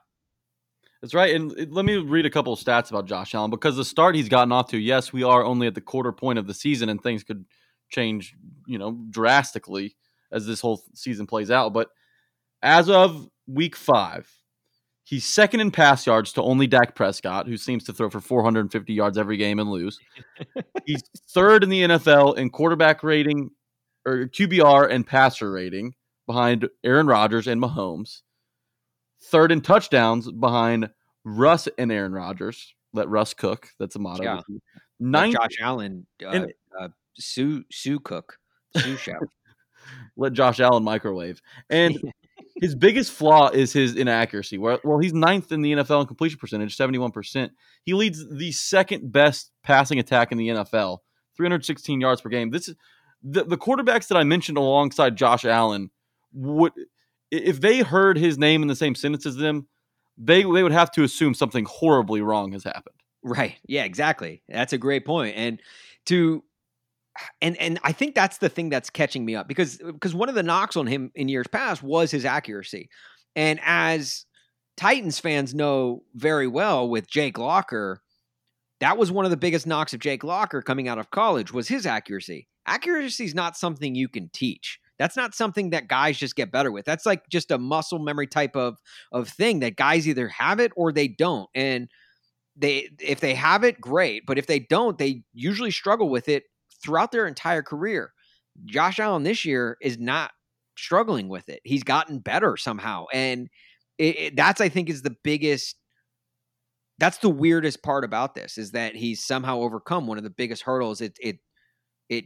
[1.01, 1.35] That's right.
[1.35, 4.29] And let me read a couple of stats about Josh Allen because the start he's
[4.29, 7.01] gotten off to, yes, we are only at the quarter point of the season and
[7.01, 7.45] things could
[7.89, 8.35] change,
[8.65, 9.95] you know, drastically
[10.31, 11.73] as this whole season plays out.
[11.73, 11.89] But
[12.61, 14.29] as of week five,
[15.03, 18.93] he's second in pass yards to only Dak Prescott, who seems to throw for 450
[18.93, 19.99] yards every game and lose.
[20.85, 23.51] he's third in the NFL in quarterback rating
[24.05, 25.93] or QBR and passer rating
[26.27, 28.21] behind Aaron Rodgers and Mahomes.
[29.23, 30.89] Third in touchdowns behind
[31.23, 32.73] Russ and Aaron Rodgers.
[32.93, 33.69] Let Russ cook.
[33.79, 34.23] That's a motto.
[34.23, 34.35] Yeah.
[34.35, 34.59] this year.
[34.99, 38.37] Like Ninth, Josh Allen, uh, and- uh, Sue Sue Cook,
[38.77, 39.15] Sue Chef.
[40.17, 41.41] let Josh Allen microwave.
[41.69, 41.97] And
[42.55, 44.57] his biggest flaw is his inaccuracy.
[44.57, 47.51] Where well, he's ninth in the NFL in completion percentage, seventy-one percent.
[47.83, 50.99] He leads the second best passing attack in the NFL,
[51.35, 52.51] three hundred sixteen yards per game.
[52.51, 52.75] This is
[53.23, 55.91] the, the quarterbacks that I mentioned alongside Josh Allen
[56.33, 56.73] would
[57.31, 59.67] if they heard his name in the same sentence as them,
[60.17, 62.95] they they would have to assume something horribly wrong has happened.
[63.23, 63.55] Right.
[63.65, 64.43] Yeah, exactly.
[64.47, 65.35] That's a great point.
[65.35, 65.59] And
[66.05, 66.43] to
[67.41, 70.35] and and I think that's the thing that's catching me up because because one of
[70.35, 72.89] the knocks on him in years past was his accuracy.
[73.35, 74.25] And as
[74.77, 78.01] Titans fans know very well with Jake Locker,
[78.79, 81.67] that was one of the biggest knocks of Jake Locker coming out of college was
[81.67, 82.47] his accuracy.
[82.65, 84.79] Accuracy is not something you can teach.
[84.97, 86.85] That's not something that guys just get better with.
[86.85, 88.77] That's like just a muscle memory type of
[89.11, 91.49] of thing that guys either have it or they don't.
[91.53, 91.89] And
[92.55, 94.25] they if they have it, great.
[94.25, 96.43] But if they don't, they usually struggle with it
[96.85, 98.13] throughout their entire career.
[98.65, 100.31] Josh Allen this year is not
[100.77, 101.61] struggling with it.
[101.65, 103.49] He's gotten better somehow, and
[103.99, 105.77] it, it- that's I think is the biggest.
[106.97, 110.63] That's the weirdest part about this is that he's somehow overcome one of the biggest
[110.63, 111.01] hurdles.
[111.01, 111.39] It it
[112.09, 112.25] it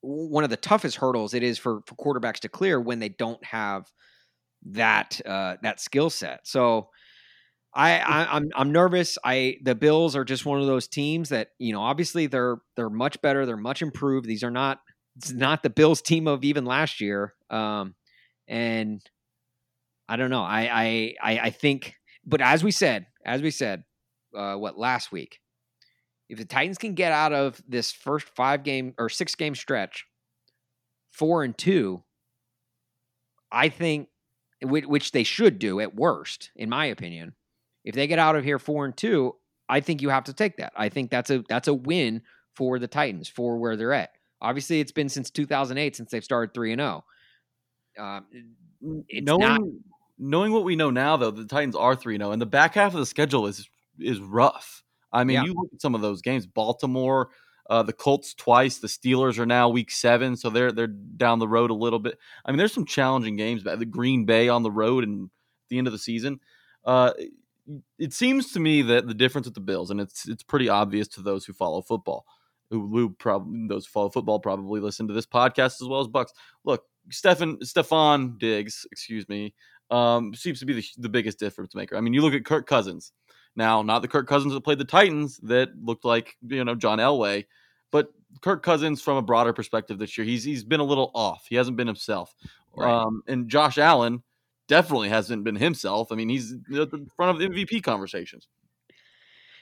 [0.00, 3.42] one of the toughest hurdles it is for for quarterbacks to clear when they don't
[3.44, 3.90] have
[4.66, 6.46] that uh, that skill set.
[6.46, 6.90] So
[7.74, 9.18] I, I I'm I'm nervous.
[9.24, 12.90] I the Bills are just one of those teams that you know obviously they're they're
[12.90, 13.46] much better.
[13.46, 14.26] They're much improved.
[14.26, 14.80] These are not
[15.16, 17.34] it's not the Bills team of even last year.
[17.50, 17.94] Um,
[18.46, 19.00] and
[20.08, 20.42] I don't know.
[20.42, 23.84] I I I, I think, but as we said, as we said,
[24.34, 25.40] uh, what last week,
[26.28, 30.06] if the Titans can get out of this first five game or six game stretch,
[31.10, 32.02] four and two,
[33.52, 34.08] I think,
[34.62, 37.34] which, which they should do at worst, in my opinion.
[37.84, 39.34] If they get out of here four and two,
[39.68, 40.72] I think you have to take that.
[40.76, 42.22] I think that's a that's a win
[42.54, 44.10] for the Titans for where they're at.
[44.40, 47.04] Obviously, it's been since 2008 since they've started three and zero.
[47.98, 48.26] Um,
[49.08, 49.60] It's knowing not-
[50.18, 52.46] knowing what we know now, though, the Titans are three zero, and oh, and the
[52.46, 53.68] back half of the schedule is
[53.98, 54.82] is rough.
[55.12, 55.44] I mean, Yeah.
[55.44, 57.30] you look at some of those games: Baltimore,
[57.68, 58.78] uh, the Colts twice.
[58.78, 62.18] The Steelers are now week seven, so they're they're down the road a little bit.
[62.44, 63.62] I mean, there's some challenging games.
[63.64, 65.30] But the Green Bay on the road and
[65.68, 66.40] the end of the season.
[66.84, 67.12] Uh,
[67.98, 71.08] it seems to me that the difference with the Bills, and it's it's pretty obvious
[71.08, 72.24] to those who follow football,
[72.70, 76.08] who, who probably those who follow football probably listen to this podcast as well as
[76.08, 76.32] Bucks.
[76.64, 79.54] Look, Stefon Stefon Diggs, excuse me,
[79.90, 81.96] um, seems to be the, the biggest difference maker.
[81.96, 83.12] I mean, you look at Kirk Cousins.
[83.56, 86.98] Now, not the Kirk Cousins that played the Titans that looked like you know John
[86.98, 87.46] Elway,
[87.90, 88.08] but
[88.40, 91.46] Kirk Cousins from a broader perspective this year, he's he's been a little off.
[91.48, 92.34] He hasn't been himself.
[92.76, 92.90] Right.
[92.90, 94.22] Um, and Josh Allen
[94.68, 96.12] definitely hasn't been himself.
[96.12, 98.46] I mean, he's at the front of the MVP conversations.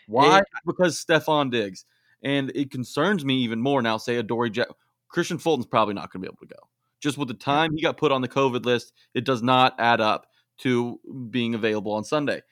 [0.07, 0.39] Why?
[0.39, 1.85] It- because Stefon Diggs.
[2.23, 3.99] And it concerns me even more now.
[3.99, 4.69] Say Adoree Jack
[5.15, 6.69] Kristian Fulton's probably not going to be able to go.
[7.01, 10.01] Just with the time he got put on the COVID list, it does not add
[10.01, 10.27] up
[10.59, 10.99] to
[11.31, 12.43] being available on Sunday.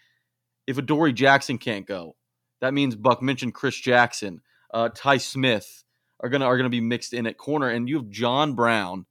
[0.66, 2.14] If Adoree Jackson can't go,
[2.60, 4.40] that means Buck mentioned Chris Jackson,
[4.72, 5.85] uh, Ty Smith
[6.20, 9.06] are gonna are gonna be mixed in at corner, and you have John Brown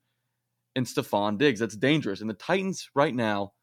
[0.75, 1.59] and Stefon Diggs.
[1.59, 2.21] That's dangerous.
[2.21, 3.53] And the Titans right now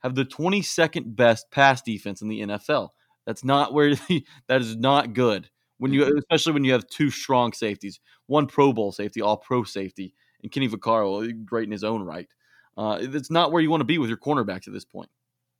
[0.00, 2.90] have the 22nd best pass defense in the NFL.
[3.26, 3.94] That's not where
[4.48, 5.48] that is not good.
[5.78, 9.64] When you especially when you have two strong safeties, one Pro Bowl safety, all pro
[9.64, 12.28] safety, and Kenny Vaccaro, great in his own right.
[12.76, 15.10] Uh, it's not where you want to be with your cornerbacks at this point.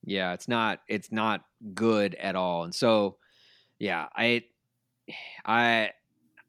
[0.04, 1.42] Yeah, it's not it's not
[1.74, 2.64] good at all.
[2.64, 3.16] And so
[3.78, 4.44] yeah, I
[5.44, 5.90] I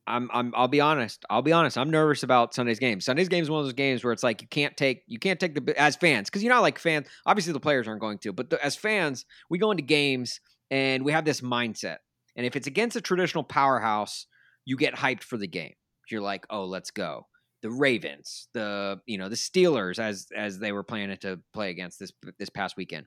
[0.05, 1.23] I'm I'm I'll be honest.
[1.29, 1.77] I'll be honest.
[1.77, 2.99] I'm nervous about Sunday's game.
[2.99, 5.39] Sunday's game is one of those games where it's like you can't take you can't
[5.39, 7.07] take the as fans because you're not like fans.
[7.25, 11.05] Obviously, the players aren't going to, but the, as fans, we go into games and
[11.05, 11.97] we have this mindset.
[12.35, 14.25] And if it's against a traditional powerhouse,
[14.65, 15.73] you get hyped for the game.
[16.09, 17.27] You're like, oh, let's go.
[17.61, 21.97] The Ravens, the you know the Steelers, as as they were planning to play against
[21.97, 23.05] this this past weekend.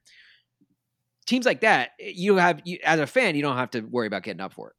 [1.27, 4.07] Teams like that, eh, you have you, as a fan, you don't have to worry
[4.07, 4.77] about getting up for it.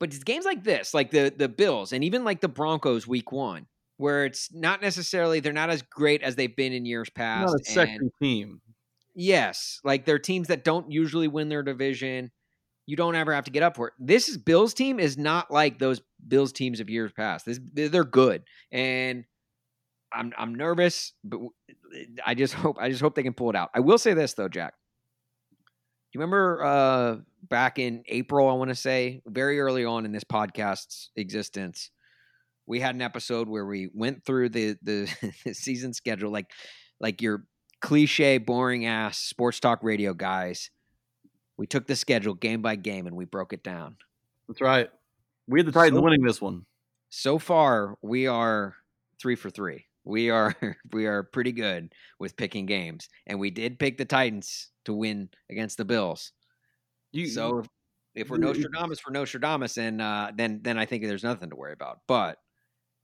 [0.00, 3.30] But it's games like this, like the the Bills and even like the Broncos week
[3.30, 3.66] one,
[3.98, 7.52] where it's not necessarily they're not as great as they've been in years past.
[7.52, 8.62] Not a second team.
[9.14, 12.30] Yes, like they're teams that don't usually win their division.
[12.86, 13.94] You don't ever have to get up for it.
[13.98, 17.44] This is Bills team is not like those Bills teams of years past.
[17.44, 19.24] This they're good, and
[20.12, 21.40] I'm I'm nervous, but
[22.24, 23.68] I just hope I just hope they can pull it out.
[23.74, 24.74] I will say this though, Jack.
[26.12, 27.16] Do you remember uh,
[27.48, 28.48] back in April?
[28.48, 31.90] I want to say very early on in this podcast's existence,
[32.66, 35.06] we had an episode where we went through the the
[35.54, 36.50] season schedule, like
[37.00, 37.44] like your
[37.80, 40.70] cliche, boring ass sports talk radio guys.
[41.56, 43.96] We took the schedule game by game and we broke it down.
[44.48, 44.88] That's right.
[45.46, 46.64] We had the Titans so, winning this one.
[47.10, 48.74] So far, we are
[49.20, 49.86] three for three.
[50.04, 50.54] We are
[50.92, 55.28] we are pretty good with picking games, and we did pick the Titans to win
[55.50, 56.32] against the Bills.
[57.12, 57.66] You, so if,
[58.14, 61.72] if we're Nostradamus for Nostradamus, and uh, then then I think there's nothing to worry
[61.72, 61.98] about.
[62.06, 62.38] But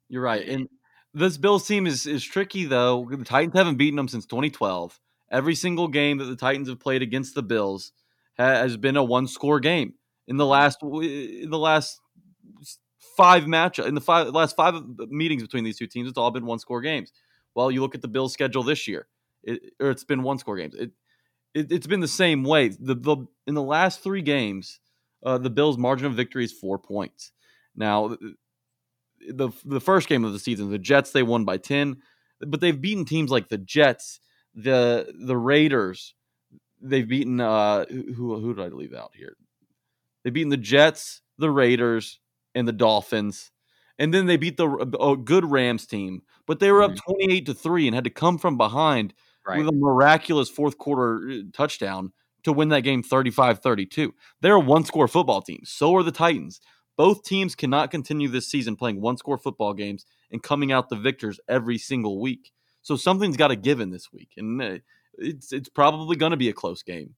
[0.08, 0.68] you're right, and
[1.12, 3.08] this Bills team is is tricky though.
[3.10, 4.98] The Titans haven't beaten them since 2012.
[5.30, 7.92] Every single game that the Titans have played against the Bills
[8.36, 9.94] has been a one score game.
[10.28, 12.00] In the last in the last
[13.16, 14.74] five match in the five last five
[15.08, 17.12] meetings between these two teams, it's all been one score games.
[17.54, 19.06] Well, you look at the Bills' schedule this year,
[19.42, 20.74] it, or it's been one score games.
[20.74, 20.90] It,
[21.54, 22.68] it has been the same way.
[22.68, 24.80] The, the in the last three games,
[25.24, 27.32] uh, the Bills' margin of victory is four points.
[27.74, 28.16] Now,
[29.20, 32.02] the the first game of the season, the Jets they won by ten,
[32.40, 34.20] but they've beaten teams like the Jets,
[34.54, 36.14] the the Raiders.
[36.80, 39.36] They've beaten uh, who who did I leave out here?
[40.22, 42.20] They've beaten the Jets, the Raiders,
[42.56, 43.52] and the Dolphins.
[43.98, 44.68] And then they beat the
[45.00, 47.12] a good Rams team, but they were up mm-hmm.
[47.12, 49.14] 28 to 3 and had to come from behind
[49.46, 49.58] right.
[49.58, 52.12] with a miraculous fourth quarter uh, touchdown
[52.42, 54.14] to win that game 35 32.
[54.40, 55.60] They're a one score football team.
[55.64, 56.60] So are the Titans.
[56.96, 60.96] Both teams cannot continue this season playing one score football games and coming out the
[60.96, 62.52] victors every single week.
[62.82, 64.30] So something's got to give in this week.
[64.36, 64.78] And uh,
[65.18, 67.14] it's, it's probably going to be a close game.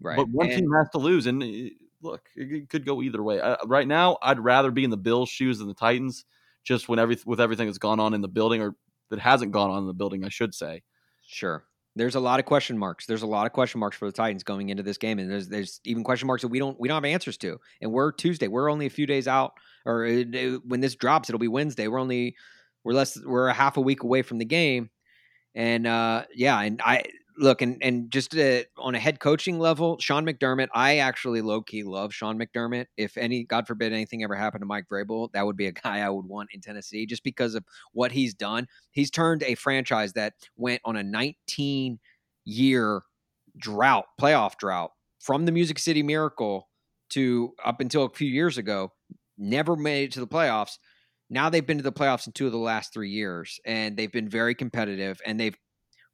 [0.00, 0.16] Right.
[0.16, 1.26] But one and, team has to lose.
[1.26, 1.70] And uh,
[2.02, 3.40] look, it could go either way.
[3.40, 6.24] Uh, right now, I'd rather be in the Bills' shoes than the Titans.
[6.64, 8.76] Just when every with everything that's gone on in the building, or
[9.10, 10.82] that hasn't gone on in the building, I should say.
[11.26, 11.64] Sure.
[11.94, 13.04] There's a lot of question marks.
[13.04, 15.48] There's a lot of question marks for the Titans going into this game, and there's
[15.48, 17.58] there's even question marks that we don't we don't have answers to.
[17.80, 18.48] And we're Tuesday.
[18.48, 19.52] We're only a few days out,
[19.84, 21.88] or it, it, when this drops, it'll be Wednesday.
[21.88, 22.36] We're only
[22.84, 24.88] we're less we're a half a week away from the game,
[25.54, 27.04] and uh, yeah, and I
[27.38, 30.68] look and and just uh, on a head coaching level, Sean McDermott.
[30.74, 32.86] I actually low key love Sean McDermott.
[32.96, 36.00] If any, God forbid, anything ever happened to Mike Vrabel, that would be a guy
[36.00, 38.66] I would want in Tennessee, just because of what he's done.
[38.90, 41.98] He's turned a franchise that went on a 19
[42.44, 43.02] year
[43.56, 46.68] drought, playoff drought, from the Music City Miracle
[47.10, 48.92] to up until a few years ago,
[49.38, 50.78] never made it to the playoffs.
[51.30, 54.12] Now they've been to the playoffs in two of the last three years, and they've
[54.12, 55.56] been very competitive, and they've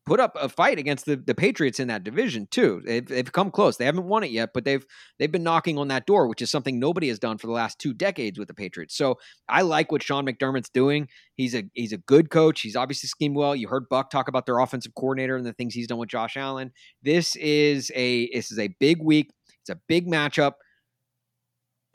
[0.09, 2.83] put up a fight against the, the Patriots in that division too.
[2.85, 3.77] They've, they've come close.
[3.77, 4.85] They haven't won it yet, but they've
[5.19, 7.79] they've been knocking on that door, which is something nobody has done for the last
[7.79, 8.97] two decades with the Patriots.
[8.97, 9.19] So
[9.49, 11.09] I like what Sean McDermott's doing.
[11.35, 12.63] He's a he's a good coach.
[12.63, 13.55] He's obviously schemed well.
[13.55, 16.37] You heard Buck talk about their offensive coordinator and the things he's done with Josh
[16.37, 16.73] Allen.
[17.03, 19.31] This is a this is a big week.
[19.61, 20.53] It's a big matchup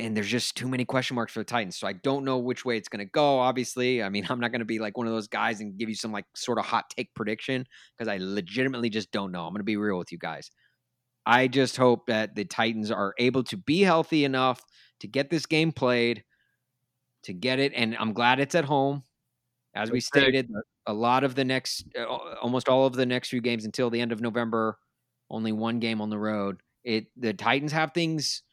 [0.04, 1.78] and there's just too many question marks for the Titans.
[1.78, 3.40] So I don't know which way it's going to go.
[3.40, 5.90] Obviously, I mean, I'm not going to be like one of those guys and give
[5.90, 7.66] you some like sort of hot take prediction
[7.98, 9.46] because I legitimately just don't know.
[9.46, 10.52] I'm going to be real with you guys.
[11.26, 14.62] I just hope that the Titans are able to be healthy enough
[15.00, 16.24] to get this game played,
[17.24, 17.72] to get it.
[17.74, 19.04] And I'm glad it's at home.
[19.74, 20.52] As we stated,
[20.86, 21.86] a lot of the next,
[22.42, 24.78] almost all of the next few games until the end of November,
[25.32, 26.62] only one game on the road.
[26.84, 28.44] It the Titans have things.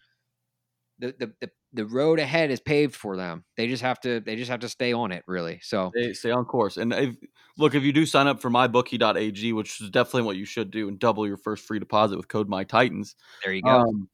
[1.01, 3.45] The the the, the road ahead is paved for them.
[3.57, 5.61] They just have to they just have to stay on it really.
[5.63, 6.77] So Stay, stay on course.
[6.77, 7.17] And if,
[7.57, 10.89] look, if you do sign up for mybookie.ag, which is definitely what you should do,
[10.89, 13.15] and double your first free deposit with code MyTitans.
[13.45, 13.71] there you go.
[13.71, 14.09] Um,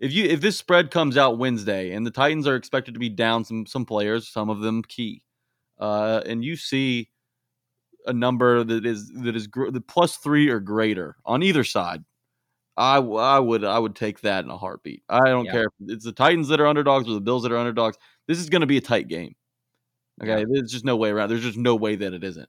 [0.00, 3.10] if you if this spread comes out Wednesday and the Titans are expected to be
[3.10, 5.22] down some some players, some of them key,
[5.78, 7.10] uh, and you see
[8.06, 12.02] a number that is that is gr- the plus three or greater on either side,
[12.80, 15.02] I I would I would take that in a heartbeat.
[15.08, 15.52] I don't Yeah.
[15.52, 17.98] care if it's the Titans that are underdogs or the Bills that are underdogs.
[18.26, 19.34] This is going to be a tight game.
[20.22, 21.28] Okay, there's just no way around.
[21.30, 22.48] There's just no way that it isn't.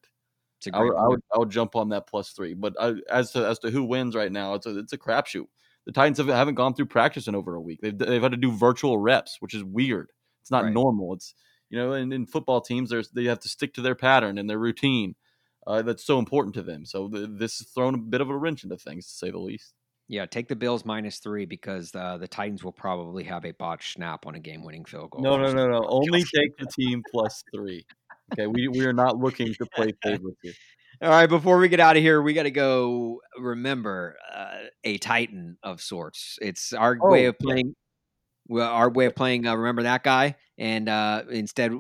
[0.74, 2.54] I I would I would jump on that plus three.
[2.54, 5.48] But I, as to as to who wins right now, it's a it's a crapshoot.
[5.86, 7.80] The Titans have, haven't gone through practice in over a week.
[7.82, 10.12] They've they've had to do virtual reps, which is weird.
[10.42, 10.74] It's not Right.
[10.74, 11.14] normal.
[11.14, 11.34] It's
[11.70, 14.50] you know, in, in football teams, there's they have to stick to their pattern and
[14.50, 15.16] their routine.
[15.66, 16.86] Uh, that's so important to them.
[16.86, 19.40] So th- this has thrown a bit of a wrench into things, to say the
[19.40, 19.74] least.
[20.12, 23.94] Yeah, take the Bills minus three because uh, the Titans will probably have a botched
[23.94, 25.22] snap on a game-winning field goal.
[25.22, 25.86] No, no, no, no.
[25.88, 27.86] Only take the team plus three.
[28.34, 30.52] Okay, we we are not looking to play favorites here.
[31.02, 34.98] All right, before we get out of here, we got to go remember uh, a
[34.98, 36.38] Titan of sorts.
[36.42, 37.74] It's our way Oh, of playing.
[38.50, 39.48] Well, our way of playing.
[39.48, 41.72] Uh, remember that guy, and uh, instead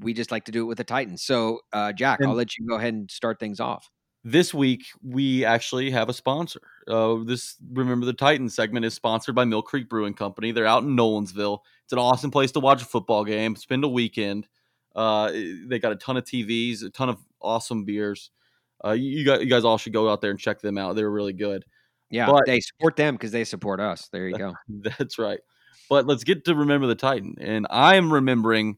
[0.00, 1.22] we just like to do it with the Titans.
[1.22, 3.88] So, uh, Jack, And- I'll let you go ahead and start things off.
[4.24, 6.60] This week we actually have a sponsor.
[6.86, 10.52] Uh, this remember the Titans segment is sponsored by Mill Creek Brewing Company.
[10.52, 11.60] They're out in Nolensville.
[11.84, 14.46] It's an awesome place to watch a football game, spend a weekend.
[14.94, 15.30] Uh,
[15.66, 18.30] they got a ton of TVs, a ton of awesome beers.
[18.84, 20.96] Uh, you, guys, you guys all should go out there and check them out.
[20.96, 21.64] They're really good.
[22.10, 24.08] Yeah, But- they support them because they support us.
[24.08, 24.54] There you go.
[24.98, 25.40] That's right.
[25.88, 28.76] But let's get to remember the Titan, and I am remembering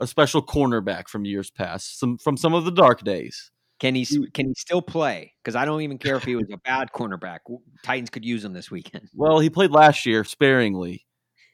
[0.00, 3.51] a special cornerback from years past, some from some of the dark days.
[3.82, 4.06] Can he?
[4.32, 5.34] Can he still play?
[5.42, 7.40] Because I don't even care if he was a bad cornerback.
[7.82, 9.08] Titans could use him this weekend.
[9.16, 11.04] Well, he played last year sparingly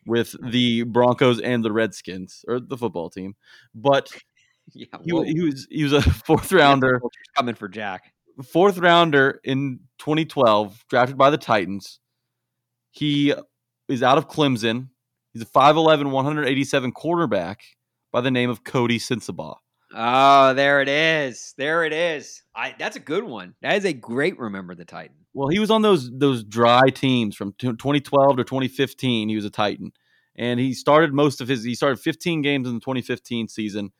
[0.07, 3.35] with the Broncos and the Redskins or the football team,
[3.75, 4.11] but
[4.75, 7.01] yeah, he, he was he was a fourth rounder,
[7.35, 8.13] coming for Jack.
[8.45, 11.99] fourth rounder in 2012, drafted by the Titans.
[12.91, 13.33] He
[13.89, 14.89] is out of Clemson.
[15.33, 17.63] He's a 5'11", 187 quarterback
[18.13, 19.57] by the name of Coty Sensabaugh.
[19.95, 21.55] Oh, there it is.
[21.57, 22.43] There it is.
[22.55, 23.55] I that's a good one.
[23.63, 25.17] That is a great remember the Titan.
[25.33, 29.29] Well, he was on those those dry teams from t- 2012 to 2015.
[29.29, 29.93] He was a Titan,
[30.37, 31.65] and he started most of his.
[31.65, 33.93] He started 15 games in the 2015 season.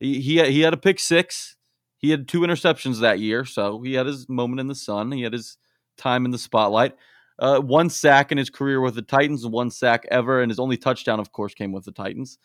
[0.00, 1.56] He he had, he had a pick six.
[1.98, 5.12] He had two interceptions that year, so he had his moment in the sun.
[5.12, 5.58] He had his
[5.96, 6.94] time in the spotlight.
[7.38, 10.76] Uh, one sack in his career with the Titans, one sack ever, and his only
[10.76, 12.38] touchdown, of course, came with the Titans.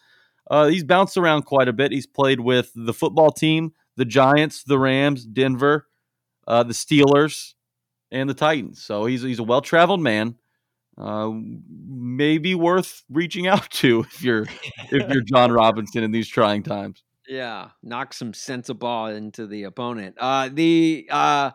[0.50, 1.92] Uh, he's bounced around quite a bit.
[1.92, 5.88] He's played with the football team, the Giants, the Rams, Denver,
[6.48, 7.54] uh, the Steelers,
[8.12, 8.84] and the Titans.
[8.84, 10.36] So he's he's a well traveled man.
[10.98, 14.46] Uh, maybe worth reaching out to if you're
[14.92, 17.04] if you're Jon Robinson in these trying times.
[17.28, 20.18] Yeah, knock some sense of ball into the opponent.
[20.20, 21.52] Uh the uh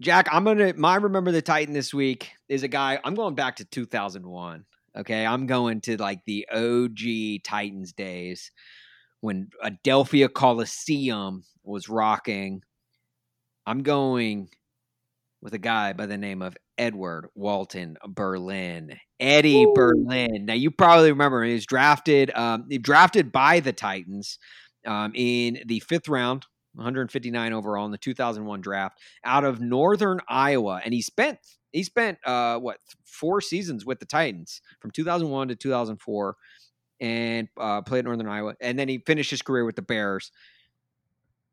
[0.00, 2.98] Jack, I'm gonna my remember the Titan this week is a guy.
[3.04, 4.64] I'm going back to 2001.
[4.98, 8.50] Okay, I'm going to like the OG Titans days
[9.20, 12.62] when Adelphia Coliseum was rocking.
[13.66, 14.48] I'm going
[15.42, 18.98] with a guy by the name of Edward Walton Berlin.
[19.20, 20.46] Eddie Berlin.
[20.46, 24.38] Now you probably remember he was drafted um, drafted by the Titans
[24.86, 30.80] um, in the fifth round, 159 overall in the 2001 draft out of Northern Iowa,
[30.84, 31.38] and he spent
[31.72, 36.36] he spent uh, what four seasons with the Titans from 2001 to 2004,
[37.00, 40.30] and uh, played Northern Iowa, and then he finished his career with the Bears.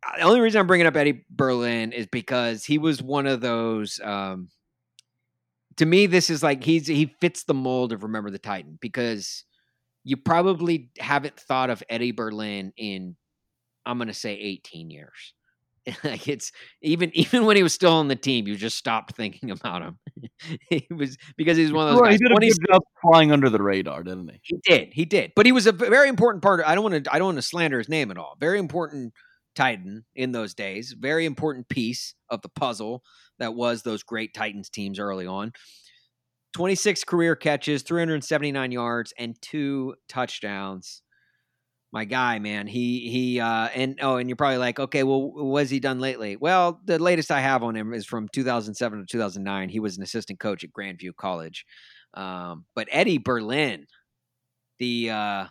[0.05, 3.41] Uh, The only reason I'm bringing up Eddie Berlin is because he was one of
[3.41, 3.99] those.
[4.03, 4.49] Um,
[5.77, 9.45] to me, this is like he's he fits the mold of Remember the Titan because
[10.03, 13.15] you probably haven't thought of Eddie Berlin in
[13.85, 15.33] I'm going to say 18 years.
[16.03, 16.51] like it's
[16.81, 19.97] even even when he was still on the team, you just stopped thinking about him.
[20.69, 22.29] he was because he was one of those Well, he guys.
[22.29, 24.39] did a good job flying under the radar, didn't he?
[24.43, 24.89] he did.
[24.93, 25.31] He did.
[25.35, 26.59] But he was a very important part.
[26.59, 27.13] Of, I don't want to.
[27.13, 28.35] I don't want to slander his name at all.
[28.39, 29.13] Very important
[29.55, 30.95] Titan in those days.
[30.97, 33.03] Very important piece of the puzzle
[33.39, 35.51] that was those great Titans teams early on.
[36.53, 41.01] 26 career catches, 379 yards, and two touchdowns.
[41.93, 45.59] My guy, man, he he uh and oh, and you're probably like, okay, well, what
[45.59, 46.35] has he done lately?
[46.35, 49.69] Well, the latest I have on him is from 2007 to 2009.
[49.69, 51.65] He was an assistant coach at Grandview College.
[52.13, 53.87] Um, but Eddie Berlin,
[54.79, 55.47] the uh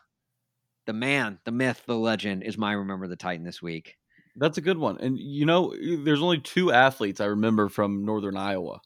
[0.86, 3.96] the man, the myth, the legend is my remember the Titan this week.
[4.36, 4.98] That's a good one.
[4.98, 8.80] And you know, there's only two athletes I remember from Northern Iowa,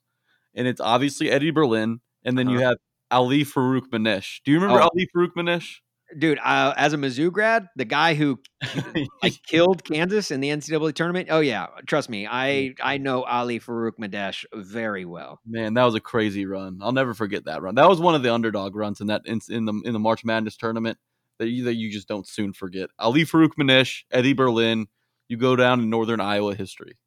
[0.55, 2.68] and it's obviously Eddie Berlin, and then you Uh-huh.
[2.70, 2.78] have
[3.10, 4.43] Ali Farokhmanesh.
[4.44, 4.89] Do you remember Oh.
[4.94, 5.78] Ali Farokhmanesh?
[6.18, 8.40] Dude, uh, as a Mizzou grad, the guy who
[9.22, 11.28] like killed Kansas in the NCAA tournament.
[11.30, 15.40] Oh yeah, trust me, I I know Ali Farokhmanesh very well.
[15.46, 16.80] Man, that was a crazy run.
[16.82, 17.76] I'll never forget that run.
[17.76, 20.24] That was one of the underdog runs in that in, in the in the March
[20.24, 20.98] Madness tournament
[21.38, 22.90] that you that you just don't soon forget.
[22.98, 24.86] Ali Farokhmanesh, Eddie Berlin.
[25.28, 26.98] You go down in Northern Iowa history.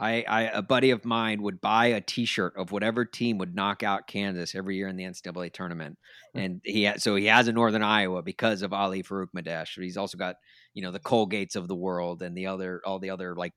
[0.00, 3.82] I, I a buddy of mine would buy a T-shirt of whatever team would knock
[3.82, 5.98] out Kansas every year in the NCAA tournament,
[6.34, 9.80] and he so he has a Northern Iowa because of Ali Farokhmanesh.
[9.82, 10.36] He's also got
[10.74, 13.54] you know the Colgates of the world and the other all the other like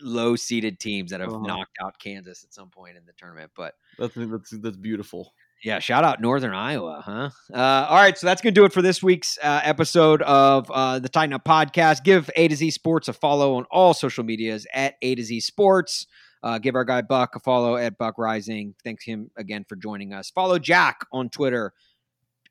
[0.00, 1.46] low seeded teams that have Uh-huh.
[1.46, 3.50] knocked out Kansas at some point in the tournament.
[3.56, 5.34] But That's that's that's beautiful.
[5.64, 7.30] Yeah, shout out Northern Iowa, huh?
[7.52, 10.70] Uh, all right, so that's going to do it for this week's uh, episode of
[10.70, 12.04] uh, the Titan Up Podcast.
[12.04, 15.40] Give A to Z Sports a follow on all social medias at A to Z
[15.40, 16.06] Sports.
[16.42, 18.74] Uh, give our guy Buck a follow at Buck Reising.
[18.84, 20.28] Thanks him again for joining us.
[20.28, 21.72] Follow Jack on Twitter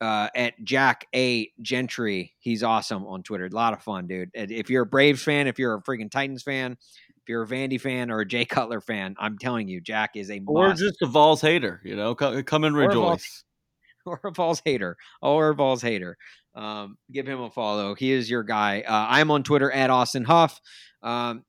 [0.02, 2.34] uh, at Jack A Gentry.
[2.40, 3.46] He's awesome on Twitter.
[3.46, 4.32] A lot of fun, dude.
[4.34, 6.78] If you're a Braves fan, if you're a freaking Titans fan,
[7.24, 10.30] if you're a Vandy fan or a Jay Cutler fan, I'm telling you, Jack is
[10.30, 10.82] a Or must.
[10.82, 13.44] just a Vols hater, you know, come, come and Or a Vols- rejoice.
[14.06, 16.18] or a Vols hater, or a Vols hater.
[16.56, 17.96] Um, give him a follow.
[17.96, 18.82] He is your guy.
[18.86, 20.60] Uh, I'm on Twitter at Austin Huff.
[21.02, 21.44] Um,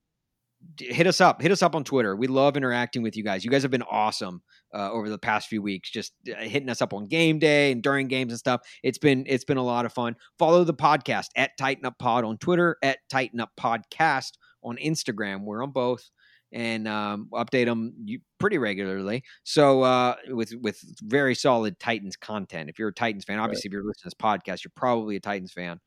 [0.81, 1.43] hit us up.
[1.43, 2.17] Hit us up on Twitter.
[2.17, 3.45] We love interacting with you guys.
[3.45, 4.41] You guys have been awesome
[4.75, 5.91] uh, over the past few weeks.
[5.91, 8.63] Just uh, hitting us up on game day and during games and stuff.
[8.83, 10.17] It's been it's been a lot of fun.
[10.39, 14.31] Follow the podcast at Titan Up Pod on Twitter at Titan Up Podcast
[14.65, 15.43] on Instagram.
[15.45, 16.09] We're on both
[16.53, 17.95] and um, update them
[18.39, 19.25] pretty regularly.
[19.43, 22.71] So uh, with with very solid Titans content.
[22.71, 25.21] If you're a Titans fan, obviously if you're listening to this podcast, you're probably a
[25.21, 25.81] Titans fan.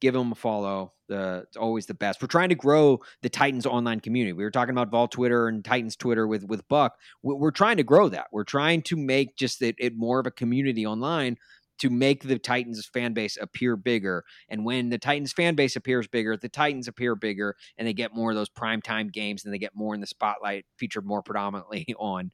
[0.00, 0.94] Give them a follow.
[1.08, 2.22] The it's always the best.
[2.22, 4.32] We're trying to grow the Titans online community.
[4.32, 6.96] We were talking about Vol Twitter and Titans Twitter with with Buck.
[7.22, 8.28] We- We're trying to grow that.
[8.32, 11.36] We're trying to make just it, it more of a community online
[11.80, 14.24] to make the Titans fan base appear bigger.
[14.48, 18.14] And when the Titans fan base appears bigger, the Titans appear bigger, and they get
[18.14, 21.86] more of those primetime games, and they get more in the spotlight, featured more predominantly
[21.98, 22.30] on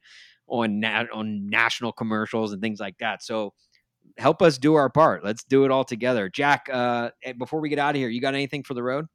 [0.48, 3.23] on on national commercials and things like that.
[3.23, 3.55] So
[4.18, 5.24] help us do our part.
[5.24, 6.28] Let's do it all together.
[6.28, 9.06] Jack, uh, eh, before we get out of here, you got anything for the road?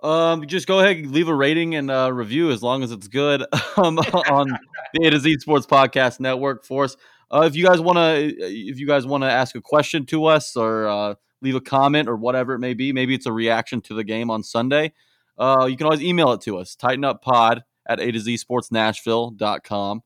[0.00, 3.08] Um, just go ahead and leave a rating and uh, review as long as it's
[3.08, 3.42] good
[3.76, 4.46] um, on
[4.94, 6.96] the A to Z Sports Podcast Network for us.
[7.30, 10.26] Uh, if you guys want to, if you guys want to ask a question to
[10.26, 13.80] us or uh, leave a comment or whatever it may be, maybe it's a reaction
[13.82, 14.92] to the game on Sunday.
[15.36, 16.74] Uh, you can always email it to us.
[16.74, 20.02] Titan up pod at A to Z Sports Nashville.com.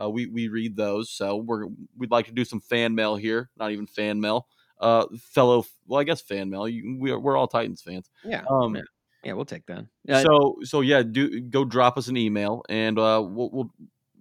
[0.00, 1.66] Uh, we we read those, so we're
[1.96, 3.48] we'd like to do some fan mail here.
[3.56, 4.46] Not even fan mail.
[4.78, 6.68] Uh, fellow, well, I guess fan mail.
[6.68, 8.10] You, we are, we're all Titans fans.
[8.22, 8.82] Yeah, Um, yeah.
[9.24, 9.86] yeah, we'll take that.
[10.06, 13.70] Uh, so so yeah, do go drop us an email and uh, we'll we'll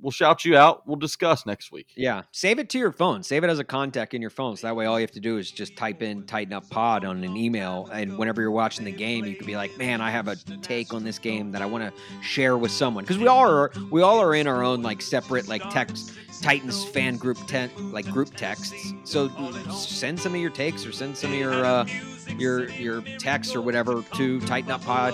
[0.01, 0.87] we'll shout you out.
[0.87, 1.87] We'll discuss next week.
[1.95, 3.23] Yeah, save it to your phone.
[3.23, 4.55] Save it as a contact in your phone.
[4.57, 7.05] So that way, all you have to do is just type in "titan up pod"
[7.05, 10.11] on an email, and whenever you're watching the game, you can be like, "Man, I
[10.11, 13.27] have a take on this game that I want to share with someone." Because we
[13.27, 17.37] all are, we all are in our own like separate like text Titans fan group
[17.47, 18.93] te- like group texts.
[19.03, 19.29] So
[19.71, 21.87] send some of your takes or send some of your uh,
[22.37, 25.13] your your texts or whatever to titan up pod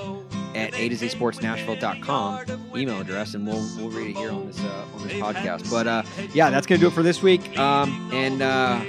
[0.55, 2.45] at A to Z Sports Nashville.com
[2.75, 5.69] email address, and we'll, we'll read it here on this, uh, on this podcast.
[5.69, 6.03] But uh,
[6.33, 7.57] yeah, that's going to do it for this week.
[7.57, 8.81] Um, and uh,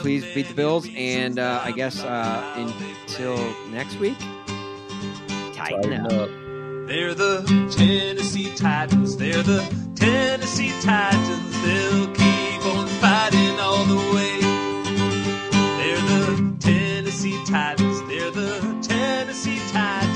[0.00, 0.88] please beat the Bills.
[0.94, 3.36] And uh, I guess uh, until
[3.70, 4.18] next week,
[5.54, 6.28] titan, up.
[6.88, 7.42] They're the
[7.76, 9.16] Tennessee Titans.
[9.16, 9.62] They're the
[9.94, 11.62] Tennessee Titans.
[11.62, 14.40] They'll keep on fighting all the way.
[15.78, 18.02] They're the Tennessee Titans.
[18.08, 20.11] They're the Tennessee Titans.